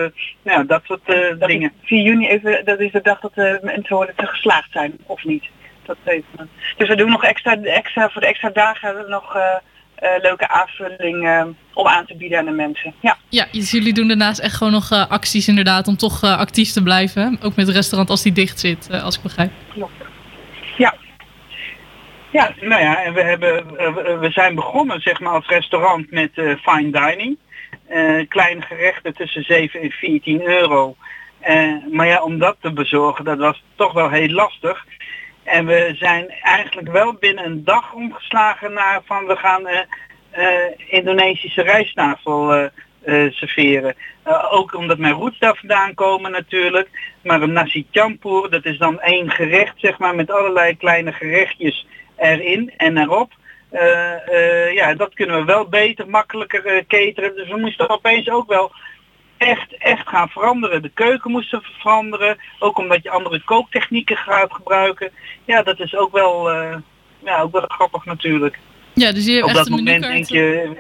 nou 0.43 0.67
dat 0.67 0.83
soort 0.85 1.07
dingen. 1.39 1.73
4 1.83 2.03
juni, 2.03 2.29
even, 2.29 2.65
dat 2.65 2.81
is 2.81 2.93
de 2.93 3.03
dag 3.03 3.21
dat 3.21 3.35
de 3.35 3.59
mensen 3.63 3.97
horen 3.97 4.13
dat 4.17 4.27
ze 4.27 4.33
geslaagd 4.33 4.73
zijn, 4.73 4.99
of 5.07 5.25
niet? 5.25 5.45
Dat. 5.87 5.97
Dus 6.77 6.89
we 6.89 6.97
doen 6.97 7.11
nog 7.11 7.25
extra, 7.25 7.57
extra 7.63 8.09
voor 8.11 8.21
de 8.21 8.27
extra 8.27 8.51
dagen 8.51 8.87
hebben 8.87 9.05
we 9.05 9.11
nog 9.11 9.35
eh, 9.37 9.43
eh, 9.95 10.23
leuke 10.23 10.49
aanvulling 10.49 11.27
eh, 11.27 11.45
om 11.75 11.87
aan 11.87 12.07
te 12.07 12.17
bieden 12.17 12.39
aan 12.39 12.45
de 12.45 12.51
mensen. 12.51 12.95
Ja. 13.01 13.17
Ja, 13.29 13.47
dus 13.53 13.71
jullie 13.71 13.93
doen 13.93 14.09
daarnaast 14.09 14.39
echt 14.39 14.55
gewoon 14.57 14.73
nog 14.73 14.93
acties 14.93 15.49
inderdaad 15.49 15.89
om 15.89 15.97
toch 15.97 16.23
actief 16.23 16.73
te 16.73 16.83
blijven. 16.83 17.39
Ook 17.43 17.57
met 17.57 17.67
het 17.67 17.77
restaurant 17.77 18.11
als 18.11 18.23
die 18.23 18.33
dicht 18.33 18.61
zit, 18.61 18.91
als 19.03 19.17
ik 19.17 19.23
begrijp. 19.23 19.51
Ja, 22.33 22.53
nou 22.61 22.83
ja, 22.83 23.03
en 23.05 23.15
we, 23.15 23.23
hebben, 23.23 23.67
we- 24.21 24.31
zijn 24.31 24.55
begonnen 24.55 25.01
zeg 25.01 25.21
maar 25.21 25.33
als 25.33 25.47
restaurant 25.47 26.11
met 26.11 26.31
eh, 26.35 26.55
fine 26.63 26.91
dining. 26.91 27.39
eh, 27.89 28.29
kleine 28.29 28.61
gerechten 28.63 29.15
tussen 29.15 29.43
7 29.45 29.81
en 29.81 29.91
14 29.91 30.43
euro. 30.43 30.97
Eh, 31.41 31.73
maar 31.93 32.07
ja, 32.07 32.23
om 32.23 32.39
dat 32.39 32.57
te 32.61 32.73
bezorgen, 32.73 33.25
dat 33.25 33.39
was 33.39 33.63
toch 33.77 33.93
wel 33.93 34.11
heel 34.11 34.29
lastig. 34.29 34.85
En 35.47 35.67
we 35.67 35.95
zijn 35.99 36.31
eigenlijk 36.43 36.89
wel 36.89 37.13
binnen 37.13 37.45
een 37.45 37.65
dag 37.65 37.93
omgeslagen 37.93 38.73
naar 38.73 39.01
van 39.05 39.27
we 39.27 39.37
gaan 39.37 39.67
eh, 39.67 39.81
eh, 40.31 40.73
Indonesische 40.89 41.63
rijsttafel 41.63 42.55
eh, 42.55 43.31
serveren. 43.31 43.95
Ook 44.51 44.75
omdat 44.75 44.99
mijn 44.99 45.15
roots 45.15 45.39
daar 45.39 45.57
vandaan 45.57 45.95
komen 45.95 46.31
natuurlijk. 46.31 46.89
Maar 47.23 47.43
een 47.43 47.53
nasi 47.53 47.87
campur, 47.93 48.51
dat 48.51 48.65
is 48.65 48.79
dan 48.79 49.01
één 49.01 49.31
gerecht 49.31 49.75
zeg 49.77 49.99
maar 49.99 50.15
met 50.15 50.31
allerlei 50.31 50.77
kleine 50.77 51.13
gerechtjes 51.13 51.87
erin 52.17 52.73
en 52.77 52.97
erop. 52.97 53.33
Ja, 54.75 54.95
dat 54.95 55.15
kunnen 55.15 55.37
we 55.37 55.45
wel 55.45 55.69
beter, 55.69 56.09
makkelijker 56.09 56.67
eh, 56.67 56.85
cateren. 56.89 57.37
Dus 57.37 57.49
we 57.49 57.57
moesten 57.57 57.91
opeens 57.91 58.29
ook 58.29 58.49
wel 58.49 58.73
echt, 59.39 59.77
echt 59.79 60.09
gaan 60.09 60.29
veranderen. 60.29 60.83
De 60.83 60.91
keuken 60.95 61.31
moesten 61.31 61.63
veranderen. 61.63 62.39
Ook 62.59 62.79
omdat 62.79 63.03
je 63.03 63.11
andere 63.11 63.43
kooktechnieken 63.45 64.17
gaat 64.17 64.53
gebruiken. 64.53 65.11
Ja, 65.45 65.63
dat 65.63 65.81
is 65.81 65.97
ook 65.97 66.13
wel, 66.13 66.51
eh, 66.51 66.77
ja, 67.25 67.41
ook 67.41 67.53
wel 67.53 67.65
grappig 67.69 68.05
natuurlijk. 68.05 68.59
Ja, 68.93 69.13
dus 69.13 69.27
je 69.27 69.33
hebt 69.33 69.43
Op 69.43 69.49
echt 69.49 69.59
dat 69.59 69.67
een 69.67 69.73
moment 69.73 70.03
denk 70.03 70.27
je, 70.27 70.77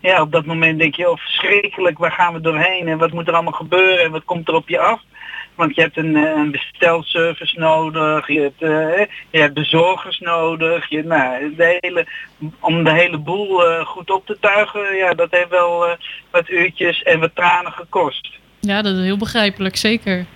ja, 0.00 0.20
op 0.20 0.32
dat 0.32 0.44
moment 0.44 0.78
denk 0.78 0.94
je, 0.94 1.10
oh 1.10 1.16
verschrikkelijk, 1.16 1.98
waar 1.98 2.12
gaan 2.12 2.32
we 2.32 2.40
doorheen 2.40 2.88
en 2.88 2.98
wat 2.98 3.12
moet 3.12 3.28
er 3.28 3.34
allemaal 3.34 3.52
gebeuren 3.52 4.04
en 4.04 4.10
wat 4.10 4.24
komt 4.24 4.48
er 4.48 4.54
op 4.54 4.68
je 4.68 4.78
af? 4.78 5.02
Want 5.60 5.74
je 5.74 5.80
hebt 5.80 5.96
een, 5.96 6.16
eh, 6.16 6.36
een 6.36 6.50
bestelservice 6.50 7.58
nodig, 7.58 8.26
je 8.26 8.40
hebt, 8.40 8.62
eh, 8.62 9.06
je 9.30 9.38
hebt 9.38 9.54
bezorgers 9.54 10.18
nodig, 10.18 10.88
je, 10.88 11.04
nou, 11.04 11.54
de 11.56 11.78
hele, 11.80 12.06
om 12.60 12.84
de 12.84 12.92
hele 12.92 13.18
boel 13.18 13.66
eh, 13.66 13.86
goed 13.86 14.10
op 14.10 14.26
te 14.26 14.36
tuigen, 14.40 14.96
ja, 14.96 15.14
dat 15.14 15.30
heeft 15.30 15.48
wel 15.48 15.96
wat 16.30 16.48
uurtjes 16.48 17.02
en 17.02 17.20
wat 17.20 17.34
tranen 17.34 17.72
gekost. 17.72 18.30
Ja, 18.60 18.82
dat 18.82 18.96
is 18.96 19.02
heel 19.02 19.16
begrijpelijk, 19.16 19.76
zeker. 19.76 20.26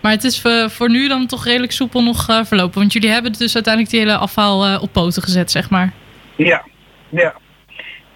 Maar 0.00 0.12
het 0.12 0.24
is 0.24 0.42
voor, 0.66 0.90
nu 0.90 1.08
dan 1.08 1.26
toch 1.26 1.44
redelijk 1.44 1.72
soepel 1.72 2.02
nog 2.02 2.24
verlopen. 2.24 2.78
Want 2.78 2.92
jullie 2.92 3.10
hebben 3.10 3.32
dus 3.32 3.54
uiteindelijk 3.54 3.92
die 3.92 4.00
hele 4.00 4.16
afhaal 4.16 4.80
op 4.80 4.92
poten 4.92 5.22
gezet, 5.22 5.50
zeg 5.50 5.70
maar. 5.70 5.92
Ja, 6.36 6.64
ja. 7.08 7.34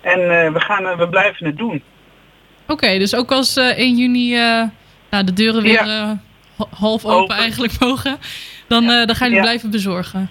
En 0.01 0.53
we, 0.53 0.61
gaan, 0.61 0.97
we 0.97 1.09
blijven 1.09 1.47
het 1.47 1.57
doen. 1.57 1.83
Oké, 2.66 2.99
dus 2.99 3.14
ook 3.14 3.33
als 3.33 3.57
eh 3.57 3.79
1 3.79 3.97
juni 3.97 4.35
nou, 5.11 5.25
de 5.25 5.33
deuren 5.33 5.62
weer 5.62 6.19
half 6.71 7.05
open, 7.05 7.17
Open. 7.23 7.37
eigenlijk 7.37 7.73
mogen, 7.81 8.17
dan, 8.69 8.83
eh, 8.91 9.07
dan 9.07 9.15
jullie 9.19 9.35
Ja. 9.35 9.41
blijven 9.41 9.71
bezorgen. 9.71 10.31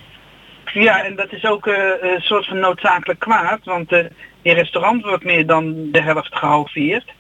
Ja, 0.74 1.04
en 1.04 1.16
dat 1.16 1.32
is 1.32 1.46
ook 1.46 1.68
eh, 1.68 1.74
een 2.02 2.22
soort 2.22 2.46
van 2.46 2.60
noodzakelijk 2.60 3.20
kwaad, 3.20 3.60
want 3.64 3.92
eh 3.92 4.06
je 4.42 4.54
restaurant 4.54 5.04
wordt 5.04 5.24
meer 5.24 5.46
dan 5.46 5.92
de 5.92 6.02
helft 6.02 6.36
gehalveerd. 6.36 7.12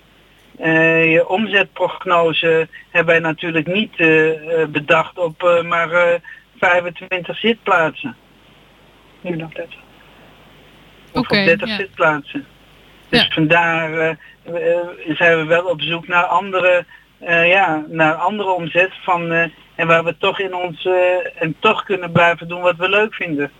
Eh, 0.57 1.11
je 1.11 1.27
omzetprognose 1.27 2.67
hebben 2.89 3.13
wij 3.13 3.23
natuurlijk 3.31 3.67
niet 3.67 3.93
eh, 3.95 4.61
eh, 4.61 4.67
bedacht 4.69 5.17
op 5.17 5.43
eh, 5.43 5.63
maar 5.63 5.91
eh, 5.91 6.19
25 6.59 7.37
zitplaatsen. 7.37 8.15
Nu 9.21 9.35
nog 9.35 9.51
30. 9.53 9.75
Of 11.11 11.19
Oké, 11.19 11.39
op 11.39 11.45
30 11.45 11.69
ja. 11.69 11.75
zitplaatsen. 11.75 12.45
Dus 13.09 13.27
vandaar 13.33 13.93
eh, 13.93 14.09
eh, 14.43 14.87
zijn 15.17 15.37
we 15.37 15.43
wel 15.45 15.63
op 15.65 15.81
zoek 15.81 16.07
naar 16.07 16.23
andere, 16.23 16.85
eh, 17.19 17.47
ja, 17.47 17.83
naar 17.87 18.13
andere 18.13 18.49
omzet 18.49 18.91
van 19.03 19.31
eh, 19.31 19.49
en 19.75 19.87
waar 19.87 20.03
we 20.03 20.15
toch 20.19 20.39
in 20.39 20.55
ons 20.55 20.85
eh, 20.85 21.43
en 21.43 21.55
toch 21.59 21.83
kunnen 21.83 22.11
blijven 22.11 22.47
doen 22.47 22.61
wat 22.61 22.75
we 22.75 22.89
leuk 22.89 23.13
vinden. 23.13 23.51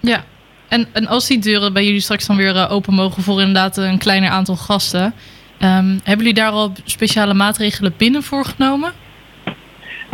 Ja, 0.00 0.24
en, 0.68 0.88
en 0.92 1.06
als 1.06 1.26
die 1.26 1.38
deuren 1.38 1.72
bij 1.72 1.84
jullie 1.84 2.00
straks 2.00 2.26
dan 2.26 2.36
weer 2.36 2.68
open 2.68 2.94
mogen 2.94 3.22
voor 3.22 3.40
inderdaad 3.40 3.76
een 3.76 3.98
kleiner 3.98 4.30
aantal 4.30 4.56
gasten, 4.56 5.14
ehm, 5.58 5.88
hebben 5.88 6.16
jullie 6.16 6.34
daar 6.34 6.50
al 6.50 6.72
speciale 6.84 7.34
maatregelen 7.34 7.94
binnen 7.96 8.22
voorgenomen? 8.22 8.92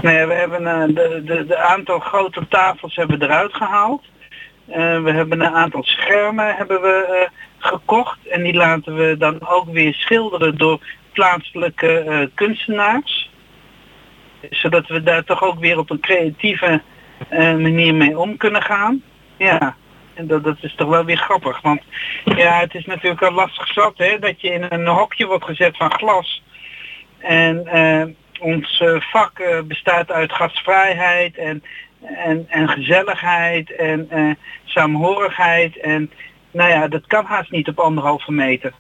Nou 0.03 0.16
ja, 0.16 0.26
we 0.26 0.35
hebben 0.35 0.95
de, 0.95 1.22
de, 1.24 1.47
de 1.47 1.57
aantal 1.57 1.99
grote 1.99 2.47
tafels 2.49 2.97
hebben 2.97 3.18
we 3.18 3.24
eruit 3.24 3.55
gehaald. 3.55 4.03
Eh, 4.68 5.03
we 5.03 5.12
hebben 5.12 5.41
een 5.41 5.55
aantal 5.55 5.83
schermen 5.83 6.55
hebben 6.57 6.81
we 6.81 7.29
gekocht 7.59 8.18
en 8.26 8.43
die 8.43 8.55
laten 8.55 8.97
we 8.97 9.16
dan 9.18 9.49
ook 9.49 9.72
weer 9.72 9.95
schilderen 9.95 10.59
door 10.59 10.81
plaatselijke 11.19 11.99
eh, 11.99 12.27
kunstenaars. 12.35 13.31
Zodat 14.51 14.87
we 14.87 15.03
daar 15.03 15.25
toch 15.25 15.43
ook 15.43 15.59
weer 15.59 15.79
op 15.79 15.91
een 15.91 16.01
creatieve 16.01 16.83
eh, 17.29 17.39
manier 17.39 17.95
mee 17.95 18.19
om 18.19 18.37
kunnen 18.37 18.62
gaan. 18.62 19.03
Ja, 19.37 19.77
en 20.14 20.27
dat, 20.27 20.45
dat 20.45 20.57
is 20.61 20.75
toch 20.75 20.89
wel 20.89 21.05
weer 21.05 21.16
grappig. 21.16 21.61
Want 21.61 21.83
ja, 22.25 22.59
het 22.59 22.75
is 22.75 22.85
natuurlijk 22.85 23.23
al 23.23 23.33
lastig 23.33 23.73
zat 23.73 23.95
hè, 23.97 24.19
dat 24.19 24.41
je 24.41 24.53
in 24.53 24.66
een 24.69 24.87
hokje 24.87 25.27
wordt 25.27 25.45
gezet 25.45 25.77
van 25.77 25.93
glas. 25.93 26.43
En 27.19 27.66
eh, 27.66 28.05
ons 28.41 28.83
vak 28.99 29.64
bestaat 29.64 30.11
uit 30.11 30.33
gastvrijheid 30.33 31.37
en, 31.37 31.62
en, 32.25 32.47
en 32.49 32.69
gezelligheid 32.69 33.77
en 33.77 34.09
saamhorigheid. 34.64 35.81
En 35.81 36.11
nou 36.51 36.71
ja, 36.71 36.89
dat 36.89 37.07
kan 37.07 37.25
haast 37.25 37.51
niet 37.51 37.69
op 37.69 37.79
anderhalve 37.79 38.33
meter. 38.33 38.73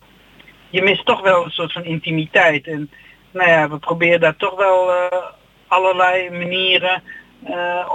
Je 0.70 0.82
mist 0.82 1.06
toch 1.06 1.20
wel 1.20 1.44
een 1.44 1.50
soort 1.50 1.72
van 1.72 1.84
intimiteit. 1.84 2.66
En 2.66 2.90
nou 3.30 3.50
ja, 3.50 3.68
we 3.68 3.78
proberen 3.78 4.20
daar 4.20 4.36
toch 4.36 4.56
wel 4.56 4.92
eh, 4.92 5.18
allerlei 5.66 6.30
manieren 6.30 7.02
eh, 7.44 7.90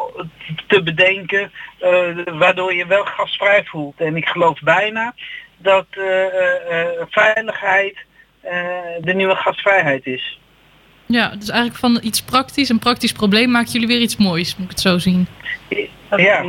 te 0.67 0.84
bedenken 0.84 1.51
eh, 1.80 2.17
waardoor 2.26 2.74
je 2.74 2.86
wel 2.86 3.05
gastvrij 3.05 3.63
voelt. 3.65 3.99
En 3.99 4.15
ik 4.15 4.28
geloof 4.28 4.59
bijna 4.59 5.13
dat 5.57 5.86
veiligheid 7.09 7.97
de 9.01 9.13
nieuwe 9.13 9.36
gastvrijheid 9.36 10.05
is. 10.05 10.39
Ja, 11.14 11.28
dus 11.30 11.49
eigenlijk 11.49 11.80
van 11.80 11.99
iets 12.01 12.22
praktisch, 12.22 12.70
een 12.70 12.80
praktisch 12.80 13.11
probleem, 13.11 13.51
maken 13.51 13.72
jullie 13.72 13.88
weer 13.88 14.01
iets 14.01 14.18
moois, 14.18 14.55
moet 14.55 14.64
ik 14.66 14.70
het 14.72 14.80
zo 14.80 14.97
zien. 14.97 15.28
Ja. 15.70 16.18
ja, 16.18 16.43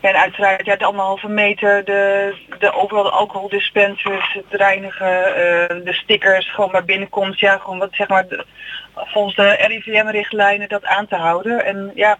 en 0.00 0.14
uiteraard 0.16 0.66
ja, 0.66 0.76
de 0.76 0.84
anderhalve 0.84 1.28
meter, 1.28 1.84
de, 1.84 2.34
de 2.58 2.72
overal 2.72 3.02
de 3.02 3.10
alcoholdispensers, 3.10 4.32
het 4.32 4.60
reinigen, 4.60 5.24
eh, 5.26 5.84
de 5.84 5.92
stickers, 5.92 6.50
gewoon 6.50 6.70
bij 6.70 6.84
binnenkomst, 6.84 7.40
ja, 7.40 7.58
gewoon 7.58 7.78
wat 7.78 7.88
zeg 7.94 8.08
maar 8.08 8.28
de- 8.28 8.44
volgens 8.94 9.36
de 9.36 9.50
RIVM-richtlijnen 9.50 10.68
dat 10.68 10.84
aan 10.84 11.06
te 11.06 11.16
houden. 11.16 11.64
En 11.64 11.92
ja, 11.94 12.18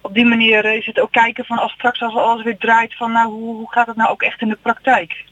op 0.00 0.14
die 0.14 0.24
manier 0.24 0.64
is 0.64 0.86
het 0.86 1.00
ook 1.00 1.12
kijken 1.12 1.44
van 1.44 1.58
als 1.58 1.72
straks 1.72 2.02
als 2.02 2.14
alles 2.14 2.42
weer 2.44 2.58
draait 2.58 2.96
van 2.96 3.12
nou 3.12 3.30
hoe, 3.30 3.54
hoe 3.56 3.72
gaat 3.72 3.86
het 3.86 3.96
nou 3.96 4.10
ook 4.10 4.22
echt 4.22 4.40
in 4.40 4.48
de 4.48 4.58
praktijk? 4.62 5.24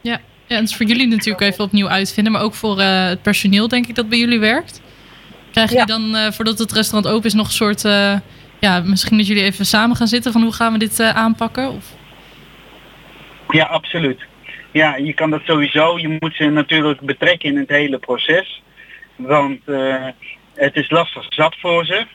Ja, 0.00 0.12
ja 0.46 0.56
en 0.56 0.60
het 0.60 0.68
is 0.70 0.76
voor 0.76 0.86
jullie 0.86 1.06
natuurlijk 1.08 1.40
even 1.40 1.64
opnieuw 1.64 1.88
uitvinden, 1.88 2.32
maar 2.32 2.42
ook 2.42 2.54
voor 2.54 2.78
eh, 2.78 3.06
het 3.08 3.22
personeel 3.22 3.68
denk 3.68 3.86
ik 3.86 3.94
dat 3.94 4.08
bij 4.08 4.18
jullie 4.18 4.40
werkt. 4.40 4.82
Krijgen 5.66 5.86
jullie 5.86 6.10
dan, 6.10 6.20
eh, 6.20 6.32
voordat 6.32 6.58
het 6.58 6.72
restaurant 6.72 7.14
open 7.14 7.26
is, 7.26 7.34
nog 7.34 7.46
een 7.46 7.52
soort, 7.52 7.84
eh, 7.84 8.14
ja, 8.60 8.80
misschien 8.80 9.16
dat 9.16 9.26
jullie 9.26 9.42
even 9.42 9.66
samen 9.66 9.96
gaan 9.96 10.06
zitten 10.06 10.32
van 10.32 10.42
hoe 10.42 10.52
gaan 10.52 10.72
we 10.72 10.78
dit 10.78 11.00
eh, 11.00 11.10
aanpakken? 11.10 11.70
Of... 11.70 11.84
Ja, 13.48 13.64
absoluut. 13.64 14.20
Ja, 14.72 14.96
je 14.96 15.12
kan 15.12 15.30
dat 15.30 15.40
sowieso. 15.44 15.98
Je 15.98 16.16
moet 16.20 16.34
ze 16.34 16.44
natuurlijk 16.44 17.00
betrekken 17.00 17.48
in 17.48 17.58
het 17.58 17.68
hele 17.68 17.98
proces. 17.98 18.62
Want 19.16 19.60
eh, 19.64 20.06
het 20.54 20.76
is 20.76 20.90
lastig 20.90 21.26
zat 21.28 21.56
voor 21.60 21.84
ze. 21.84 22.06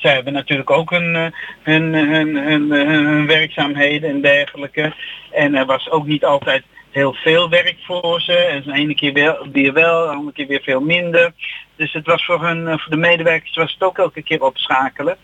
Ze 0.00 0.08
hebben 0.08 0.32
natuurlijk 0.32 0.70
ook 0.70 0.90
hun, 0.90 1.32
hun, 1.62 1.92
hun, 1.94 2.36
hun, 2.36 2.70
hun, 2.70 3.06
hun 3.06 3.26
werkzaamheden 3.26 4.10
en 4.10 4.20
dergelijke. 4.20 4.94
En 5.32 5.54
er 5.54 5.66
was 5.66 5.90
ook 5.90 6.06
niet 6.06 6.24
altijd 6.24 6.62
heel 6.90 7.12
veel 7.12 7.48
werk 7.48 7.76
voor 7.82 8.20
ze. 8.20 8.32
En 8.32 8.62
de 8.62 8.72
ene 8.72 8.94
keer 8.94 9.12
wel, 9.12 9.48
weer 9.52 9.72
wel, 9.72 10.02
de 10.02 10.12
andere 10.12 10.32
keer 10.32 10.46
weer 10.46 10.62
veel 10.62 10.80
minder. 10.80 11.32
Dus 11.76 11.92
het 11.92 12.06
was 12.06 12.24
voor, 12.24 12.46
hun, 12.46 12.68
eh, 12.68 12.78
voor 12.78 12.90
de 12.90 12.96
medewerkers 12.96 13.56
was 13.56 13.72
het 13.72 13.82
ook 13.82 13.98
elke 13.98 14.22
keer 14.22 14.42
opschakelen. 14.42 15.16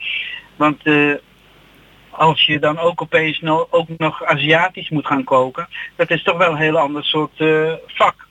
Want 0.56 0.82
eh, 0.82 1.14
als 2.10 2.46
je 2.46 2.58
dan 2.58 2.78
ook 2.78 3.02
opeens 3.02 3.40
no- 3.40 3.66
ook 3.70 3.88
nog 3.96 4.24
Aziatisch 4.24 4.88
moet 4.88 5.06
gaan 5.06 5.24
koken, 5.24 5.68
dat 5.96 6.10
is 6.10 6.22
toch 6.22 6.36
wel 6.36 6.50
een 6.50 6.56
heel 6.56 6.78
ander 6.78 7.04
soort 7.04 7.40
eh, 7.40 7.72
vak. 7.86 8.26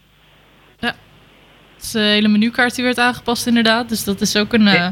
Het 0.79 1.83
is 1.83 1.91
de 1.91 1.99
hele 1.99 2.27
menukaart 2.27 2.75
die 2.75 2.83
werd 2.83 2.97
aangepast 2.97 3.47
inderdaad, 3.47 3.89
dus 3.89 4.03
dat 4.03 4.21
is 4.21 4.37
ook 4.37 4.53
een, 4.53 4.67
eh, 4.67 4.87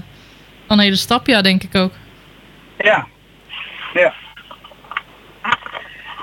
een 0.68 0.80
hele 0.80 0.96
stap, 0.96 1.28
ja, 1.28 1.42
denk 1.42 1.64
ik 1.64 1.76
ook. 1.76 1.92
Ja, 2.78 3.08
ja. 3.94 4.14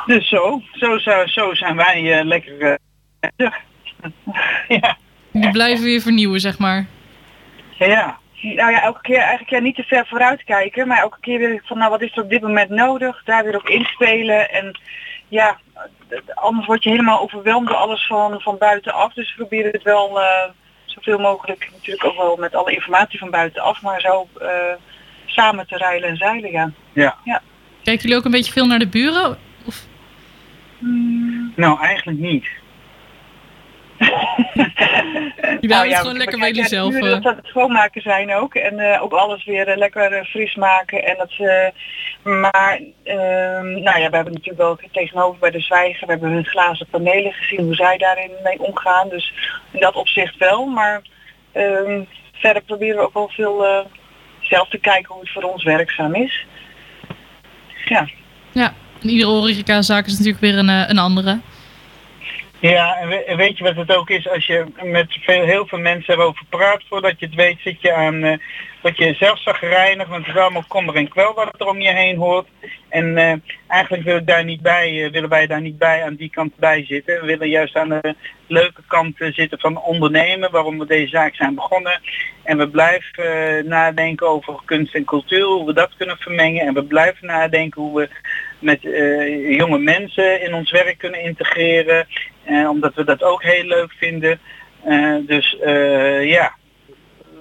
Dus 0.07 0.29
zo, 0.29 0.63
zo, 0.73 0.99
zo, 0.99 1.27
zo 1.27 1.55
zijn 1.55 1.77
wij 1.77 2.19
eh, 2.19 2.25
lekker 2.25 2.79
eh, 3.21 3.29
ja. 4.81 4.97
Jullie 5.31 5.51
blijven 5.51 5.85
weer 5.85 6.01
vernieuwen, 6.01 6.41
zeg 6.41 6.59
maar. 6.59 6.87
Ja. 7.79 8.19
Nou 8.43 8.71
ja, 8.71 8.83
elke 8.83 9.01
keer 9.01 9.19
eigenlijk 9.19 9.51
ja, 9.51 9.59
niet 9.59 9.75
te 9.75 9.83
ver 9.83 10.07
vooruit 10.07 10.45
kijken, 10.45 10.89
maar 10.89 10.99
elke 10.99 11.21
keer 11.21 11.39
weer 11.39 11.63
van 11.65 11.79
nou 11.79 11.91
wat 11.91 12.03
is 12.03 12.17
er 12.17 12.23
op 12.23 12.31
dit 12.31 12.43
moment 12.43 12.71
nodig, 12.71 13.23
daar 13.25 13.45
weer 13.45 13.57
op 13.57 13.69
inspelen 13.69 14.51
en 14.51 14.79
ja, 15.29 15.59
anders 16.35 16.67
word 16.67 16.83
je 16.83 16.91
helemaal 16.91 17.21
overweldigd 17.21 17.71
door 17.71 17.81
alles 17.81 18.07
van, 18.07 18.41
van 18.41 18.59
buitenaf. 18.59 19.13
Dus 19.13 19.29
we 19.29 19.37
proberen 19.37 19.73
het 19.73 19.83
wel 19.83 20.21
eh, 20.21 20.51
zoveel 20.85 21.19
mogelijk 21.19 21.71
natuurlijk 21.73 22.05
ook 22.05 22.17
wel 22.17 22.37
met 22.37 22.55
alle 22.55 22.73
informatie 22.73 23.19
van 23.19 23.31
buitenaf, 23.31 23.83
maar 23.83 24.01
zo 24.01 24.29
eh, 24.41 24.49
samen 25.27 25.67
te 25.67 25.77
rijlen 25.77 26.09
en 26.09 26.17
zeilen 26.17 26.51
ja. 26.51 26.71
Ja. 26.93 27.17
ja. 27.25 27.43
Kijken 27.83 28.03
jullie 28.03 28.17
ook 28.17 28.25
een 28.25 28.31
beetje 28.31 28.53
veel 28.53 28.67
naar 28.67 28.79
de 28.79 28.89
buren? 28.89 29.39
Nou, 31.57 31.81
eigenlijk 31.81 32.19
niet. 32.19 32.47
Jullie 35.61 35.75
houden 35.75 35.93
het 35.93 36.01
gewoon 36.01 36.17
lekker 36.17 36.39
bij 36.39 36.49
jullie 36.49 36.69
zelf. 36.69 36.93
Nu 36.93 37.01
eh. 37.01 37.23
dat 37.23 37.37
het 37.37 37.47
schoonmaken 37.47 38.03
zijn 38.03 38.35
ook. 38.35 38.55
En 38.55 38.79
eh, 38.79 39.03
ook 39.03 39.13
alles 39.13 39.45
weer 39.45 39.69
eh, 39.69 39.77
lekker 39.77 40.25
fris 40.25 40.55
maken. 40.55 41.05
En 41.05 41.17
dat, 41.17 41.33
eh, 41.39 41.69
maar 42.23 42.81
ehm, 43.03 43.71
nou 43.71 44.01
ja, 44.01 44.11
we 44.11 44.17
hebben 44.17 44.33
natuurlijk 44.33 44.59
wel 44.59 44.79
tegenover 44.93 45.41
bij 45.41 45.51
de 45.51 45.61
zwijger. 45.61 46.07
We 46.07 46.13
hebben 46.13 46.31
hun 46.31 46.45
glazen 46.45 46.87
panelen 46.91 47.33
gezien 47.33 47.65
hoe 47.65 47.75
zij 47.75 47.99
daarin 47.99 48.31
mee 48.45 48.61
omgaan. 48.61 49.09
Dus 49.09 49.33
in 49.71 49.81
dat 49.81 49.95
opzicht 49.95 50.37
wel. 50.37 50.67
Maar 50.67 51.03
ehm, 51.53 52.03
verder 52.41 52.63
proberen 52.63 52.97
we 52.97 53.03
ook 53.03 53.15
wel 53.15 53.29
veel 53.29 53.67
eh, 53.67 53.85
zelf 54.41 54.69
te 54.69 54.79
kijken 54.79 55.13
hoe 55.13 55.23
het 55.23 55.33
voor 55.33 55.43
ons 55.43 55.63
werkzaam 55.63 56.15
is. 56.15 56.47
Ja. 57.85 58.09
Ja, 58.53 58.75
iedere 59.03 59.31
horecazaak 59.31 60.07
is 60.07 60.13
natuurlijk 60.13 60.41
weer 60.41 60.59
een, 60.59 60.69
eh, 60.69 60.85
een 60.89 60.99
andere. 60.99 61.41
Ja, 62.61 62.97
en, 62.97 63.09
we- 63.09 63.25
en 63.25 63.37
weet 63.37 63.59
je 63.59 63.65
wat 63.65 63.77
het 63.77 63.95
ook 63.97 64.11
is? 64.11 64.29
Als 64.29 64.47
je 64.47 64.65
met 64.83 65.17
veel, 65.21 65.45
heel 65.45 65.67
veel 65.67 65.79
mensen 65.79 66.15
erover 66.15 66.45
praat, 66.49 66.83
voordat 66.89 67.15
je 67.19 67.27
het 67.27 67.35
weet 67.35 67.59
zit 67.61 67.81
je 67.81 67.93
aan 67.93 68.41
wat 68.83 68.97
je 68.97 69.15
zelf 69.15 69.43
zag 69.43 69.61
reinigen, 69.61 70.11
want 70.11 70.27
het 70.27 70.35
is 70.35 70.41
allemaal 70.41 70.65
kommer 70.69 70.95
en 70.97 71.09
kwel 71.09 71.35
wat 71.35 71.55
er 71.59 71.67
om 71.67 71.81
je 71.81 71.93
heen 71.93 72.17
hoort. 72.17 72.47
En 72.89 73.17
eh, 73.19 73.33
eigenlijk 73.67 74.03
wil 74.03 74.17
ik 74.17 74.27
daar 74.27 74.45
niet 74.45 74.61
bij, 74.61 75.09
willen 75.13 75.29
wij 75.29 75.47
daar 75.47 75.61
niet 75.61 75.79
bij 75.79 76.05
aan 76.05 76.15
die 76.15 76.31
kant 76.31 76.57
bij 76.57 76.85
zitten. 76.85 77.21
We 77.21 77.27
willen 77.27 77.49
juist 77.49 77.77
aan 77.77 77.89
de 77.89 78.15
leuke 78.47 78.83
kant 78.87 79.15
zitten 79.17 79.59
van 79.61 79.83
ondernemen, 79.83 80.51
waarom 80.51 80.79
we 80.79 80.87
deze 80.87 81.09
zaak 81.09 81.35
zijn 81.35 81.55
begonnen. 81.55 82.01
En 82.43 82.59
we 82.59 82.69
blijven 82.69 83.69
nadenken 83.69 84.29
over 84.29 84.55
kunst 84.65 84.95
en 84.95 85.05
cultuur, 85.05 85.45
hoe 85.45 85.67
we 85.67 85.73
dat 85.73 85.91
kunnen 85.97 86.17
vermengen. 86.17 86.67
En 86.67 86.75
we 86.75 86.85
blijven 86.85 87.27
nadenken 87.27 87.83
hoe 87.83 88.01
we 88.01 88.09
met 88.61 88.85
eh, 88.85 89.57
jonge 89.57 89.79
mensen 89.79 90.43
in 90.43 90.55
ons 90.55 90.71
werk 90.71 90.99
kunnen 90.99 91.23
integreren. 91.23 92.07
Eh, 92.45 92.69
omdat 92.69 92.95
we 92.95 93.05
dat 93.05 93.23
ook 93.23 93.43
heel 93.43 93.65
leuk 93.65 93.93
vinden. 93.93 94.41
Eh, 94.85 95.15
dus 95.27 95.57
ja, 96.23 96.55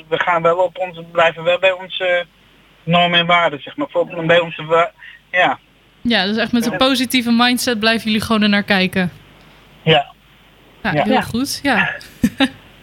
we 0.08 0.20
gaan 0.20 0.42
wel 0.42 0.58
op 0.58 0.78
onze, 0.78 1.04
blijven 1.12 1.44
wel 1.44 1.60
bij 1.60 1.72
onze 1.72 2.26
normen 2.84 3.20
en 3.20 3.26
waarden, 3.26 3.62
zeg 3.62 3.76
maar. 3.76 3.88
Voor, 3.90 4.26
bij 4.26 4.40
onze, 4.40 4.92
ja, 5.32 5.60
Ja, 6.02 6.26
dus 6.26 6.38
echt 6.38 6.52
met 6.52 6.66
een 6.66 6.78
positieve 6.78 7.32
mindset 7.32 7.80
blijven 7.80 8.06
jullie 8.06 8.26
gewoon 8.26 8.42
er 8.42 8.50
naar 8.50 8.64
kijken. 8.64 9.12
ja. 9.84 10.18
Ja, 10.84 10.92
heel 10.92 11.14
Ja. 11.14 11.22
goed. 11.22 11.60
Ja. 11.64 11.96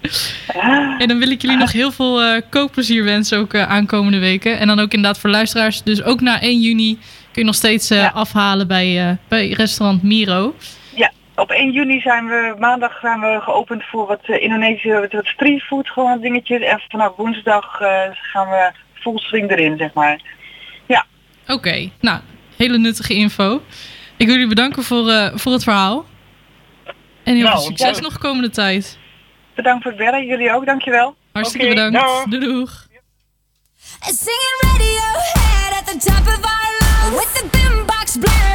en 0.98 1.08
dan 1.08 1.18
wil 1.18 1.30
ik 1.30 1.42
jullie 1.42 1.56
nog 1.56 1.72
heel 1.72 1.92
veel 1.92 2.22
eh, 2.22 2.42
kookplezier 2.50 3.04
wensen 3.04 3.38
ook 3.38 3.52
eh, 3.54 3.68
aankomende 3.68 4.18
weken. 4.18 4.58
En 4.58 4.66
dan 4.66 4.78
ook 4.78 4.92
inderdaad 4.92 5.18
voor 5.20 5.30
luisteraars. 5.30 5.82
Dus 5.82 6.02
ook 6.02 6.20
na 6.20 6.40
1 6.40 6.60
juni 6.60 6.98
kun 7.36 7.44
je 7.44 7.50
nog 7.50 7.60
steeds 7.60 7.90
eh, 7.90 8.14
afhalen 8.14 8.66
bij, 8.66 9.08
eh, 9.08 9.16
bij 9.28 9.48
restaurant 9.48 10.02
Miro. 10.02 10.54
Ja, 10.94 11.12
op 11.34 11.50
1 11.50 11.72
juni 11.72 12.00
zijn 12.00 12.26
we, 12.26 12.54
maandag 12.58 12.98
zijn 13.00 13.20
we 13.20 13.38
geopend 13.40 13.84
voor 13.84 14.06
wat 14.06 14.20
uh, 14.26 14.42
Indonesische, 14.42 15.00
wat, 15.00 15.12
wat 15.12 15.26
streetfood 15.26 15.88
gewoon 15.88 16.20
dingetjes. 16.20 16.60
En 16.60 16.80
vanaf 16.88 17.16
woensdag 17.16 17.80
eh, 17.80 18.02
gaan 18.12 18.48
we 18.48 18.72
fullstream 18.94 19.48
erin, 19.48 19.76
zeg 19.76 19.92
maar. 19.92 20.20
Ja. 20.86 21.06
Oké, 21.46 21.90
nou, 22.00 22.20
hele 22.56 22.78
nuttige 22.78 23.14
info. 23.14 23.62
Ik 24.16 24.26
wil 24.26 24.34
jullie 24.34 24.48
bedanken 24.48 24.82
voor, 24.82 25.08
eh, 25.08 25.30
voor 25.34 25.52
het 25.52 25.64
verhaal. 25.64 26.04
En 27.22 27.34
heel 27.34 27.42
Nou, 27.44 27.56
veel 27.56 27.66
succes 27.66 28.00
nog 28.00 28.18
komende 28.18 28.50
tijd. 28.50 28.98
Bedankt 29.54 29.82
voor 29.82 29.92
het 29.92 30.00
bellen, 30.00 30.26
jullie 30.26 30.52
ook, 30.52 30.66
dankjewel. 30.66 31.16
Hartstikke 31.32 31.66
Oké, 31.66 31.74
bedankt. 31.74 32.30
Doei 32.30 32.44
doeg. 32.44 32.86
explode 38.16 38.45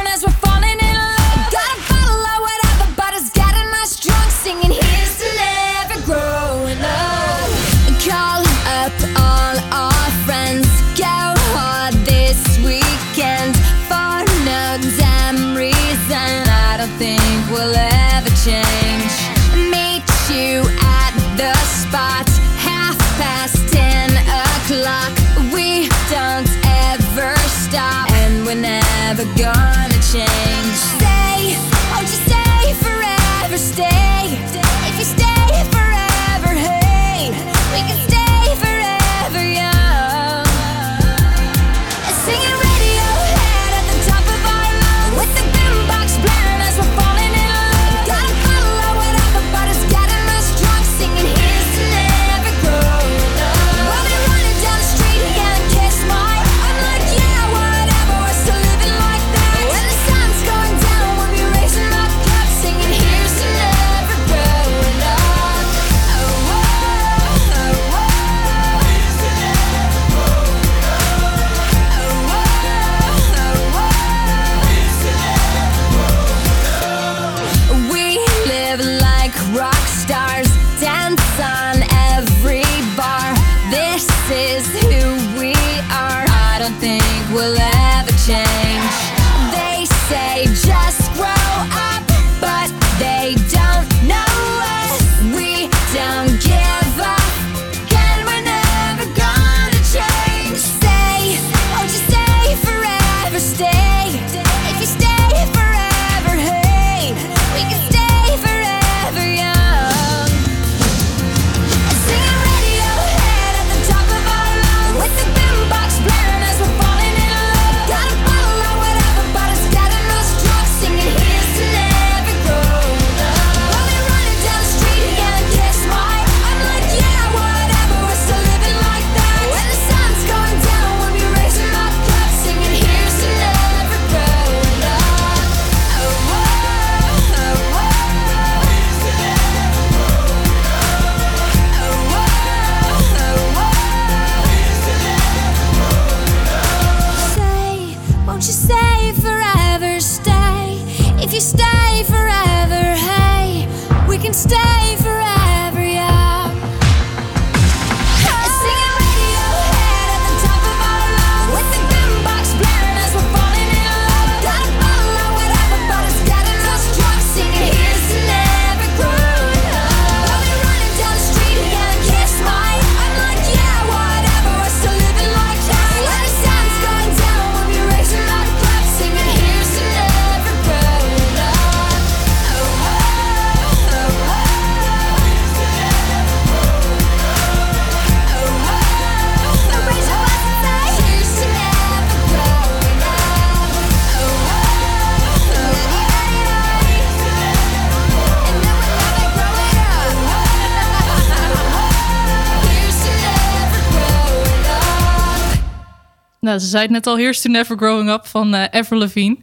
Nou, 206.52 206.64
ze 206.64 206.70
zei 206.70 206.82
het 206.82 206.92
net 206.92 207.06
al, 207.06 207.16
Here's 207.16 207.40
to 207.40 207.50
Never 207.50 207.76
Growing 207.76 208.10
Up 208.10 208.26
van 208.26 208.54
eh 208.54 208.80
Avril 208.80 208.98
Lavigne. 208.98 209.36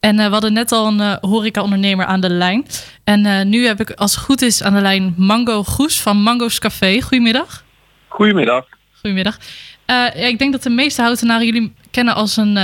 En 0.00 0.18
eh, 0.18 0.26
we 0.26 0.32
hadden 0.32 0.52
net 0.52 0.72
al 0.72 0.86
een 0.86 1.00
eh, 1.00 1.16
horeca-ondernemer 1.20 2.04
aan 2.04 2.20
de 2.20 2.30
lijn. 2.30 2.66
En 3.04 3.48
nu 3.48 3.66
heb 3.66 3.80
ik, 3.80 3.90
als 3.90 4.14
het 4.14 4.24
goed 4.24 4.42
is, 4.42 4.62
aan 4.62 4.74
de 4.74 4.80
lijn 4.80 5.14
Mango 5.16 5.62
Goes 5.62 6.02
van 6.02 6.16
Mango's 6.16 6.58
Café. 6.58 7.00
Goedemiddag. 7.00 7.64
Goedemiddag. 8.08 8.66
Goedemiddag. 9.00 9.38
Ja, 9.86 10.12
ik 10.12 10.38
denk 10.38 10.52
dat 10.52 10.62
de 10.62 10.70
meeste 10.70 11.02
houtenaren 11.02 11.46
jullie 11.46 11.72
kennen 11.90 12.14
als 12.14 12.36
een, 12.36 12.56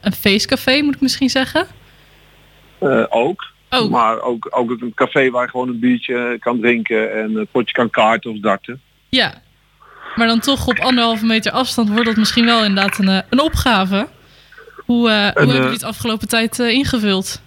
een 0.00 0.12
feestcafé, 0.18 0.82
moet 0.82 0.94
ik 0.94 1.00
misschien 1.00 1.30
zeggen. 1.30 1.66
Eh, 2.78 3.04
ook. 3.08 3.54
Maar 3.90 4.20
ook, 4.20 4.48
ook 4.50 4.70
een 4.70 4.92
café 4.94 5.30
waar 5.30 5.42
je 5.42 5.50
gewoon 5.50 5.68
een 5.68 5.78
biertje 5.78 6.36
kan 6.40 6.60
drinken 6.60 7.14
en 7.14 7.36
een 7.36 7.48
potje 7.50 7.74
kan 7.74 7.90
kaarten 7.90 8.30
of 8.30 8.38
darten. 8.38 8.80
Ja. 9.08 9.42
Maar 10.16 10.26
dan 10.26 10.40
toch 10.40 10.66
op 10.66 10.78
anderhalve 10.78 11.26
meter 11.26 11.52
afstand 11.52 11.88
wordt 11.88 12.04
dat 12.04 12.16
misschien 12.16 12.44
wel 12.44 12.64
inderdaad 12.64 12.98
een, 12.98 13.08
eh, 13.08 13.20
een 13.30 13.40
opgave. 13.40 14.08
Hoe, 14.76 15.08
eh, 15.08 15.14
hoe 15.14 15.24
hebben 15.24 15.48
eh, 15.48 15.54
jullie 15.54 15.70
het 15.70 15.82
afgelopen 15.82 16.28
tijd 16.28 16.58
ingevuld? 16.58 17.42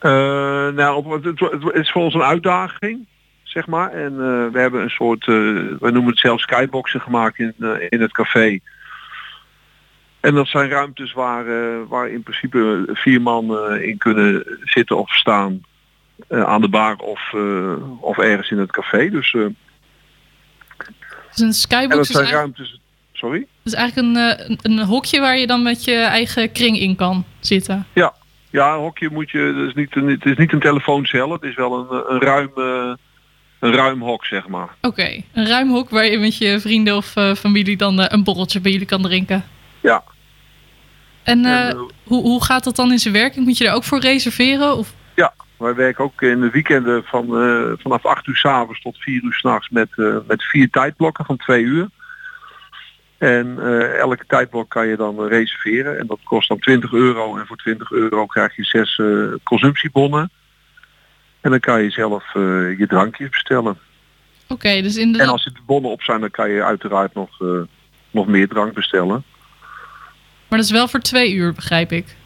Nou, 0.00 0.96
op, 0.96 1.22
het, 1.22 1.40
het, 1.40 1.74
is 1.74 1.90
voor 1.90 2.02
ons 2.02 2.14
een 2.14 2.22
uitdaging, 2.22 3.06
zeg 3.42 3.66
maar. 3.66 3.92
En 3.92 4.16
we 4.52 4.58
hebben 4.58 4.82
een 4.82 4.90
soort, 4.90 5.26
we 5.26 5.78
noemen 5.80 6.06
het 6.06 6.18
zelfs 6.18 6.42
skyboxen 6.42 7.00
gemaakt 7.00 7.38
in, 7.38 7.54
in 7.88 8.00
het 8.00 8.12
café. 8.12 8.58
En 10.20 10.34
dat 10.34 10.46
zijn 10.46 10.68
ruimtes 10.68 11.12
waar, 11.12 11.44
waar 11.88 12.08
in 12.08 12.22
principe 12.22 12.88
vier 12.92 13.22
man 13.22 13.74
in 13.80 13.98
kunnen 13.98 14.58
zitten 14.64 14.98
of 14.98 15.10
staan. 15.14 15.62
aan 16.28 16.60
de 16.60 16.68
bar 16.68 16.96
of, 16.96 17.34
of 18.00 18.18
ergens 18.18 18.50
in 18.50 18.58
het 18.58 18.72
café. 18.72 19.10
Dus, 19.10 19.34
Dus 21.38 21.46
een 21.46 21.46
en 21.46 21.54
skybox 21.54 21.94
dat 21.94 22.00
is, 22.00 22.10
zijn 22.10 22.24
eigenlijk, 22.24 22.56
ruimtes. 22.56 22.80
Sorry? 23.12 23.46
is 23.62 23.72
eigenlijk 23.72 24.08
een, 24.08 24.16
eh, 24.16 24.48
een, 24.48 24.58
een 24.62 24.86
hokje 24.86 25.20
waar 25.20 25.38
je 25.38 25.46
dan 25.46 25.62
met 25.62 25.84
je 25.84 25.94
eigen 25.94 26.52
kring 26.52 26.78
in 26.78 26.96
kan 26.96 27.24
zitten. 27.40 27.86
Ja, 27.92 28.14
ja, 28.50 28.74
een 28.74 28.80
hokje 28.80 29.08
moet 29.12 29.30
je. 29.30 29.38
Het 29.38 29.68
is 29.68 29.74
niet, 29.74 29.96
een, 29.96 30.06
het 30.06 30.24
is 30.24 30.36
niet 30.36 30.52
een 30.52 30.60
telefooncel. 30.60 31.32
Het 31.32 31.42
is 31.42 31.54
wel 31.54 31.78
een, 31.78 32.04
een 32.14 32.20
ruim, 32.20 32.50
eh, 32.56 32.92
een 33.58 33.72
ruim 33.74 34.02
hok, 34.02 34.24
zeg 34.24 34.48
maar. 34.48 34.68
Oké, 34.80 35.22
een 35.32 35.46
ruim 35.46 35.70
hok 35.70 35.90
waar 35.90 36.06
je 36.06 36.18
met 36.18 36.38
je 36.38 36.60
vrienden 36.60 36.96
of 36.96 37.16
eh, 37.16 37.34
familie 37.34 37.76
dan 37.76 38.00
eh, 38.00 38.06
een 38.08 38.24
borreltje 38.24 38.60
bij 38.60 38.72
jullie 38.72 38.86
kan 38.86 39.02
drinken. 39.02 39.44
Ja. 39.80 40.02
En 41.22 41.44
eh, 41.44 41.68
En, 41.68 41.70
eh, 41.76 41.80
hoe, 42.04 42.22
hoe 42.22 42.44
gaat 42.44 42.64
dat 42.64 42.76
dan 42.76 42.92
in 42.92 42.98
zijn 42.98 43.14
werking? 43.14 43.46
Moet 43.46 43.58
je 43.58 43.64
daar 43.64 43.74
ook 43.74 43.84
voor 43.84 44.00
reserveren? 44.00 44.76
Of? 44.76 44.94
Ja, 45.14 45.34
wij 45.58 45.74
werken 45.74 46.04
ook 46.04 46.22
in 46.22 46.40
de 46.40 46.50
weekenden 46.50 47.04
van, 47.04 47.42
eh, 47.42 47.72
vanaf 47.78 48.06
8 48.06 48.26
uur 48.26 48.36
s'avonds 48.36 48.80
tot 48.80 48.96
4 48.98 49.22
uur 49.22 49.32
s'nachts 49.32 49.68
met, 49.68 49.88
eh, 49.96 50.16
met 50.26 50.42
vier 50.42 50.70
tijdblokken 50.70 51.24
van 51.24 51.36
2 51.36 51.62
uur. 51.62 51.88
En 53.18 53.58
eh, 53.58 53.98
elke 53.98 54.24
tijdblok 54.26 54.68
kan 54.68 54.86
je 54.86 54.96
dan 54.96 55.26
reserveren 55.26 55.98
en 55.98 56.06
dat 56.06 56.18
kost 56.24 56.48
dan 56.48 56.58
20 56.58 56.92
euro 56.92 57.36
en 57.36 57.46
voor 57.46 57.56
20 57.56 57.90
euro 57.90 58.26
krijg 58.26 58.56
je 58.56 58.64
zes 58.64 59.00
consumptiebonnen. 59.42 60.30
En 61.40 61.50
dan 61.50 61.60
kan 61.60 61.82
je 61.82 61.90
zelf 61.90 62.32
je 62.78 62.84
drankjes 62.88 63.28
bestellen. 63.28 63.78
Oké, 64.48 64.82
dus 64.82 64.96
En 64.96 65.02
inderdaad. 65.02 65.30
als 65.30 65.44
er 65.44 65.52
de 65.52 65.60
bonnen 65.66 65.90
op 65.90 66.02
zijn, 66.02 66.20
dan 66.20 66.30
kan 66.30 66.50
je 66.50 66.64
uiteraard 66.64 67.14
nog, 67.14 67.38
nog 68.10 68.26
meer 68.26 68.48
drank 68.48 68.74
bestellen. 68.74 69.24
Maar 70.48 70.58
dat 70.58 70.68
is 70.68 70.70
wel 70.70 70.88
voor 70.88 71.00
twee 71.00 71.32
uur, 71.32 71.52
begrijp 71.52 71.92
ik. 71.92 72.16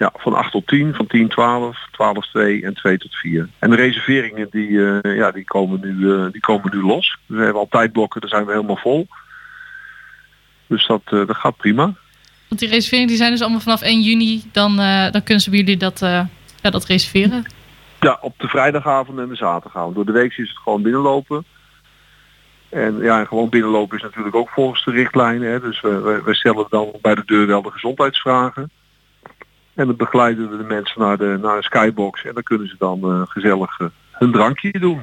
Ja, 0.00 0.12
van 0.14 0.34
8 0.34 0.50
tot 0.50 0.66
10, 0.66 0.94
van 0.94 1.06
10, 1.06 1.28
12, 1.28 1.78
12, 1.92 2.26
2 2.26 2.64
en 2.64 2.74
2 2.74 2.98
tot 2.98 3.14
4. 3.14 3.48
En 3.58 3.70
de 3.70 3.76
reserveringen 3.76 4.46
die, 4.50 5.00
eh, 5.00 5.16
ja, 5.16 5.30
die, 5.30 5.44
komen, 5.44 5.80
nu, 5.80 6.12
eh, 6.12 6.32
die 6.32 6.40
komen 6.40 6.70
nu 6.74 6.82
los. 6.82 7.18
Dus 7.26 7.36
we 7.36 7.42
hebben 7.42 7.60
al 7.60 7.68
tijdblokken, 7.70 8.20
daar 8.20 8.30
zijn 8.30 8.44
we 8.44 8.52
helemaal 8.52 8.76
vol. 8.76 9.08
Dus 10.66 10.86
dat, 10.86 11.00
eh, 11.04 11.26
dat 11.26 11.36
gaat 11.36 11.56
prima. 11.56 11.94
Want 12.48 12.60
die 12.60 12.68
reserveringen 12.68 13.08
die 13.08 13.16
zijn 13.16 13.30
dus 13.30 13.40
allemaal 13.40 13.60
vanaf 13.60 13.82
1 13.82 14.00
juni. 14.00 14.42
Dan, 14.52 14.76
dan 15.12 15.22
kunnen 15.22 15.40
ze 15.40 15.50
bij 15.50 15.58
jullie 15.58 15.76
dat, 15.76 15.98
ja, 15.98 16.70
dat 16.70 16.84
reserveren. 16.84 17.44
Ja, 18.00 18.18
op 18.20 18.34
de 18.38 18.48
vrijdagavond 18.48 19.18
en 19.18 19.28
de 19.28 19.36
zaterdagavond. 19.36 19.94
Door 19.94 20.06
de 20.06 20.12
week 20.12 20.36
is 20.36 20.48
het 20.48 20.58
gewoon 20.58 20.82
binnenlopen. 20.82 21.44
En 22.68 22.98
ja, 23.02 23.20
en 23.20 23.26
gewoon 23.26 23.48
binnenlopen 23.48 23.96
is 23.96 24.02
natuurlijk 24.02 24.34
ook 24.34 24.48
volgens 24.48 24.84
de 24.84 24.90
richtlijnen. 24.90 25.50
Hè. 25.50 25.60
Dus 25.60 25.80
we, 25.80 26.22
we 26.24 26.34
stellen 26.34 26.66
dan 26.68 26.92
bij 27.00 27.14
de 27.14 27.22
deur 27.24 27.46
wel 27.46 27.62
de 27.62 27.70
gezondheidsvragen. 27.70 28.70
En 29.80 29.86
dan 29.86 29.96
begeleiden 29.96 30.50
we 30.50 30.56
de 30.56 30.64
mensen 30.64 31.00
naar 31.00 31.16
de, 31.16 31.38
naar 31.42 31.56
een 31.56 31.62
skybox. 31.62 32.24
En 32.24 32.34
dan 32.34 32.42
kunnen 32.42 32.68
ze 32.68 32.74
dan 32.78 33.02
eh, 33.02 33.22
gezellig 33.24 33.80
eh, 33.80 33.86
hun 34.10 34.32
drankje 34.32 34.78
doen. 34.78 35.02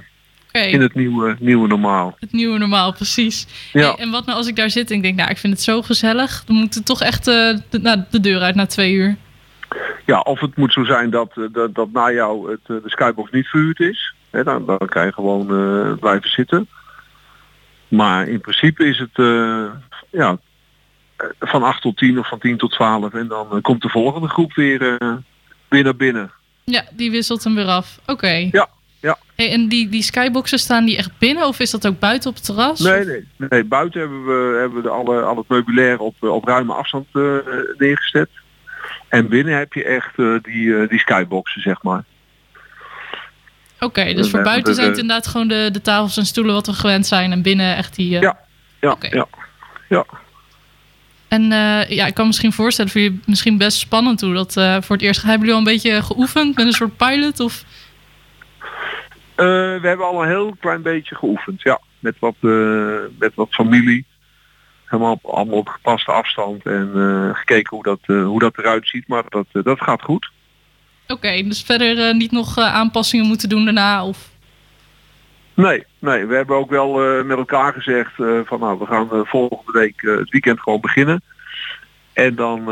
In 0.51 0.81
het 0.81 0.93
nieuwe, 0.93 1.35
nieuwe 1.39 1.67
normaal. 1.67 2.15
Het 2.19 2.31
nieuwe 2.31 2.57
normaal, 2.57 2.93
precies. 2.93 3.47
Ja. 3.73 3.81
Hey, 3.81 3.95
en 3.95 4.11
wat 4.11 4.25
nou 4.25 4.37
als 4.37 4.47
ik 4.47 4.55
daar 4.55 4.69
zit 4.69 4.89
en 4.89 4.95
ik 4.95 5.01
denk, 5.01 5.15
nou, 5.15 5.29
ik 5.29 5.37
vind 5.37 5.53
het 5.53 5.61
zo 5.61 5.81
gezellig. 5.81 6.43
Dan 6.45 6.55
moet 6.55 6.75
het 6.75 6.85
toch 6.85 7.01
echt 7.01 7.27
eh, 7.27 7.57
de, 7.69 7.79
nou, 7.79 8.03
de 8.09 8.19
deur 8.19 8.41
uit 8.41 8.55
na 8.55 8.65
twee 8.65 8.93
uur. 8.93 9.15
Ja, 10.05 10.19
of 10.19 10.39
het 10.39 10.55
moet 10.55 10.73
zo 10.73 10.83
zijn 10.83 11.09
dat, 11.09 11.33
dat, 11.51 11.75
dat 11.75 11.91
na 11.91 12.11
jou 12.11 12.51
het, 12.51 12.65
de 12.65 12.81
skybox 12.85 13.31
niet 13.31 13.47
verhuurd 13.47 13.79
is. 13.79 14.13
Hè, 14.29 14.43
dan, 14.43 14.65
dan 14.65 14.77
kan 14.77 15.05
je 15.05 15.13
gewoon 15.13 15.45
blijven 15.99 16.29
zitten. 16.29 16.67
Maar 17.87 18.27
in 18.27 18.41
principe 18.41 18.85
is 18.85 18.99
het 18.99 19.25
ja, 20.09 20.37
van 21.39 21.63
8 21.63 21.81
tot 21.81 21.97
10 21.97 22.19
of 22.19 22.27
van 22.27 22.39
10 22.39 22.57
tot 22.57 22.71
12. 22.71 23.13
En 23.13 23.27
dan 23.27 23.47
eh, 23.51 23.61
komt 23.61 23.81
de 23.81 23.89
volgende 23.89 24.27
groep 24.27 24.53
weer, 24.53 24.97
eh, 24.97 25.13
weer 25.69 25.83
naar 25.83 25.95
binnen. 25.95 26.31
Ja, 26.63 26.83
die 26.91 27.11
wisselt 27.11 27.43
hem 27.43 27.55
weer 27.55 27.65
af. 27.67 27.99
Oké. 28.05 28.49
Ja, 28.51 28.67
ja. 28.99 29.17
Hey, 29.35 29.51
en 29.51 29.67
die, 29.67 29.89
die 29.89 30.01
skyboxen 30.01 30.59
staan 30.59 30.85
die 30.85 30.97
echt 30.97 31.11
binnen 31.17 31.47
of 31.47 31.59
is 31.59 31.71
dat 31.71 31.87
ook 31.87 31.99
buiten 31.99 32.29
op 32.29 32.35
het 32.35 32.45
terras? 32.45 32.79
Nee, 32.79 33.05
nee, 33.05 33.27
nee. 33.49 33.63
Buiten 33.63 33.99
hebben 33.99 34.25
we, 34.25 34.57
hebben 34.59 34.77
we 34.77 34.83
de 34.83 34.89
alle, 34.89 35.21
al 35.21 35.37
het 35.37 35.49
meubilair 35.49 35.99
op, 35.99 36.15
eh, 36.21 36.29
op 36.33 36.45
ruime 36.45 36.73
afstand 36.73 37.05
eh, 37.13 37.21
neergezet. 37.77 38.29
En 39.07 39.27
binnen 39.29 39.57
heb 39.57 39.73
je 39.73 39.83
echt 39.83 40.19
eh, 40.19 40.35
die, 40.41 40.77
eh, 40.77 40.89
die 40.89 40.99
skyboxen, 40.99 41.61
zeg 41.61 41.83
maar. 41.83 42.03
Oké, 43.79 44.13
dus 44.13 44.29
voor 44.29 44.41
buiten 44.41 44.73
zijn 44.75 44.85
het 44.87 44.95
de- 44.95 45.01
inderdaad 45.01 45.27
gewoon 45.27 45.47
de, 45.47 45.69
de 45.71 45.81
tafels 45.81 46.17
en 46.17 46.25
stoelen 46.25 46.53
wat 46.53 46.65
we 46.67 46.73
gewend 46.73 47.07
zijn. 47.07 47.31
En 47.31 47.41
binnen 47.41 47.75
echt 47.75 47.95
die... 47.95 48.15
eh, 48.15 48.21
Ja, 48.21 48.37
ja, 48.79 48.95
ja. 48.99 49.27
ja. 49.89 50.05
En 51.27 51.51
eh, 51.51 51.89
ja, 51.89 52.05
ik 52.05 52.13
kan 52.13 52.23
me 52.23 52.25
misschien 52.25 52.53
voorstellen 52.53 52.91
voor 52.91 53.01
jullie 53.01 53.19
misschien 53.25 53.57
best 53.57 53.77
spannend 53.77 54.21
hoe 54.21 54.33
dat 54.33 54.57
eh, 54.57 54.77
voor 54.81 54.95
het 54.95 55.05
eerst... 55.05 55.21
Hebben 55.21 55.39
jullie 55.39 55.53
al 55.53 55.59
een 55.59 55.73
beetje 55.73 56.03
geoefend 56.03 56.55
met 56.55 56.65
een 56.65 56.71
soort 56.71 56.97
pilot? 56.97 57.39
Of... 57.39 57.63
Eh, 59.35 59.45
we 59.81 59.87
hebben 59.87 60.05
al 60.05 60.21
een 60.21 60.29
heel 60.29 60.55
klein 60.59 60.81
beetje 60.81 61.15
geoefend, 61.15 61.61
ja. 61.61 61.79
Met 61.99 62.15
wat, 62.19 62.35
met 63.19 63.31
wat 63.35 63.47
familie. 63.49 64.05
Helemaal 64.85 65.11
op, 65.11 65.25
allemaal 65.25 65.57
op 65.57 65.67
gepaste 65.67 66.11
afstand 66.11 66.65
en 66.65 66.91
gekeken 67.35 67.75
hoe 67.75 67.83
dat, 67.83 67.99
hoe 68.05 68.39
dat 68.39 68.57
eruit 68.57 68.87
ziet. 68.87 69.07
Maar 69.07 69.23
dat, 69.29 69.45
dat 69.51 69.81
gaat 69.81 70.01
goed. 70.01 70.31
Oké, 71.07 71.43
dus 71.43 71.61
verder 71.61 72.15
niet 72.15 72.31
nog 72.31 72.57
aanpassingen 72.57 73.25
moeten 73.25 73.49
doen 73.49 73.63
daarna? 73.65 74.05
Of... 74.05 74.29
Nee, 75.57 75.83
nee, 75.99 76.25
we 76.25 76.35
hebben 76.35 76.55
ook 76.55 76.69
wel 76.69 77.03
eh, 77.03 77.23
met 77.23 77.37
elkaar 77.37 77.73
gezegd 77.73 78.19
eh, 78.19 78.39
van 78.45 78.59
nou, 78.59 78.79
we 78.79 78.85
gaan 78.85 79.11
eh, 79.11 79.19
volgende 79.23 79.71
week 79.71 80.01
het 80.01 80.29
weekend 80.29 80.59
gewoon 80.59 80.81
beginnen. 80.81 81.21
En 82.13 82.35
dan, 82.35 82.65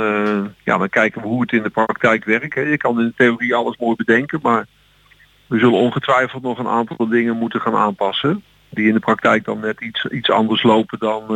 ja, 0.64 0.78
dan 0.78 0.90
kijken 0.90 1.22
we 1.22 1.28
hoe 1.28 1.42
het 1.42 1.52
in 1.52 1.64
de 1.64 1.70
praktijk 1.70 2.26
werkt. 2.26 2.56
Hè. 2.56 2.62
Je 2.62 2.78
kan 2.78 3.00
in 3.00 3.06
de 3.06 3.14
theorie 3.16 3.56
alles 3.56 3.78
mooi 3.78 3.96
bedenken, 3.96 4.40
maar 4.42 4.66
we 5.48 5.60
zullen 5.60 5.80
ongetwijfeld 5.80 6.44
nog 6.44 6.60
een 6.60 6.68
aantal 6.68 7.08
dingen 7.08 7.38
moeten 7.38 7.62
gaan 7.62 7.76
aanpassen. 7.76 8.44
Die 8.70 8.88
in 8.88 8.94
de 8.94 9.00
praktijk 9.00 9.46
dan 9.46 9.60
net 9.60 9.82
iets, 9.82 10.06
iets 10.06 10.30
anders 10.30 10.64
lopen 10.64 11.00
dan 11.00 11.28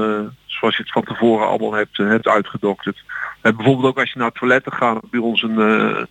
zoals 0.45 0.78
je 0.78 0.84
het 0.84 0.91
van 0.91 1.04
tevoren 1.04 1.47
allemaal 1.47 1.74
hebt, 1.74 1.97
hebt 1.97 2.28
uitgedokterd. 2.28 3.04
Bijvoorbeeld 3.41 3.86
ook 3.86 4.00
als 4.00 4.12
je 4.12 4.18
naar 4.18 4.28
het 4.28 4.38
toiletten 4.38 4.74
gaat, 4.74 5.10
bij 5.10 5.20
ons 5.20 5.41
een, 5.41 6.08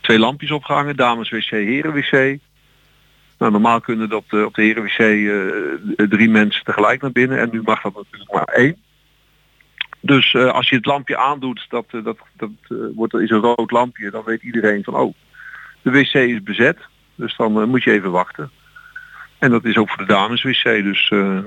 twee 0.00 0.18
lampjes 0.18 0.50
opgehangen, 0.50 0.96
dames 0.96 1.30
wc, 1.30 1.50
heren 1.50 1.92
wc. 1.92 2.38
Nou, 3.44 3.56
normaal 3.56 3.80
kunnen 3.80 4.08
dat 4.08 4.24
eh, 4.28 4.44
op 4.44 4.54
de 4.54 4.62
heren 4.62 4.82
wc 4.82 4.98
eh, 4.98 6.06
drie 6.08 6.28
mensen 6.28 6.64
tegelijk 6.64 7.00
naar 7.02 7.12
binnen 7.12 7.38
en 7.38 7.48
nu 7.52 7.62
mag 7.62 7.82
dat 7.82 7.94
natuurlijk 7.94 8.32
maar 8.32 8.44
één. 8.44 8.76
Dus 10.00 10.34
eh, 10.34 10.50
als 10.50 10.68
je 10.68 10.76
het 10.76 10.86
lampje 10.86 11.16
aandoet, 11.16 11.66
dat, 11.68 11.84
eh, 11.90 12.04
dat, 12.04 12.18
dat 12.36 12.50
eh, 12.68 12.76
wordt, 12.94 13.14
is 13.14 13.30
een 13.30 13.40
rood 13.40 13.70
lampje, 13.70 14.10
dan 14.10 14.24
weet 14.24 14.42
iedereen 14.42 14.84
van 14.84 14.94
oh, 14.94 15.14
de 15.82 15.90
wc 15.90 16.14
is 16.14 16.42
bezet. 16.42 16.78
Dus 17.14 17.36
dan 17.36 17.60
eh, 17.60 17.66
moet 17.66 17.82
je 17.82 17.90
even 17.90 18.10
wachten. 18.10 18.50
En 19.38 19.50
dat 19.50 19.64
is 19.64 19.76
ook 19.76 19.88
voor 19.88 20.06
de 20.06 20.12
dames 20.12 20.42
wc. 20.42 20.62
Dus 20.62 21.10
eh, 21.10 21.38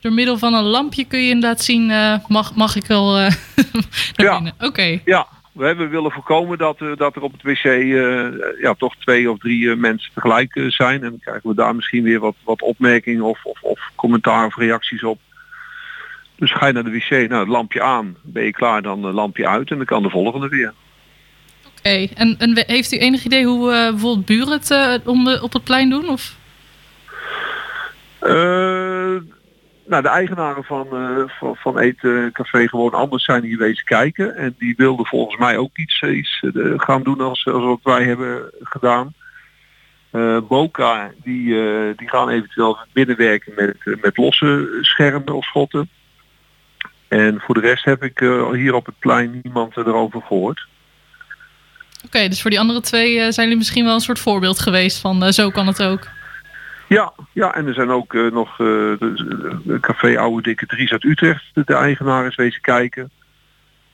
Door 0.00 0.12
middel 0.12 0.38
van 0.38 0.54
een 0.54 0.64
lampje 0.64 1.04
kun 1.04 1.20
je 1.20 1.30
inderdaad 1.30 1.60
zien, 1.60 1.90
eh, 1.90 2.18
mag, 2.28 2.54
mag 2.54 2.76
ik 2.76 2.86
wel 2.86 3.18
eh 3.18 3.32
naar 4.16 4.34
binnen? 4.34 4.54
Oké. 4.58 5.00
ja, 5.04 5.26
we 5.52 5.66
hebben 5.66 5.90
willen 5.90 6.10
voorkomen 6.10 6.58
dat, 6.58 6.80
eh, 6.80 6.96
dat 6.96 7.16
er 7.16 7.22
op 7.22 7.32
het 7.32 7.42
wc 7.42 7.64
eh, 7.64 8.60
ja, 8.60 8.74
toch 8.74 8.96
twee 8.96 9.30
of 9.30 9.38
drie 9.38 9.70
eh, 9.70 9.76
mensen 9.76 10.12
tegelijk 10.14 10.64
zijn. 10.68 11.02
En 11.02 11.10
dan 11.10 11.20
krijgen 11.20 11.48
we 11.48 11.54
daar 11.54 11.74
misschien 11.74 12.02
weer 12.02 12.20
wat, 12.20 12.34
wat 12.44 12.62
opmerkingen 12.62 13.22
of, 13.22 13.44
of, 13.44 13.62
of 13.62 13.90
commentaar 13.94 14.46
of 14.46 14.56
reacties 14.56 15.02
op. 15.02 15.18
Dus 16.36 16.52
ga 16.52 16.66
je 16.66 16.72
naar 16.72 16.84
de 16.84 16.90
wc, 16.90 17.10
nou 17.10 17.40
het 17.40 17.48
lampje 17.48 17.82
aan, 17.82 18.16
ben 18.22 18.44
je 18.44 18.50
klaar, 18.50 18.82
dan 18.82 19.04
het 19.04 19.14
lampje 19.14 19.48
uit 19.48 19.70
en 19.70 19.76
dan 19.76 19.86
kan 19.86 20.02
de 20.02 20.10
volgende 20.10 20.48
weer. 20.48 20.72
Oké, 21.78 22.08
en, 22.14 22.36
en 22.38 22.64
heeft 22.66 22.92
u 22.92 22.98
enig 22.98 23.24
idee 23.24 23.46
hoe 23.46 23.72
eh, 23.72 23.90
bijvoorbeeld 23.90 24.26
buren 24.26 24.52
het 24.52 25.00
om 25.06 25.24
de, 25.24 25.42
op 25.42 25.52
het 25.52 25.64
plein 25.64 25.90
doen? 25.90 26.08
Of? 26.08 26.38
Nou, 29.90 30.02
de 30.02 30.08
eigenaren 30.08 30.64
van, 30.64 30.86
eh, 30.92 31.22
van, 31.38 31.56
van 31.56 31.78
Eetcafé 31.78 32.68
Gewoon 32.68 32.92
Anders 32.94 33.24
zijn 33.24 33.44
hier 33.44 33.58
wezen 33.58 33.84
kijken. 33.84 34.36
En 34.36 34.54
die 34.58 34.74
wilden 34.76 35.06
volgens 35.06 35.36
mij 35.36 35.56
ook 35.56 35.76
iets, 35.76 36.00
eh, 36.00 36.16
iets 36.16 36.44
eh, 36.54 36.72
gaan 36.76 37.02
doen 37.02 37.20
als, 37.20 37.46
als 37.46 37.64
wat 37.64 37.80
wij 37.82 38.04
hebben 38.04 38.50
gedaan. 38.60 39.14
Eh, 40.10 40.38
Boca, 40.48 41.10
die, 41.22 41.44
die 41.96 42.08
gaan 42.08 42.28
eventueel 42.28 42.78
binnenwerken 42.92 43.52
met, 43.56 44.00
met 44.02 44.16
losse 44.16 44.78
schermen 44.80 45.34
of 45.34 45.44
schotten. 45.44 45.88
En 47.08 47.40
voor 47.40 47.54
de 47.54 47.60
rest 47.60 47.84
heb 47.84 48.02
ik 48.02 48.18
hier 48.52 48.74
op 48.74 48.86
het 48.86 48.98
plein 48.98 49.40
niemand 49.42 49.76
erover 49.76 50.22
gehoord. 50.22 50.66
Oké, 52.04 52.28
dus 52.28 52.42
voor 52.42 52.50
die 52.50 52.60
andere 52.60 52.80
twee 52.80 53.14
zijn 53.14 53.46
jullie 53.46 53.56
misschien 53.56 53.84
wel 53.84 53.94
een 53.94 54.00
soort 54.00 54.18
voorbeeld 54.18 54.58
geweest 54.58 54.98
van 54.98 55.32
zo 55.32 55.50
kan 55.50 55.66
het 55.66 55.82
ook. 55.82 56.08
Ja, 56.96 57.12
ja, 57.32 57.54
en 57.54 57.66
er 57.66 57.74
zijn 57.74 57.90
ook 57.90 58.14
eh, 58.14 58.30
nog 58.30 58.50
eh, 58.50 58.66
de, 58.98 59.78
café 59.80 60.18
Oude 60.18 60.42
Dikke 60.42 60.66
Dries 60.66 60.92
uit 60.92 61.04
Utrecht, 61.04 61.44
de, 61.52 61.74
eigenaar 61.74 62.26
is 62.26 62.34
wezen 62.34 62.60
kijken. 62.60 63.10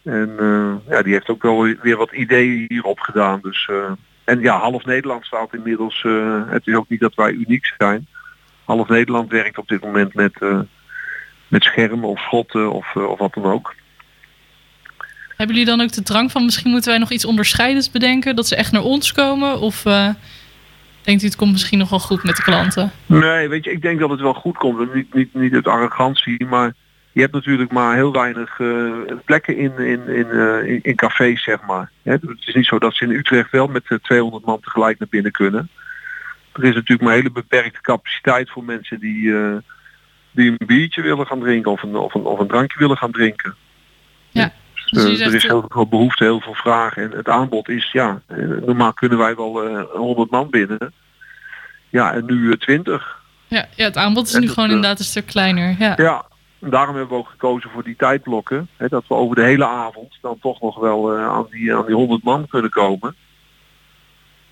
En 0.03 0.35
eh, 0.39 0.75
ja, 0.89 1.03
die 1.03 1.13
heeft 1.13 1.29
ook 1.29 1.43
wel 1.43 1.63
weer 1.63 1.97
wat 1.97 2.13
ideeën 2.13 2.65
hierop 2.69 3.01
gedaan. 3.01 3.39
Dus, 3.43 3.71
en 4.25 4.41
ja, 4.41 4.59
half 4.59 4.85
Nederland 4.85 5.25
staat 5.25 5.55
inmiddels, 5.55 6.05
het 6.47 6.67
is 6.67 6.75
ook 6.75 6.89
niet 6.89 7.01
dat 7.01 7.15
wij 7.15 7.33
uniek 7.33 7.75
zijn. 7.79 8.07
Half 8.65 8.89
Nederland 8.89 9.31
werkt 9.31 9.59
op 9.59 9.69
dit 9.69 9.83
moment 9.83 10.15
met, 10.15 10.41
met 11.49 11.63
schermen 11.63 12.09
of 12.09 12.21
schotten 12.21 12.73
of, 12.73 12.97
of 12.97 13.19
wat 13.19 13.35
dan 13.35 13.45
ook. 13.45 13.75
Hebben 15.29 15.57
jullie 15.57 15.71
dan 15.71 15.81
ook 15.81 15.93
de 15.93 16.03
drang 16.03 16.31
van 16.31 16.45
misschien 16.45 16.71
moeten 16.71 16.91
wij 16.91 16.99
nog 16.99 17.11
iets 17.11 17.25
onderscheidends 17.25 17.91
bedenken? 17.91 18.37
Dat 18.37 18.47
ze 18.47 18.57
echt 18.57 18.73
naar 18.73 18.83
ons 18.83 19.13
komen? 19.13 19.61
Of 19.61 19.85
denkt 21.07 21.23
u 21.23 21.27
het 21.27 21.37
komt 21.37 21.53
misschien 21.53 21.79
nog 21.79 21.91
wel 21.91 21.99
goed 21.99 22.23
met 22.25 22.37
de 22.37 22.43
klanten? 22.43 22.93
Nee, 23.07 23.49
weet 23.49 23.65
je, 23.65 23.71
ik 23.71 23.83
denk 23.83 24.01
dat 24.01 24.11
het 24.11 24.21
wel 24.21 24.35
goed 24.35 24.57
komt. 24.57 24.95
Niet, 24.95 25.15
niet, 25.15 25.35
niet 25.35 25.55
uit 25.55 25.67
arrogantie, 25.67 26.47
maar 26.47 26.75
je 27.13 27.21
hebt 27.21 27.33
natuurlijk 27.33 27.73
maar 27.73 27.95
heel 27.95 28.13
weinig 28.13 28.61
eh, 28.61 28.93
plekken 29.25 29.57
in, 29.57 29.79
in, 29.79 30.09
in, 30.09 30.31
eh, 30.31 30.67
in, 30.67 30.79
in 30.83 30.95
cafés, 30.95 31.43
zeg 31.43 31.63
maar. 31.67 31.91
Hè, 32.03 32.13
het 32.13 32.47
is 32.47 32.55
niet 32.55 32.67
zo 32.67 32.79
dat 32.79 32.95
ze 32.95 33.05
in 33.05 33.11
Utrecht 33.11 33.51
wel 33.51 33.67
met 33.67 33.85
eh, 33.89 33.99
200 33.99 34.45
man 34.45 34.61
tegelijk 34.61 34.99
naar 34.99 35.09
binnen 35.09 35.33
kunnen. 35.33 35.69
Er 36.53 36.65
is 36.65 36.75
natuurlijk 36.75 37.03
maar 37.03 37.15
hele 37.15 37.31
beperkte 37.31 37.81
capaciteit 37.81 38.51
voor 38.51 38.65
mensen 38.65 39.01
die, 39.01 39.37
eh, 39.37 39.57
die 40.31 40.51
een 40.51 40.67
biertje 40.67 41.03
willen 41.03 41.27
gaan 41.27 41.41
drinken 41.41 41.71
of 41.71 41.83
een, 41.83 41.97
of 41.97 42.15
een, 42.15 42.25
of 42.25 42.39
een 42.39 42.49
drankje 42.49 42.79
willen 42.79 42.97
gaan 42.97 43.13
drinken. 43.13 43.55
Ja. 44.31 44.53
Dus, 44.91 45.21
eh, 45.21 45.27
er 45.27 45.35
is 45.35 45.43
heel 45.43 45.65
veel 45.69 45.87
behoefte, 45.87 46.25
heel 46.25 46.41
veel 46.41 46.55
vraag. 46.55 46.97
En 46.97 47.11
het 47.11 47.29
aanbod 47.29 47.69
is, 47.69 47.93
ja, 47.93 48.21
eh, 48.27 48.39
normaal 48.39 48.93
kunnen 48.93 49.19
wij 49.19 49.35
wel 49.35 49.63
eh 49.63 49.83
100 49.93 50.31
man 50.31 50.51
binnen. 50.51 50.93
Ja, 51.89 52.13
en 52.13 52.25
nu 52.25 52.51
eh, 52.51 52.57
20. 52.59 53.21
Ja, 53.47 53.67
ja 53.77 53.85
het 53.85 53.97
aanbod 53.97 54.27
is 54.27 54.35
En 54.35 54.41
nu 54.41 54.49
gewoon 54.49 54.69
eh, 54.69 54.75
inderdaad 54.75 54.99
een 54.99 55.05
stuk 55.05 55.27
kleiner. 55.27 55.77
Ja. 55.79 55.93
Ja, 55.97 56.25
daarom 56.59 56.97
hebben 56.97 57.17
we 57.17 57.23
ook 57.23 57.29
gekozen 57.29 57.71
voor 57.71 57.83
die 57.83 57.97
tijdblokken. 57.97 58.69
Hè, 58.77 58.89
dat 58.89 59.05
we 59.09 59.15
over 59.15 59.37
de 59.37 59.43
hele 59.43 59.67
avond 59.67 60.19
dan 60.21 60.39
toch 60.41 60.61
nog 60.61 60.79
wel 60.79 61.15
eh, 61.15 61.29
aan, 61.29 61.47
die, 61.51 61.75
aan 61.75 61.87
die 61.87 61.95
100 61.95 62.23
man 62.23 62.47
kunnen 62.49 62.71
komen. 62.71 63.15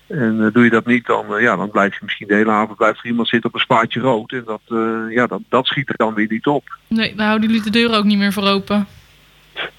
En 0.07 0.45
eh, 0.45 0.53
doe 0.53 0.63
je 0.63 0.69
dat 0.69 0.85
niet, 0.85 1.05
dan, 1.05 1.35
eh, 1.35 1.41
ja, 1.41 1.55
dan 1.55 1.69
blijf 1.71 1.93
je 1.93 1.99
misschien 2.01 2.27
de 2.27 2.35
hele 2.35 2.51
avond 2.51 2.77
blijft 2.77 2.99
er 2.99 3.05
iemand 3.05 3.27
zitten 3.27 3.49
op 3.49 3.55
een 3.55 3.61
spaatje 3.61 3.99
rood. 3.99 4.31
En 4.31 4.43
dat, 4.45 4.61
eh, 4.67 5.15
ja, 5.15 5.27
dat, 5.27 5.41
dat 5.49 5.65
schiet 5.65 5.89
er 5.89 5.97
dan 5.97 6.13
weer 6.13 6.27
niet 6.29 6.45
op. 6.47 6.77
Nee, 6.87 7.15
dan 7.15 7.25
houden 7.25 7.47
jullie 7.47 7.63
de 7.63 7.69
deuren 7.69 7.97
ook 7.97 8.03
niet 8.03 8.17
meer 8.17 8.33
voor 8.33 8.47
open. 8.47 8.87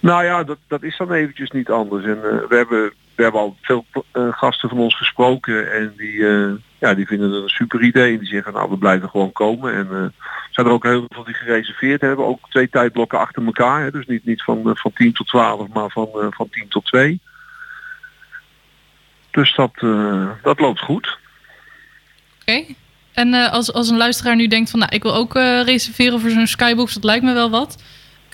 Nou 0.00 0.24
ja, 0.24 0.44
dat, 0.44 0.58
dat 0.68 0.82
is 0.82 0.96
dan 0.96 1.12
eventjes 1.12 1.50
niet 1.50 1.70
anders. 1.70 2.04
En 2.04 2.16
eh, 2.16 2.48
we, 2.48 2.56
hebben, 2.56 2.92
we 3.14 3.22
hebben 3.22 3.40
al 3.40 3.56
veel 3.60 3.84
eh, 4.12 4.32
gasten 4.32 4.68
van 4.68 4.78
ons 4.78 4.96
gesproken 4.96 5.72
en 5.72 5.92
die, 5.96 6.26
eh, 6.26 6.52
ja, 6.78 6.94
die 6.94 7.06
vinden 7.06 7.30
het 7.30 7.42
een 7.42 7.48
super 7.48 7.82
idee. 7.82 8.12
En 8.12 8.18
die 8.18 8.28
zeggen, 8.28 8.52
nou 8.52 8.70
we 8.70 8.76
blijven 8.76 9.08
gewoon 9.08 9.32
komen. 9.32 9.74
En 9.74 9.90
er 9.90 10.12
zijn 10.50 10.66
er 10.66 10.72
ook 10.72 10.84
heel 10.84 11.04
veel 11.08 11.24
die 11.24 11.34
gereserveerd 11.34 12.00
hebben. 12.00 12.26
Ook 12.26 12.50
twee 12.50 12.68
tijdblokken 12.68 13.18
achter 13.18 13.44
elkaar. 13.44 13.82
Hè. 13.82 13.90
Dus 13.90 14.06
niet, 14.06 14.24
niet 14.24 14.42
van, 14.42 14.70
van 14.76 14.92
10 14.92 15.12
tot 15.12 15.26
12, 15.26 15.68
maar 15.68 15.90
van, 15.90 16.08
van 16.12 16.48
10 16.50 16.68
tot 16.68 16.84
2. 16.84 17.20
Dus 19.30 19.54
dat, 19.54 19.72
dat 20.42 20.60
loopt 20.60 20.80
goed. 20.80 21.18
Oké. 22.40 22.64
En 23.12 23.34
als, 23.34 23.72
als 23.72 23.88
een 23.88 23.96
luisteraar 23.96 24.36
nu 24.36 24.46
denkt 24.46 24.70
van, 24.70 24.78
nou, 24.78 24.94
ik 24.94 25.02
wil 25.02 25.14
ook 25.14 25.34
reserveren 25.64 26.20
voor 26.20 26.30
zo'n 26.30 26.46
skybox, 26.46 26.94
dat 26.94 27.04
lijkt 27.04 27.24
me 27.24 27.32
wel 27.32 27.50
wat. 27.50 27.76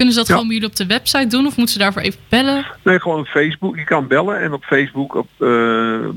Kunnen 0.03 0.21
ze 0.21 0.27
dat 0.27 0.37
Ja. 0.37 0.41
gewoon 0.41 0.59
bij 0.59 0.61
jullie 0.61 0.81
op 0.81 0.89
de 0.89 0.95
website 0.95 1.27
doen 1.27 1.47
of 1.47 1.57
moeten 1.57 1.75
ze 1.75 1.79
daarvoor 1.79 2.03
even 2.03 2.21
bellen? 2.29 2.67
Nee, 2.83 3.01
gewoon 3.01 3.19
op 3.19 3.27
Facebook. 3.27 3.77
Je 3.77 3.85
kan 3.85 4.07
bellen 4.07 4.41
en 4.41 4.53
op 4.53 4.65
Facebook 4.65 5.15
op 5.15 5.29
eh, 5.39 5.49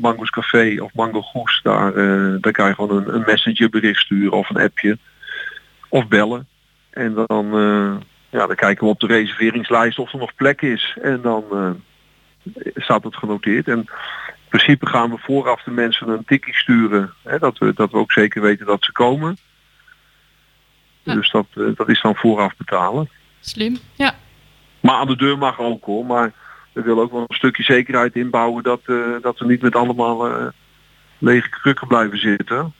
Mango's 0.02 0.30
Café 0.30 0.76
of 0.80 0.94
Mango 0.94 1.22
Goes, 1.22 1.60
daar, 1.64 1.96
eh, 1.96 2.36
daar 2.42 2.52
kan 2.52 2.68
je 2.68 2.74
gewoon 2.74 2.98
een, 2.98 3.16
een 3.16 3.24
messenger 3.26 3.70
bericht 3.70 4.02
sturen 4.02 4.32
of 4.32 4.50
een 4.50 4.62
appje. 4.62 4.98
Of 5.90 6.08
bellen. 6.08 6.48
En 6.90 7.14
dan, 7.28 7.46
eh, 7.46 7.96
ja, 8.30 8.48
dan 8.48 8.56
kijken 8.56 8.84
we 8.84 8.90
op 8.90 9.00
de 9.00 9.08
reserveringslijst 9.08 10.00
of 10.00 10.14
er 10.14 10.20
nog 10.20 10.36
plek 10.36 10.62
is. 10.62 10.98
En 11.02 11.22
dan 11.22 11.44
staat 12.76 13.04
het 13.04 13.16
genoteerd. 13.16 13.68
En 13.68 13.78
in 13.78 13.90
principe 14.50 14.86
gaan 14.86 15.10
we 15.10 15.18
vooraf 15.18 15.64
de 15.64 15.72
mensen 15.72 16.08
een 16.08 16.26
tikkie 16.26 16.56
sturen. 16.56 17.14
Hè, 17.24 17.40
dat, 17.40 17.58
we, 17.58 17.74
dat 17.74 17.92
we 17.92 17.98
ook 17.98 18.12
zeker 18.12 18.42
weten 18.42 18.66
dat 18.66 18.84
ze 18.84 18.92
komen. 18.92 19.38
Dus 21.04 21.32
dat, 21.32 21.46
dat 21.76 21.90
is 21.90 22.02
dan 22.02 22.16
vooraf 22.16 22.56
betalen. 22.58 23.10
Slim. 23.46 23.78
Ja. 23.94 24.16
Maar 24.80 24.96
aan 24.96 25.08
de 25.08 25.16
deur 25.16 25.38
mag 25.38 25.60
ook 25.60 25.86
hoor. 25.86 26.06
Maar 26.06 26.34
we 26.74 26.82
willen 26.82 27.04
ook 27.04 27.12
wel 27.12 27.26
een 27.28 27.36
stukje 27.36 27.64
zekerheid 27.64 28.16
inbouwen 28.16 28.64
dat, 28.64 28.82
eh, 28.86 29.16
dat 29.22 29.40
we 29.40 29.46
niet 29.46 29.62
met 29.62 29.76
allemaal 29.76 30.28
eh, 30.28 30.48
lege 31.18 31.50
krukken 31.50 31.88
blijven 31.88 32.20
zitten. 32.20 32.74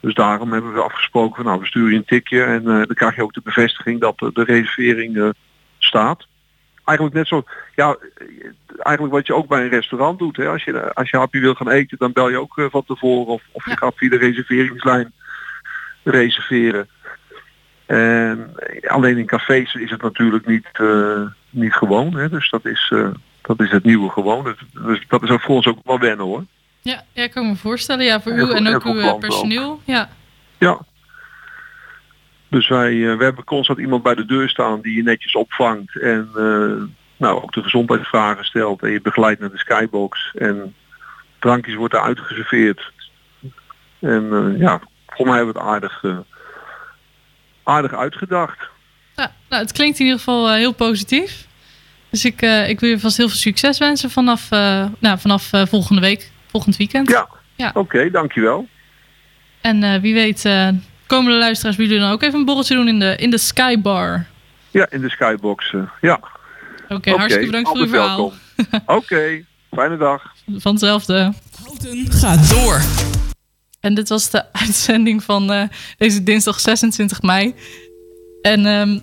Dus 0.00 0.14
daarom 0.14 0.52
hebben 0.52 0.72
we 0.72 0.80
afgesproken 0.80 1.36
van 1.36 1.44
nou 1.44 1.60
we 1.60 1.66
sturen 1.66 1.90
je 1.90 1.96
een 1.96 2.04
tikje 2.04 2.42
en 2.42 2.60
eh, 2.60 2.64
dan 2.64 2.94
krijg 2.94 3.16
je 3.16 3.22
ook 3.22 3.32
de 3.32 3.40
bevestiging 3.44 4.00
dat 4.00 4.18
de, 4.18 4.44
reservering 4.44 5.32
staat. 5.78 6.26
Eigenlijk 6.84 7.16
net 7.18 7.28
zo, 7.28 7.44
ja, 7.74 7.96
eigenlijk 8.78 9.14
wat 9.14 9.26
je 9.26 9.34
ook 9.34 9.48
bij 9.48 9.62
een 9.62 9.68
restaurant 9.68 10.18
doet. 10.18 10.36
Hè. 10.36 10.48
Als, 10.48 10.64
je, 10.64 10.94
als 10.94 11.10
je 11.10 11.16
hapje 11.16 11.40
wil 11.40 11.54
gaan 11.54 11.70
eten, 11.70 11.98
dan 11.98 12.12
bel 12.12 12.28
je 12.28 12.40
ook 12.40 12.68
van 12.70 12.84
tevoren 12.84 13.32
of, 13.32 13.42
of 13.52 13.64
je 13.64 13.76
gaat 13.76 13.96
via 13.96 14.10
de 14.10 14.16
reserveringslijn 14.16 15.12
reserveren. 16.02 16.88
En 17.90 18.54
alleen 18.86 19.18
in 19.18 19.26
cafés 19.26 19.74
is 19.74 19.90
het 19.90 20.02
natuurlijk 20.02 20.46
niet, 20.46 20.68
eh, 20.72 21.22
niet 21.50 21.72
gewoon. 21.72 22.16
Hè? 22.16 22.28
Dus 22.28 22.50
dat 22.50 22.66
is, 22.66 22.92
eh, 22.94 23.08
dat 23.42 23.60
is 23.60 23.70
het 23.70 23.84
nieuwe 23.84 24.10
gewoon. 24.10 24.44
Dus, 24.44 24.54
dus 24.84 25.04
dat 25.08 25.22
is 25.22 25.30
ook 25.30 25.40
voor 25.40 25.54
ons 25.54 25.66
ook 25.66 25.78
wel 25.84 25.98
wennen 25.98 26.26
hoor. 26.26 26.44
Ja, 26.82 27.02
ja, 27.12 27.22
ik 27.22 27.30
kan 27.30 27.48
me 27.48 27.56
voorstellen. 27.56 28.04
Ja, 28.04 28.20
voor 28.20 28.32
u 28.32 28.50
en 28.50 28.74
ook 28.74 28.84
uw 28.84 28.98
eh, 28.98 29.18
personeel. 29.18 29.80
Ja. 29.84 30.08
Ja. 30.58 30.78
Dus 32.48 32.68
wij 32.68 33.16
we 33.16 33.24
hebben 33.24 33.44
constant 33.44 33.78
iemand 33.78 34.02
bij 34.02 34.14
de 34.14 34.24
deur 34.24 34.48
staan 34.48 34.80
die 34.80 34.96
je 34.96 35.02
netjes 35.02 35.32
opvangt. 35.32 36.00
En 36.00 36.28
nou, 37.16 37.42
ook 37.42 37.52
de 37.52 37.62
gezondheidsvragen 37.62 38.44
stelt. 38.44 38.82
En 38.82 38.90
je 38.90 39.00
begeleidt 39.00 39.40
naar 39.40 39.50
de 39.50 39.58
skybox. 39.58 40.32
En 40.34 40.74
drankjes 41.38 41.74
worden 41.74 42.02
uitgeserveerd. 42.02 42.92
En 43.98 44.54
ja, 44.58 44.80
voor 45.06 45.26
mij 45.26 45.36
hebben 45.36 45.54
we 45.54 45.60
het 45.60 45.68
aardig, 45.68 46.04
aardig 47.70 47.94
uitgedacht. 47.94 48.58
Ja, 49.16 49.32
nou, 49.48 49.62
het 49.62 49.72
klinkt 49.72 49.98
in 49.98 50.04
ieder 50.04 50.18
geval 50.18 50.48
eh, 50.48 50.54
heel 50.54 50.72
positief. 50.72 51.46
Dus 52.10 52.24
ik, 52.24 52.42
eh, 52.42 52.68
ik 52.68 52.80
wil 52.80 52.90
je 52.90 53.00
vast 53.00 53.16
heel 53.16 53.28
veel 53.28 53.36
succes 53.36 53.78
wensen 53.78 54.10
vanaf, 54.10 54.50
eh, 54.50 54.84
nou, 54.98 55.18
vanaf 55.18 55.52
eh, 55.52 55.66
volgende 55.66 56.00
week, 56.00 56.30
volgend 56.50 56.76
weekend. 56.76 57.08
Ja, 57.10 57.28
ja. 57.56 57.70
oké, 57.74 58.10
dankjewel. 58.10 58.68
En 59.60 59.82
eh, 59.82 60.00
wie 60.00 60.14
weet, 60.14 60.44
eh, 60.44 60.68
komende 61.06 61.38
luisteraars 61.38 61.76
willen 61.76 61.92
jullie 61.92 62.06
dan 62.06 62.14
ook 62.16 62.22
even 62.22 62.38
een 62.38 62.44
borreltje 62.44 62.74
doen 62.74 62.88
in 62.88 62.98
de, 62.98 63.16
in 63.16 63.30
de 63.30 63.38
Skybar. 63.38 64.26
Ja, 64.70 64.86
in 64.90 65.00
de 65.00 65.10
skybox. 65.10 65.74
ja. 66.00 66.20
Oké, 66.88 67.10
hartstikke 67.10 67.46
bedankt 67.46 67.68
voor 67.68 67.78
uw 67.78 67.88
verhaal. 67.88 68.32
Oké, 68.86 69.44
fijne 69.70 69.96
dag. 69.96 70.22
Van 70.56 70.72
hetzelfde. 70.72 71.32
Gaat 72.10 72.50
door. 72.50 73.09
En 73.80 73.94
dit 73.94 74.08
was 74.08 74.30
de 74.30 74.52
uitzending 74.64 75.24
van 75.24 75.52
eh, 75.52 75.62
deze 75.96 76.22
dinsdag 76.22 76.60
26 76.60 77.22
mei. 77.22 77.54
En 78.42 78.66
ehm, 78.66 78.98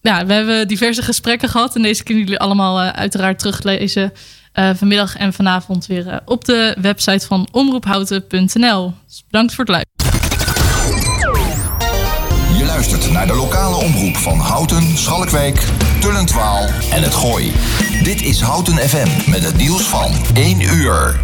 ja, 0.00 0.26
we 0.26 0.32
hebben 0.32 0.68
diverse 0.68 1.02
gesprekken 1.02 1.48
gehad. 1.48 1.76
En 1.76 1.82
deze 1.82 2.02
kunnen 2.02 2.24
jullie 2.24 2.38
allemaal 2.38 2.80
eh, 2.80 2.88
uiteraard 2.88 3.38
teruglezen 3.38 4.12
eh, 4.52 4.70
vanmiddag 4.74 5.16
en 5.16 5.32
vanavond 5.32 5.86
weer 5.86 6.20
op 6.24 6.44
de 6.44 6.76
website 6.80 7.26
van 7.26 7.48
omroephouten.nl. 7.52 8.92
Dus 9.06 9.24
bedankt 9.30 9.54
voor 9.54 9.64
het 9.64 9.74
luisteren. 9.74 9.88
Je 12.58 12.64
luistert 12.64 13.10
naar 13.10 13.26
de 13.26 13.34
lokale 13.34 13.76
omroep 13.76 14.16
van 14.16 14.38
Houten, 14.38 14.96
Schalkwijk, 14.96 15.68
Tullentwaal 16.00 16.66
en 16.92 17.02
het 17.02 17.14
Gooi. 17.14 17.52
Dit 18.02 18.22
is 18.22 18.40
Houten 18.40 18.76
FM 18.76 19.30
met 19.30 19.44
het 19.44 19.56
nieuws 19.56 19.82
van 19.82 20.12
1 20.34 20.60
uur. 20.60 21.20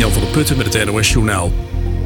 Jan 0.00 0.12
van 0.12 0.22
der 0.22 0.30
Putten 0.30 0.56
met 0.56 0.74
het 0.74 0.84
NOS 0.84 1.12
Journaal. 1.12 1.52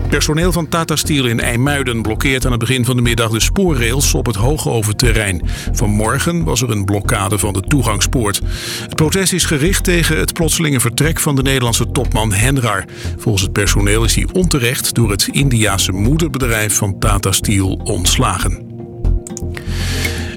Personeel 0.09 0.53
van 0.53 0.69
Tata 0.69 0.97
Steel 0.97 1.27
in 1.27 1.41
IJmuiden 1.41 2.03
blokkeert 2.03 2.45
aan 2.45 2.51
het 2.51 2.61
begin 2.61 2.85
van 2.85 2.97
de 2.97 3.03
middag 3.03 3.31
de 3.31 3.41
spoorrails 3.41 4.15
op 4.15 4.27
het 4.27 4.37
Hoogoverterrein. 4.37 5.43
Vanmorgen 5.73 6.45
was 6.45 6.63
er 6.63 6.71
een 6.71 6.85
blokkade 6.85 7.39
van 7.39 7.53
de 7.53 7.61
toegangspoort. 7.61 8.41
Het 8.81 8.95
protest 8.95 9.33
is 9.33 9.45
gericht 9.45 9.85
tegen 9.85 10.19
het 10.19 10.33
plotselinge 10.33 10.81
vertrek 10.81 11.21
van 11.21 11.37
de 11.37 11.43
Nederlandse 11.43 11.91
topman 11.91 12.33
Henrar. 12.33 12.85
Volgens 13.19 13.43
het 13.43 13.53
personeel 13.53 14.05
is 14.05 14.15
hij 14.15 14.27
onterecht 14.33 14.95
door 14.95 15.11
het 15.11 15.29
Indiase 15.31 15.93
moederbedrijf 15.93 16.77
van 16.77 16.99
Tata 16.99 17.33
Steel 17.33 17.81
ontslagen. 17.85 18.73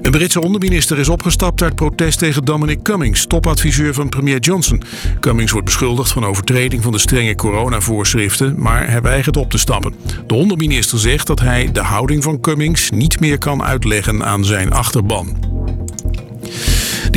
Een 0.02 0.12
Britse 0.12 0.42
onderminister 0.42 1.00
is 1.00 1.10
opgestapt 1.10 1.62
uit 1.62 1.76
protest 1.76 2.20
tegen 2.20 2.46
Dominic 2.46 2.82
Cummings, 2.84 3.26
topadviseur 3.26 3.94
van 3.94 4.10
premier 4.10 4.40
Johnson. 4.40 4.82
Cummings 5.20 5.52
wordt 5.52 5.66
beschuldigd 5.66 6.12
van 6.12 6.26
overtreding 6.26 6.84
van 6.84 6.92
de 6.92 6.98
strenge 6.98 7.36
coronavoorschriften, 7.36 8.62
maar 8.62 8.90
hij 8.90 9.02
weigert 9.02 9.38
op 9.38 9.50
te 9.50 9.58
stappen. 9.58 9.96
De 10.28 10.34
onderminister 10.34 11.00
zegt 11.00 11.28
dat 11.28 11.40
hij 11.40 11.72
de 11.72 11.82
houding 11.82 12.24
van 12.24 12.40
Cummings 12.40 12.90
niet 12.90 13.20
meer 13.20 13.38
kan 13.38 13.64
uitleggen 13.64 14.26
aan 14.26 14.46
zijn 14.46 14.72
achterban. 14.72 15.38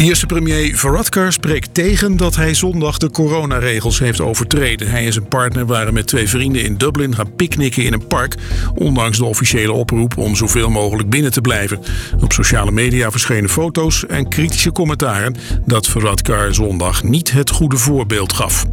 De 0.01 0.07
eerste 0.07 0.27
premier 0.27 0.77
Varadkar 0.77 1.33
spreekt 1.33 1.75
tegen 1.75 2.17
dat 2.17 2.37
hij 2.37 2.55
zondag 2.55 2.99
de 2.99 3.11
coronaregels 3.11 3.99
heeft 3.99 4.21
overtreden. 4.21 4.91
Hij 4.91 5.07
en 5.07 5.13
zijn 5.13 5.29
partner 5.29 5.67
waren 5.67 5.95
met 5.95 6.07
twee 6.07 6.29
vrienden 6.29 6.63
in 6.63 6.77
Dublin 6.77 7.15
gaan 7.15 7.35
picknicken 7.35 7.85
in 7.85 7.93
een 7.93 8.07
park, 8.07 8.35
ondanks 8.75 9.19
de 9.19 9.25
officiële 9.25 9.73
oproep 9.73 10.17
om 10.17 10.37
zoveel 10.37 10.71
mogelijk 10.71 11.11
binnen 11.11 11.33
te 11.33 11.41
blijven. 11.41 11.81
Op 12.21 12.33
sociale 12.33 12.71
media 12.71 13.11
verschenen 13.11 13.51
foto's 13.51 14.07
en 14.07 14.29
kritische 14.29 14.73
commentaren 14.73 15.37
dat 15.67 15.87
Varadkar 15.87 16.55
zondag 16.55 17.03
niet 17.03 17.33
het 17.33 17.51
goede 17.51 17.77
voorbeeld 17.77 18.33
gaf. 18.33 18.67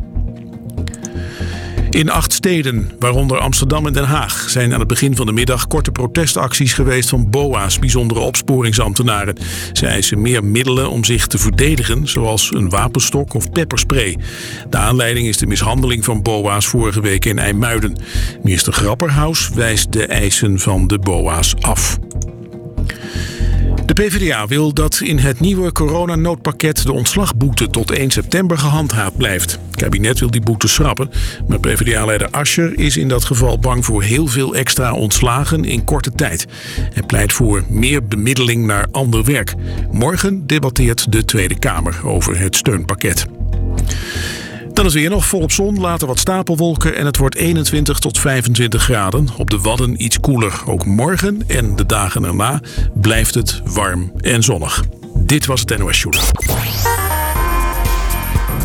In 1.97 2.09
acht 2.09 2.33
steden, 2.33 2.91
waaronder 2.99 3.39
Amsterdam 3.39 3.87
en 3.87 3.93
Den 3.93 4.03
Haag, 4.03 4.49
zijn 4.49 4.73
aan 4.73 4.79
het 4.79 4.87
begin 4.87 5.15
van 5.15 5.25
de 5.25 5.31
middag 5.31 5.67
korte 5.67 5.91
protestacties 5.91 6.73
geweest 6.73 7.09
van 7.09 7.29
BOA's, 7.29 7.79
bijzondere 7.79 8.19
opsporingsambtenaren. 8.19 9.35
Ze 9.73 9.87
eisen 9.87 10.21
meer 10.21 10.43
middelen 10.43 10.89
om 10.89 11.03
zich 11.03 11.27
te 11.27 11.37
verdedigen, 11.37 12.07
zoals 12.07 12.51
een 12.53 12.69
wapenstok 12.69 13.33
of 13.33 13.51
pepperspray. 13.51 14.17
De 14.69 14.77
aanleiding 14.77 15.27
is 15.27 15.37
de 15.37 15.47
mishandeling 15.47 16.05
van 16.05 16.21
BOA's 16.21 16.65
vorige 16.65 17.01
week 17.01 17.25
in 17.25 17.39
IJmuiden. 17.39 17.95
Minister 18.43 18.73
Grapperhaus 18.73 19.49
wijst 19.49 19.91
de 19.91 20.05
eisen 20.05 20.59
van 20.59 20.87
de 20.87 20.99
BOA's 20.99 21.53
af. 21.59 21.99
De 23.87 23.93
PvdA 23.93 24.47
wil 24.47 24.73
dat 24.73 24.99
in 25.03 25.17
het 25.17 25.39
nieuwe 25.39 25.71
coronanoodpakket 25.71 26.83
de 26.83 26.91
ontslagboete 26.91 27.69
tot 27.69 27.91
1 27.91 28.11
september 28.11 28.57
gehandhaafd 28.57 29.17
blijft. 29.17 29.51
Het 29.51 29.75
kabinet 29.75 30.19
wil 30.19 30.31
die 30.31 30.41
boete 30.41 30.67
schrappen, 30.67 31.09
maar 31.47 31.59
PvdA-leider 31.59 32.29
Ascher 32.29 32.79
is 32.79 32.97
in 32.97 33.07
dat 33.07 33.25
geval 33.25 33.59
bang 33.59 33.85
voor 33.85 34.03
heel 34.03 34.27
veel 34.27 34.55
extra 34.55 34.93
ontslagen 34.93 35.63
in 35.65 35.83
korte 35.83 36.11
tijd. 36.11 36.45
Hij 36.93 37.03
pleit 37.03 37.33
voor 37.33 37.63
meer 37.69 38.07
bemiddeling 38.07 38.65
naar 38.65 38.87
ander 38.91 39.23
werk. 39.23 39.53
Morgen 39.91 40.47
debatteert 40.47 41.11
de 41.11 41.25
Tweede 41.25 41.59
Kamer 41.59 41.99
over 42.03 42.39
het 42.39 42.55
steunpakket. 42.55 43.25
Dan 44.77 44.85
is 44.85 44.93
weer 44.93 45.09
nog 45.09 45.25
volop 45.25 45.51
zon, 45.51 45.79
later 45.79 46.07
wat 46.07 46.19
stapelwolken 46.19 46.95
en 46.95 47.05
het 47.05 47.17
wordt 47.17 47.35
21 47.35 47.99
tot 47.99 48.19
25 48.19 48.83
graden. 48.83 49.27
Op 49.37 49.49
de 49.49 49.59
Wadden 49.59 50.03
iets 50.03 50.19
koeler. 50.19 50.61
Ook 50.65 50.85
morgen 50.85 51.41
en 51.47 51.75
de 51.75 51.85
dagen 51.85 52.23
erna 52.23 52.59
blijft 52.93 53.33
het 53.33 53.61
warm 53.65 54.11
en 54.21 54.43
zonnig. 54.43 54.83
Dit 55.15 55.45
was 55.45 55.59
het 55.59 55.77
NOS. 55.77 56.05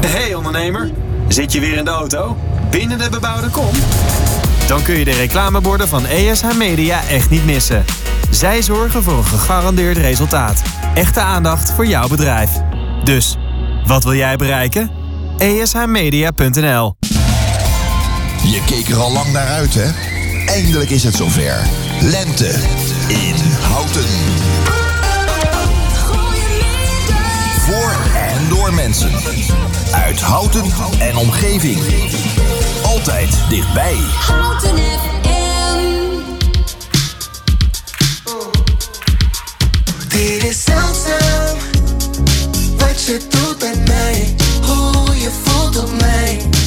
Hey 0.07 0.35
ondernemer, 0.35 0.91
zit 1.29 1.53
je 1.53 1.61
weer 1.61 1.77
in 1.77 1.85
de 1.85 1.91
auto? 1.91 2.37
Binnen 2.71 2.99
de 2.99 3.09
bebouwde 3.11 3.49
kom? 3.51 3.75
Dan 4.67 4.83
kun 4.83 4.99
je 4.99 5.05
de 5.05 5.15
reclameborden 5.15 5.89
van 5.89 6.07
ESH 6.07 6.57
Media 6.59 7.09
echt 7.09 7.31
niet 7.31 7.45
missen. 7.45 7.85
Zij 8.31 8.63
zorgen 8.63 9.03
voor 9.03 9.17
een 9.17 9.25
gegarandeerd 9.25 9.97
resultaat. 9.97 10.63
Echte 10.95 11.21
aandacht 11.21 11.73
voor 11.73 11.87
jouw 11.87 12.09
bedrijf. 12.09 12.51
Dus, 13.05 13.37
wat 13.87 14.05
wil 14.05 14.15
jij 14.15 14.37
bereiken? 14.37 15.02
ESHmedia.nl 15.39 16.97
Je 18.43 18.63
keek 18.67 18.89
er 18.89 18.97
al 18.97 19.13
lang 19.13 19.33
naar 19.33 19.47
uit, 19.47 19.75
hè? 19.75 19.91
Eindelijk 20.47 20.91
is 20.91 21.05
het 21.05 21.15
zover. 21.15 21.67
Lente 22.01 22.55
in 23.09 23.35
Houten. 23.61 24.05
Voor 27.59 27.97
en 28.15 28.49
door 28.49 28.75
mensen. 28.75 29.11
Uit 29.93 30.21
Houten 30.21 30.65
en 30.99 31.17
omgeving. 31.17 31.79
Altijd 32.83 33.37
dichtbij. 33.49 33.97
Houten 34.27 34.77
FM. 34.77 35.13
Dit 40.09 40.45
is 40.45 40.65
zeldzaam 40.65 41.57
wat 42.79 43.05
je 43.05 43.21
doet 43.29 43.61
met 43.61 43.89
mij, 43.89 44.35
hoe 44.73 45.17
je 45.17 45.31
voelt 45.45 45.79
op 45.79 46.01
mij. 46.01 46.62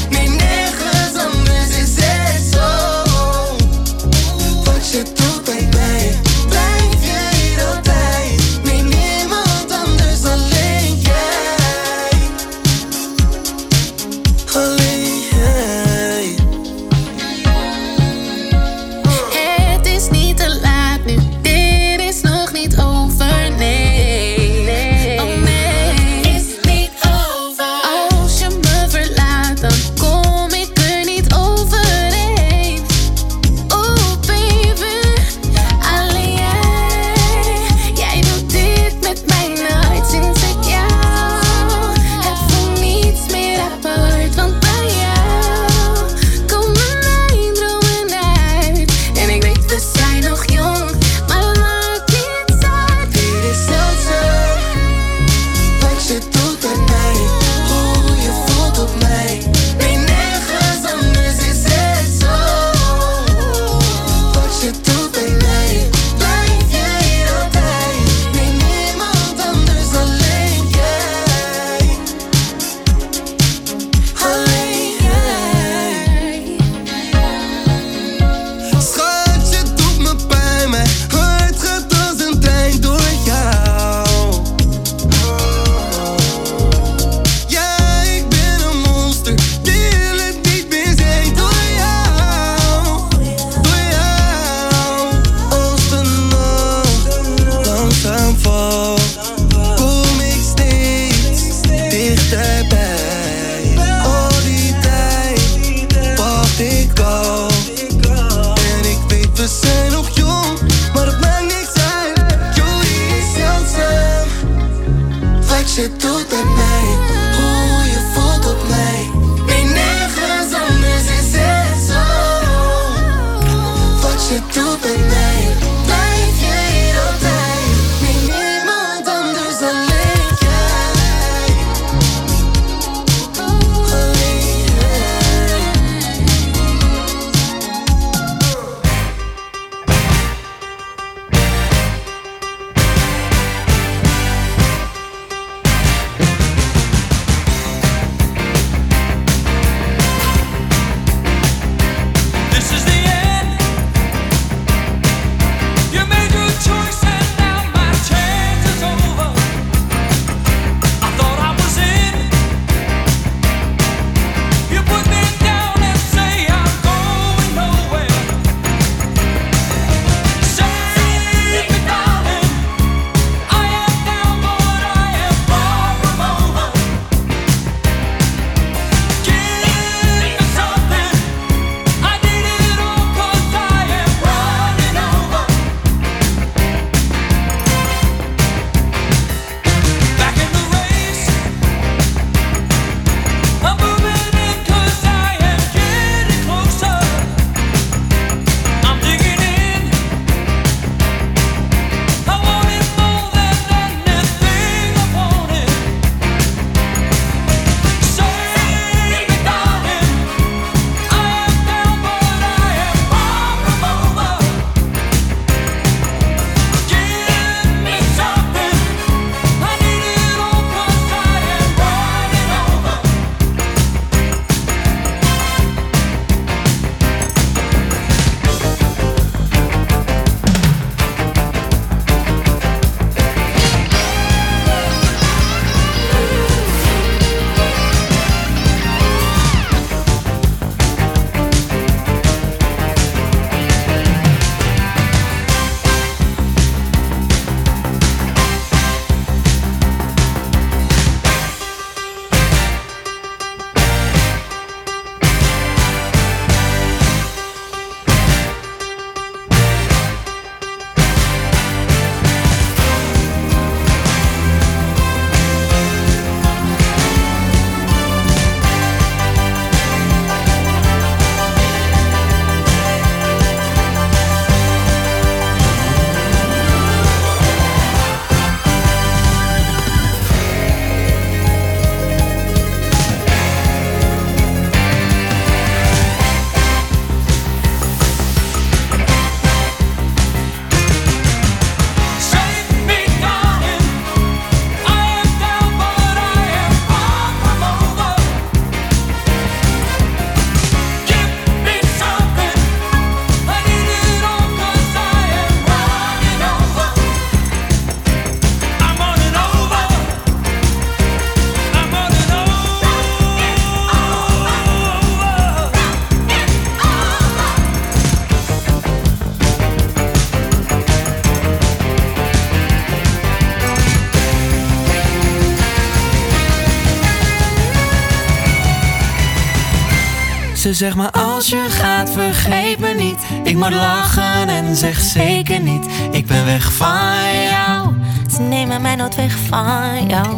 Ze 330.76 330.84
zegt 330.84 330.96
maar 330.96 331.12
als 331.12 331.48
je 331.48 331.66
gaat 331.70 332.10
vergeet 332.10 332.80
me 332.80 332.94
niet. 332.94 333.18
Ik 333.44 333.56
moet 333.56 333.74
lachen 333.74 334.50
en 334.50 334.76
zeg 334.76 335.00
zeker 335.00 335.62
niet. 335.62 335.86
Ik 336.12 336.26
ben 336.26 336.46
weg 336.46 336.74
van 336.74 337.44
jou. 337.50 337.94
Ze 338.32 338.42
nemen 338.42 338.82
mij 338.82 338.96
nooit 338.96 339.16
weg 339.16 339.38
van 339.50 340.08
jou. 340.08 340.38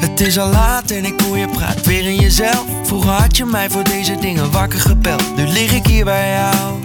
Het 0.00 0.20
is 0.20 0.38
al 0.38 0.50
laat 0.50 0.90
en 0.90 1.04
ik 1.04 1.20
hoor 1.20 1.38
je 1.38 1.48
praat 1.48 1.86
weer 1.86 2.04
in 2.04 2.14
jezelf. 2.14 2.64
Vroeger 2.82 3.10
had 3.10 3.36
je 3.36 3.44
mij 3.44 3.70
voor 3.70 3.84
deze 3.84 4.18
dingen 4.18 4.50
wakker 4.50 4.80
gebeld? 4.80 5.36
Nu 5.36 5.46
lig 5.46 5.72
ik 5.72 5.86
hier 5.86 6.04
bij 6.04 6.32
jou. 6.32 6.82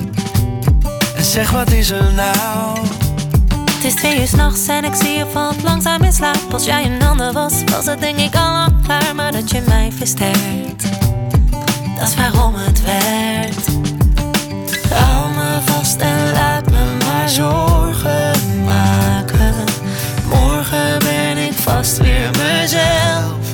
En 1.16 1.24
zeg 1.24 1.52
wat 1.52 1.72
is 1.72 1.90
er 1.90 2.14
nou? 2.14 2.80
Het 3.72 3.84
is 3.84 3.94
twee 3.94 4.20
uur 4.20 4.28
s'nachts 4.28 4.68
en 4.68 4.84
ik 4.84 4.96
zie 4.96 5.18
je 5.18 5.26
valt 5.32 5.64
langzaam 5.64 6.02
in 6.02 6.14
slaap. 6.14 6.54
Als 6.54 6.66
jij 6.66 6.86
een 6.86 7.04
ander 7.04 7.34
was, 7.34 7.64
was 7.66 7.86
het 7.86 8.00
denk 8.00 8.18
ik 8.18 8.36
al 8.36 8.52
lang 8.52 8.84
klaar. 8.84 9.16
Maar 9.16 9.32
dat 9.32 9.52
je 9.52 9.64
mij 9.68 9.92
versterkt, 9.98 11.01
dat 12.02 12.10
is 12.10 12.16
waarom 12.16 12.56
het 12.56 12.82
werkt. 12.84 13.68
Hou 14.94 15.34
me 15.34 15.60
vast 15.66 16.00
en 16.00 16.32
laat 16.34 16.70
me 16.70 16.98
maar 17.06 17.30
zorgen 17.30 18.64
maken. 18.66 19.54
Morgen 20.30 21.00
ben 21.00 21.38
ik 21.38 21.54
vast 21.54 21.98
weer 21.98 22.30
mezelf. 22.38 23.46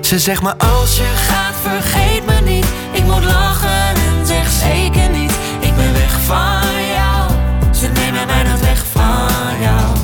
Ze 0.00 0.18
zegt 0.18 0.42
maar 0.42 0.56
als 0.56 0.96
je 0.96 1.12
Gaat 1.28 1.54
vergeet 1.62 2.26
me 2.26 2.50
niet, 2.50 2.66
ik 2.92 3.04
moet 3.04 3.24
lachen 3.24 3.88
en 3.88 4.26
zeg 4.26 4.50
zeker 4.50 5.10
niet. 5.10 5.32
Ik 5.60 5.76
ben 5.76 5.92
weg 5.92 6.20
van 6.20 6.84
jou, 6.94 7.30
ze 7.74 7.88
nemen 7.88 8.26
mij 8.26 8.42
nooit 8.42 8.60
weg 8.60 8.84
van 8.92 9.60
jou. 9.60 9.96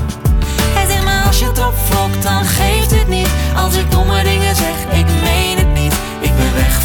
Hij 0.75 0.87
zegt 0.87 1.05
maar 1.05 1.27
als 1.27 1.39
je 1.39 1.45
het 1.45 1.59
opfokt, 1.59 2.23
dan 2.23 2.45
geeft 2.45 2.91
het 2.91 3.09
niet. 3.09 3.29
Als 3.57 3.75
ik 3.77 3.91
domme 3.91 4.23
dingen 4.23 4.57
zeg, 4.57 4.99
ik 4.99 5.07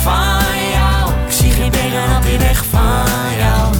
van 0.08 0.70
jou, 0.74 1.12
ik 1.28 1.32
zie 1.32 1.52
geen 1.52 1.72
tegenop 1.72 2.24
die 2.24 2.38
weg 2.38 2.66
van 2.70 3.38
jou. 3.38 3.76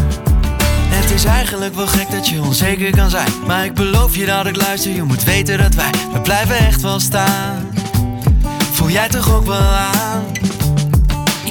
Het 0.90 1.12
is 1.12 1.26
eigenlijk 1.26 1.76
wel 1.76 1.88
gek 1.88 2.12
dat 2.12 2.28
je 2.28 2.42
onzeker 2.42 2.92
kan 2.92 3.10
zijn 3.10 3.32
Maar 3.46 3.66
ik 3.66 3.74
beloof 3.74 4.16
je 4.16 4.26
dat 4.26 4.46
ik 4.46 4.56
luister, 4.56 4.92
je 4.92 5.04
moet 5.04 5.24
weten 5.24 5.58
dat 5.58 5.74
wij 5.74 5.92
We 6.14 6.22
blijven 6.22 6.58
echt 6.58 6.82
wel 6.82 7.00
staan 7.00 7.68
Voel 8.72 8.90
jij 8.90 9.08
toch 9.08 9.34
ook 9.34 9.46
wel 9.46 9.60
aan? 9.60 10.24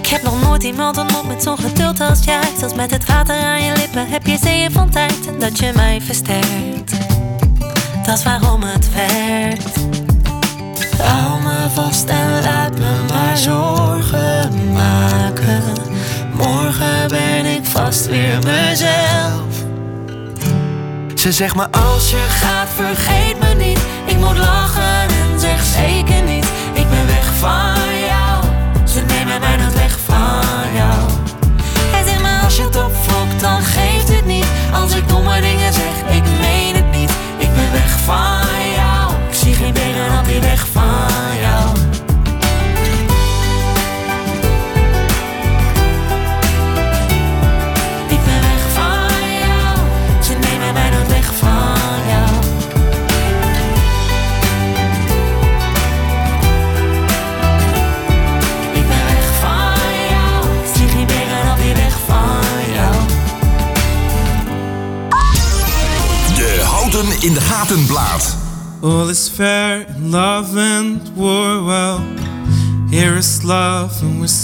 Ik 0.07 0.13
heb 0.13 0.23
nog 0.23 0.43
nooit 0.43 0.63
iemand 0.63 0.99
ontmoet 0.99 1.27
met 1.27 1.43
zo'n 1.43 1.59
geduld 1.59 2.01
als 2.01 2.25
jij. 2.25 2.49
Zelfs 2.59 2.75
met 2.75 2.91
het 2.91 3.07
water 3.07 3.37
aan 3.37 3.63
je 3.63 3.73
lippen 3.77 4.09
heb 4.09 4.27
je 4.27 4.39
zeeën 4.43 4.73
van 4.73 4.91
tijd. 4.91 5.27
En 5.27 5.39
dat 5.39 5.59
je 5.59 5.73
mij 5.75 6.01
versterkt, 6.01 6.93
dat 8.07 8.19
is 8.19 8.25
waarom 8.25 8.63
het 8.63 8.89
werkt. 8.95 9.96
Hou 10.99 11.43
me 11.43 11.67
vast 11.75 12.09
en 12.09 12.43
laat 12.43 12.79
me 12.79 13.05
maar 13.09 13.37
zorgen 13.37 14.73
maken. 14.73 15.63
Morgen 16.33 17.09
ben 17.09 17.47
ik 17.47 17.65
vast 17.65 18.07
weer 18.07 18.39
mezelf. 18.45 19.65
Ze 21.15 21.33
zegt 21.33 21.55
maar 21.55 21.71
als 21.71 22.11
je 22.11 22.27
Gaat 22.29 22.69
vergeet 22.77 23.36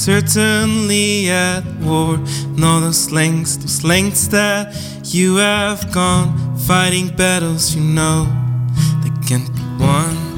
certainly 0.02 1.30
at 1.30 1.62
war. 1.80 2.18
All 2.64 2.80
those 2.80 3.12
lengths, 3.12 3.56
those 3.56 3.84
lengths 3.84 4.26
that 4.28 4.74
you 5.04 5.36
have 5.36 5.92
gone, 5.92 6.56
fighting 6.58 7.08
battles 7.14 7.76
you 7.76 7.82
know 7.82 8.24
that 9.04 9.24
can't 9.28 9.48
be 9.54 9.62
won. 9.78 10.32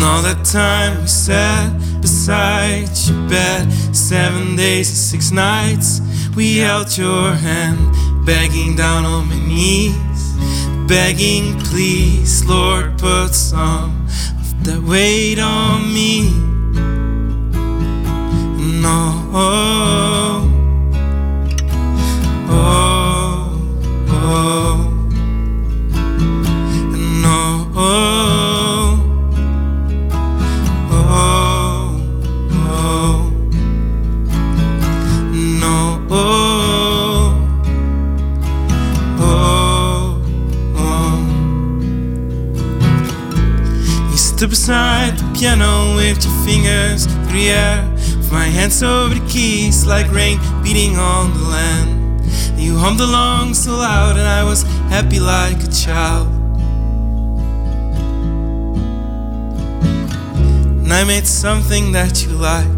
All 0.00 0.22
that 0.22 0.44
time 0.44 1.00
we 1.00 1.06
sat 1.06 1.87
beside 2.28 3.08
your 3.08 3.26
bed, 3.26 3.72
seven 3.96 4.54
days 4.54 4.86
six 4.86 5.30
nights, 5.32 6.02
we 6.36 6.58
held 6.58 6.94
your 6.94 7.32
hand, 7.32 7.78
begging 8.26 8.76
down 8.76 9.06
on 9.06 9.26
my 9.30 9.46
knees, 9.46 10.36
begging, 10.86 11.58
please, 11.60 12.44
Lord, 12.44 12.98
put 12.98 13.28
some 13.28 14.06
of 14.38 14.64
that 14.64 14.82
weight 14.82 15.38
on 15.38 15.90
me. 15.94 16.28
No, 18.82 19.30
beside 44.48 45.18
the 45.18 45.38
piano 45.38 45.94
with 45.96 46.24
your 46.24 46.44
fingers 46.44 47.06
through 47.06 47.32
the 47.32 47.50
air, 47.50 47.88
with 48.16 48.32
my 48.32 48.44
hands 48.44 48.82
over 48.82 49.14
the 49.14 49.26
keys 49.28 49.86
like 49.86 50.10
rain 50.10 50.38
beating 50.62 50.96
on 50.96 51.32
the 51.34 51.44
land. 51.48 52.22
And 52.50 52.60
you 52.60 52.76
hummed 52.76 53.00
along 53.00 53.54
so 53.54 53.72
loud, 53.72 54.16
and 54.16 54.26
I 54.26 54.42
was 54.44 54.62
happy 54.90 55.20
like 55.20 55.62
a 55.62 55.70
child. 55.70 56.38
and 60.88 60.94
I 60.94 61.04
made 61.04 61.26
something 61.26 61.92
that 61.92 62.24
you 62.24 62.30
liked. 62.30 62.77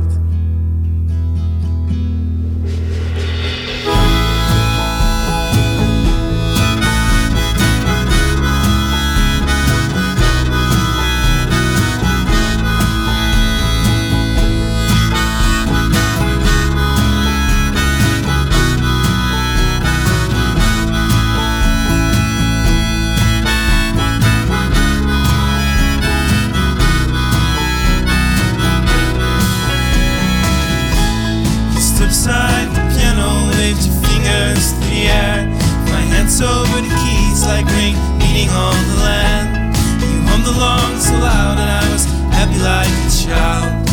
Over 36.43 36.81
the 36.81 36.89
keys 37.03 37.45
like 37.45 37.67
rain 37.77 37.97
beating 38.19 38.51
on 38.51 38.75
the 38.91 38.97
land. 39.05 39.77
You 40.01 40.21
hummed 40.29 40.47
along 40.47 40.99
so 40.99 41.13
loud, 41.15 41.59
and 41.59 41.71
I 41.71 41.93
was 41.93 42.05
happy 42.33 42.59
like 42.59 42.89
a 42.89 43.11
child. 43.23 43.89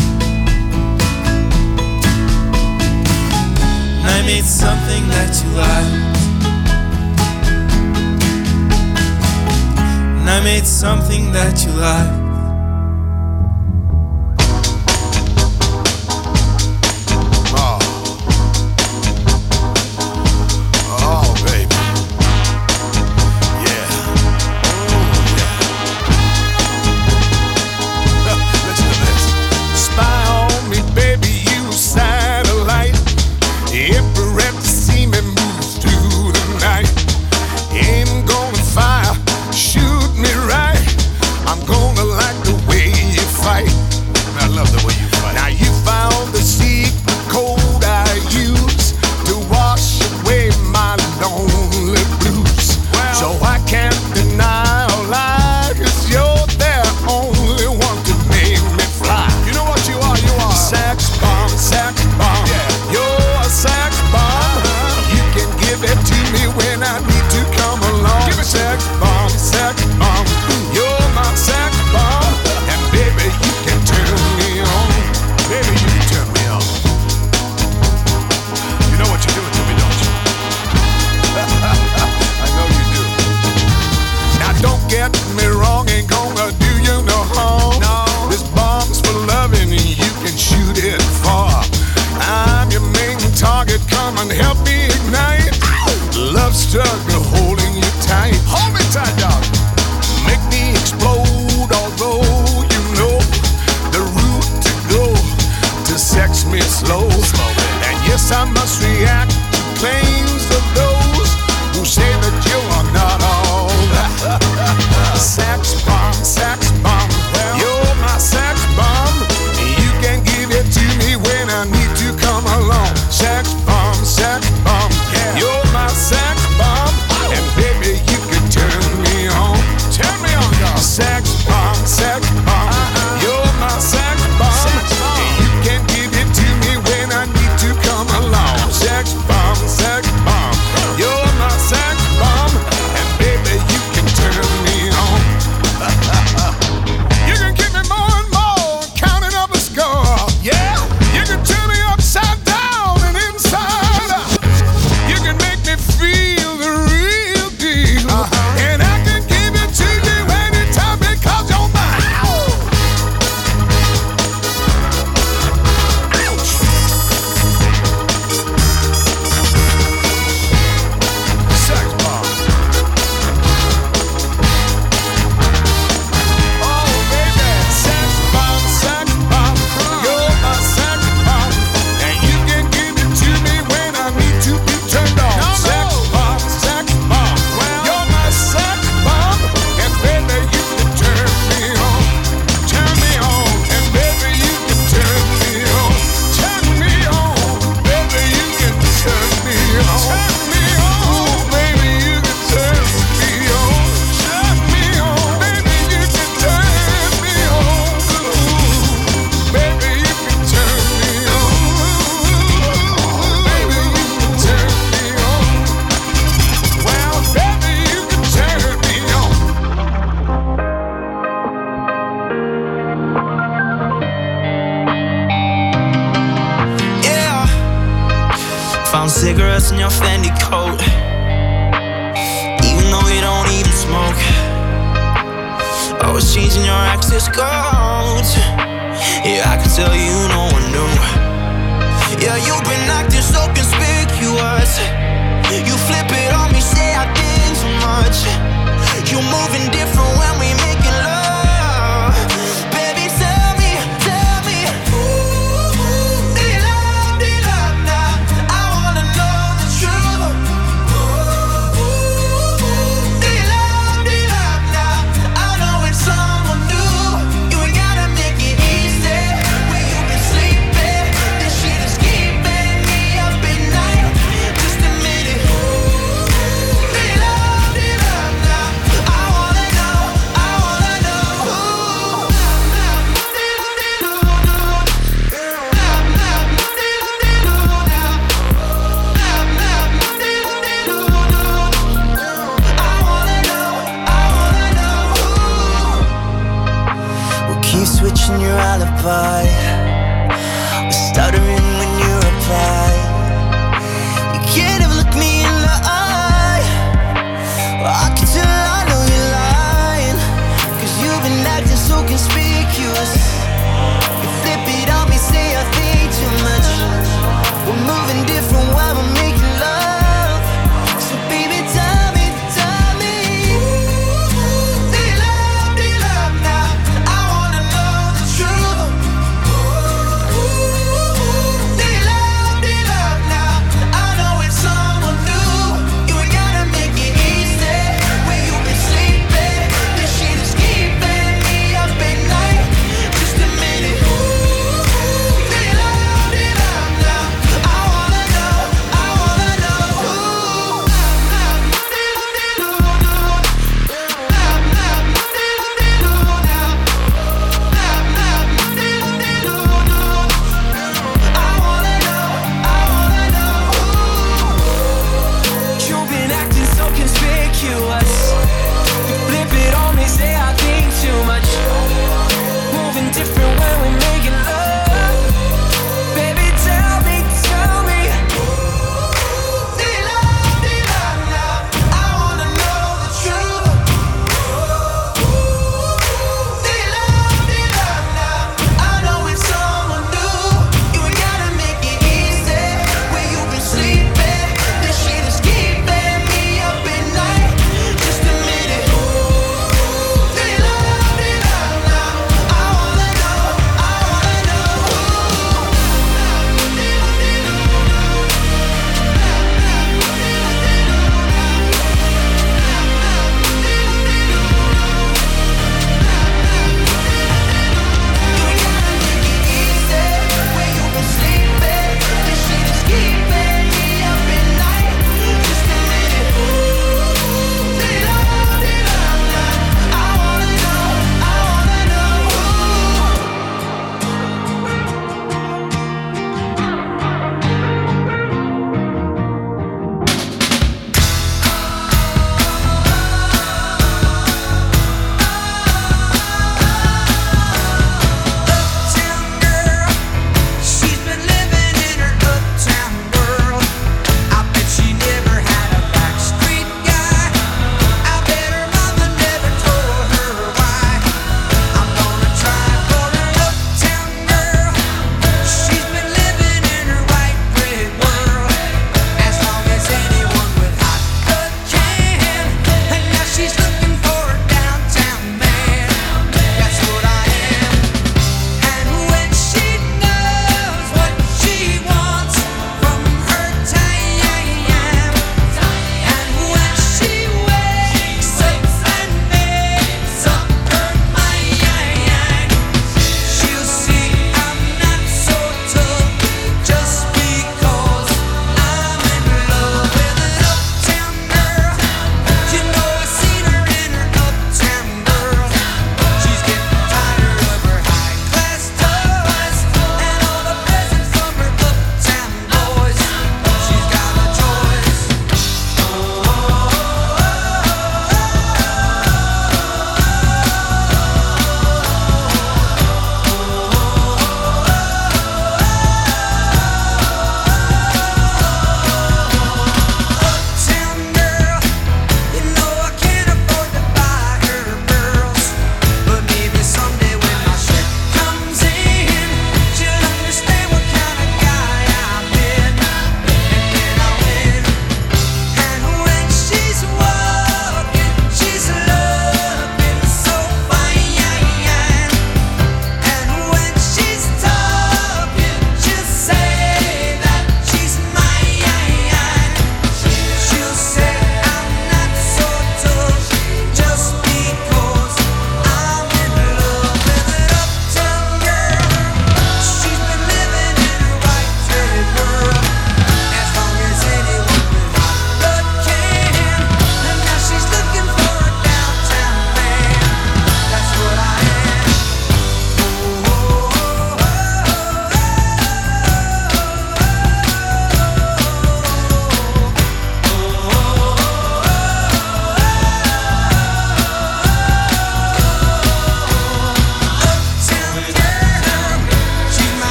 And 4.00 4.08
I 4.08 4.22
made 4.24 4.44
something 4.44 5.08
that 5.08 5.30
you 5.42 5.50
liked. 5.56 5.94
And 10.20 10.30
I 10.30 10.40
made 10.42 10.66
something 10.66 11.32
that 11.32 11.64
you 11.64 11.72
liked. 11.72 12.27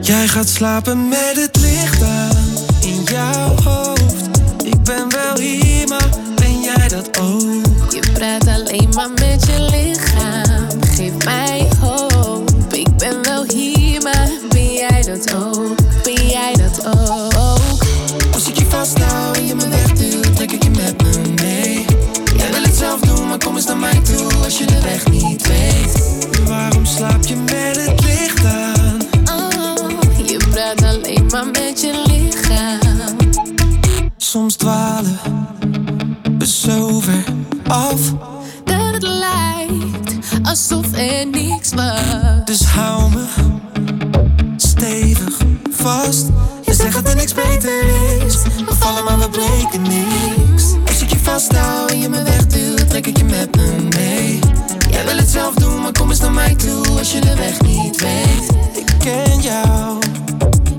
Jij 0.00 0.28
gaat 0.28 0.48
slapen 0.48 1.08
met 1.08 1.32
het 1.34 1.56
licht 1.60 2.02
in 2.80 3.02
jouw 3.04 3.54
hoofd. 3.64 4.28
Ik 4.64 4.82
ben 4.82 5.08
wel 5.08 5.38
hier, 5.38 5.88
maar 5.88 6.08
ben 6.34 6.60
jij 6.60 6.88
dat 6.88 7.20
ook? 7.20 7.92
Je 7.92 8.02
praat 8.12 8.46
alleen 8.46 8.88
maar 8.94 9.10
met 9.10 9.46
je 9.46 9.60
lichaam. 9.70 10.68
Geef 10.80 11.24
mij 11.24 11.68
hoop. 11.80 12.50
Ik 12.72 12.96
ben 12.96 13.22
wel 13.22 13.44
hier, 13.54 14.02
maar 14.02 14.30
ben 14.48 14.72
jij 14.72 15.02
dat 15.02 15.34
ook? 15.34 15.76
Ben 16.02 16.26
jij 16.26 16.54
dat 16.54 16.86
ook? 16.86 17.33
Zelf 22.98 23.16
doen, 23.16 23.28
maar 23.28 23.38
kom 23.38 23.56
eens 23.56 23.66
naar 23.66 23.76
mij 23.76 24.00
toe 24.00 24.32
als 24.44 24.58
je 24.58 24.66
de 24.66 24.80
weg 24.80 25.06
niet 25.06 25.46
weet. 25.46 26.22
Waarom 26.46 26.86
slaap 26.86 27.24
je 27.24 27.36
met 27.36 27.76
het 27.76 28.04
licht 28.04 28.44
aan? 28.44 28.98
Oh, 29.34 30.26
je 30.26 30.36
praat 30.50 30.82
alleen 30.82 31.26
maar 31.30 31.46
met 31.46 31.80
je 31.80 32.02
lichaam. 32.06 33.16
Soms 34.16 34.56
dwalen 34.56 35.18
we 36.38 36.46
zo 36.46 37.00
ver 37.00 37.24
af. 37.68 38.00
Dat 38.64 38.92
het 38.92 39.02
lijkt 39.02 40.28
alsof 40.42 40.92
er 40.92 41.26
niks 41.26 41.70
was. 41.74 42.44
Dus 42.44 42.64
hou 42.64 43.10
me 43.10 43.24
stevig 44.56 45.36
vast. 45.70 46.26
Je 46.64 46.74
zegt 46.74 46.94
dat 46.94 47.08
er 47.08 47.16
niks 47.16 47.34
beter 47.34 47.84
is. 48.26 48.42
We 48.42 48.74
vallen 48.78 49.04
maar 49.04 49.18
we 49.18 49.28
breken 49.28 49.82
niks. 49.82 50.64
Als 50.86 51.02
ik 51.02 51.10
je 51.10 51.18
vasthoud 51.18 51.90
en 51.90 52.00
je 52.00 52.08
me 52.08 52.22
wegduwt, 52.22 52.83
trek 53.00 53.06
ik 53.06 53.16
je 53.16 53.24
met 53.24 53.56
me 53.56 53.76
mee. 53.96 54.38
Jij 54.90 55.04
wil 55.04 55.16
het 55.16 55.28
zelf 55.28 55.54
doen, 55.54 55.80
maar 55.82 55.92
kom 55.92 56.10
eens 56.10 56.20
naar 56.20 56.32
mij 56.32 56.54
toe 56.54 56.98
als 56.98 57.12
je 57.12 57.20
de 57.20 57.34
weg 57.34 57.60
niet 57.60 58.00
weet. 58.00 58.50
Ik 58.72 58.94
ken 58.98 59.40
jou, 59.40 59.98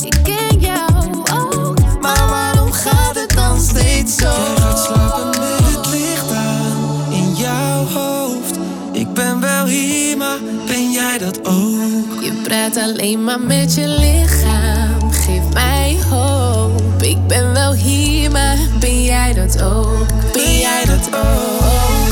Ik 0.04 0.18
ken 0.24 0.60
jou 0.60 0.92
ook. 1.34 1.78
maar 2.02 2.28
waarom 2.30 2.72
gaat 2.72 3.16
het 3.16 3.34
dan 3.36 3.60
steeds 3.62 4.16
zo? 4.16 4.24
Jij 4.26 4.56
gaat 4.58 4.80
slapen 4.80 5.30
met 5.30 5.76
het 5.76 5.88
licht 5.88 6.32
aan 6.32 7.12
in 7.12 7.36
jouw 7.36 7.86
hoofd. 7.86 8.60
Ik 8.92 9.14
ben 9.14 9.40
wel 9.40 9.66
hier, 9.66 10.18
maar 10.18 10.38
ben 10.68 10.92
jij 10.92 11.18
dat 11.18 11.40
ook? 11.48 12.24
Je 12.24 12.42
praat 12.44 12.78
alleen 12.78 13.24
maar 13.24 13.42
met 13.42 13.74
je 13.76 13.88
lichaam. 13.88 15.12
Geef 15.12 15.54
mij 15.54 15.98
hoop. 16.10 17.02
Ik 17.02 17.28
ben 17.28 17.54
wel 17.54 17.74
hier, 17.74 18.32
maar 18.32 18.58
ben 18.80 19.04
jij 19.04 19.34
dat 19.34 19.62
ook? 19.62 20.06
Ben 20.34 20.58
jij 20.58 20.86
dat 20.86 21.10
ook? 21.16 22.05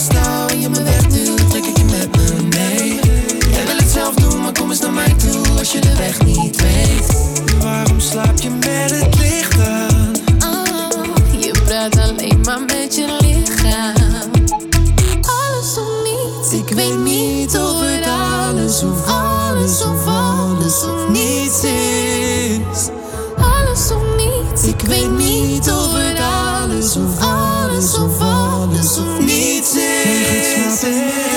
Vasthoud 0.00 0.50
en 0.50 0.60
je 0.60 0.68
me 0.68 0.82
wegduwt, 0.82 1.50
trek 1.50 1.64
ik 1.64 1.76
je 1.76 1.84
met 1.84 2.16
me 2.16 2.42
mee. 2.42 3.00
Jij 3.50 3.66
wil 3.66 3.76
het 3.76 3.90
zelf 3.90 4.14
doen, 4.14 4.40
maar 4.40 4.52
kom 4.52 4.70
eens 4.70 4.80
naar 4.80 4.92
mij 4.92 5.14
toe 5.14 5.58
als 5.58 5.72
je 5.72 5.80
de 5.80 5.96
weg 5.96 6.22
niet 6.24 6.62
weet. 6.62 7.16
Waarom 7.62 8.00
slaap 8.00 8.40
je 8.40 8.50
met 8.50 8.90
het 8.90 9.18
licht 9.18 9.60
aan? 9.60 10.12
Oh, 10.44 11.40
je 11.40 11.54
praat 11.64 11.98
alleen 11.98 12.40
maar 12.44 12.60
met 12.60 12.94
je 12.94 13.16
lichaam. 13.20 14.30
Alles 15.20 15.78
of 15.78 15.88
niets. 16.04 16.68
Ik 16.68 16.76
weet 16.76 16.98
niet 16.98 17.58
of 17.58 17.80
het 17.80 18.06
alles 18.06 18.82
of 18.82 19.06
alles 19.06 19.82
of 19.82 20.06
alles 20.06 20.82
of 20.84 21.08
niets 21.08 21.62
is. 21.62 22.88
Alles 23.36 23.90
of 23.90 24.02
niets. 24.16 24.62
Ik 24.62 24.80
weet 24.80 25.18
niet 25.18 25.70
of 25.70 25.92
het 25.92 26.18
alles 26.18 26.96
of 26.96 27.20
alles 27.20 27.29
is. 30.84 31.29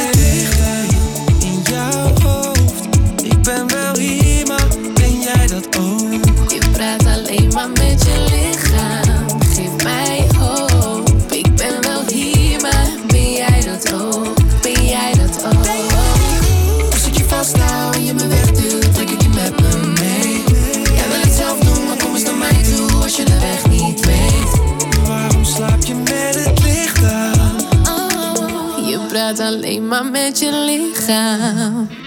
Praat 29.34 29.48
alleen 29.54 29.88
maar 29.88 30.06
met 30.06 30.40
je 30.40 30.52
lichaam. 30.66 32.03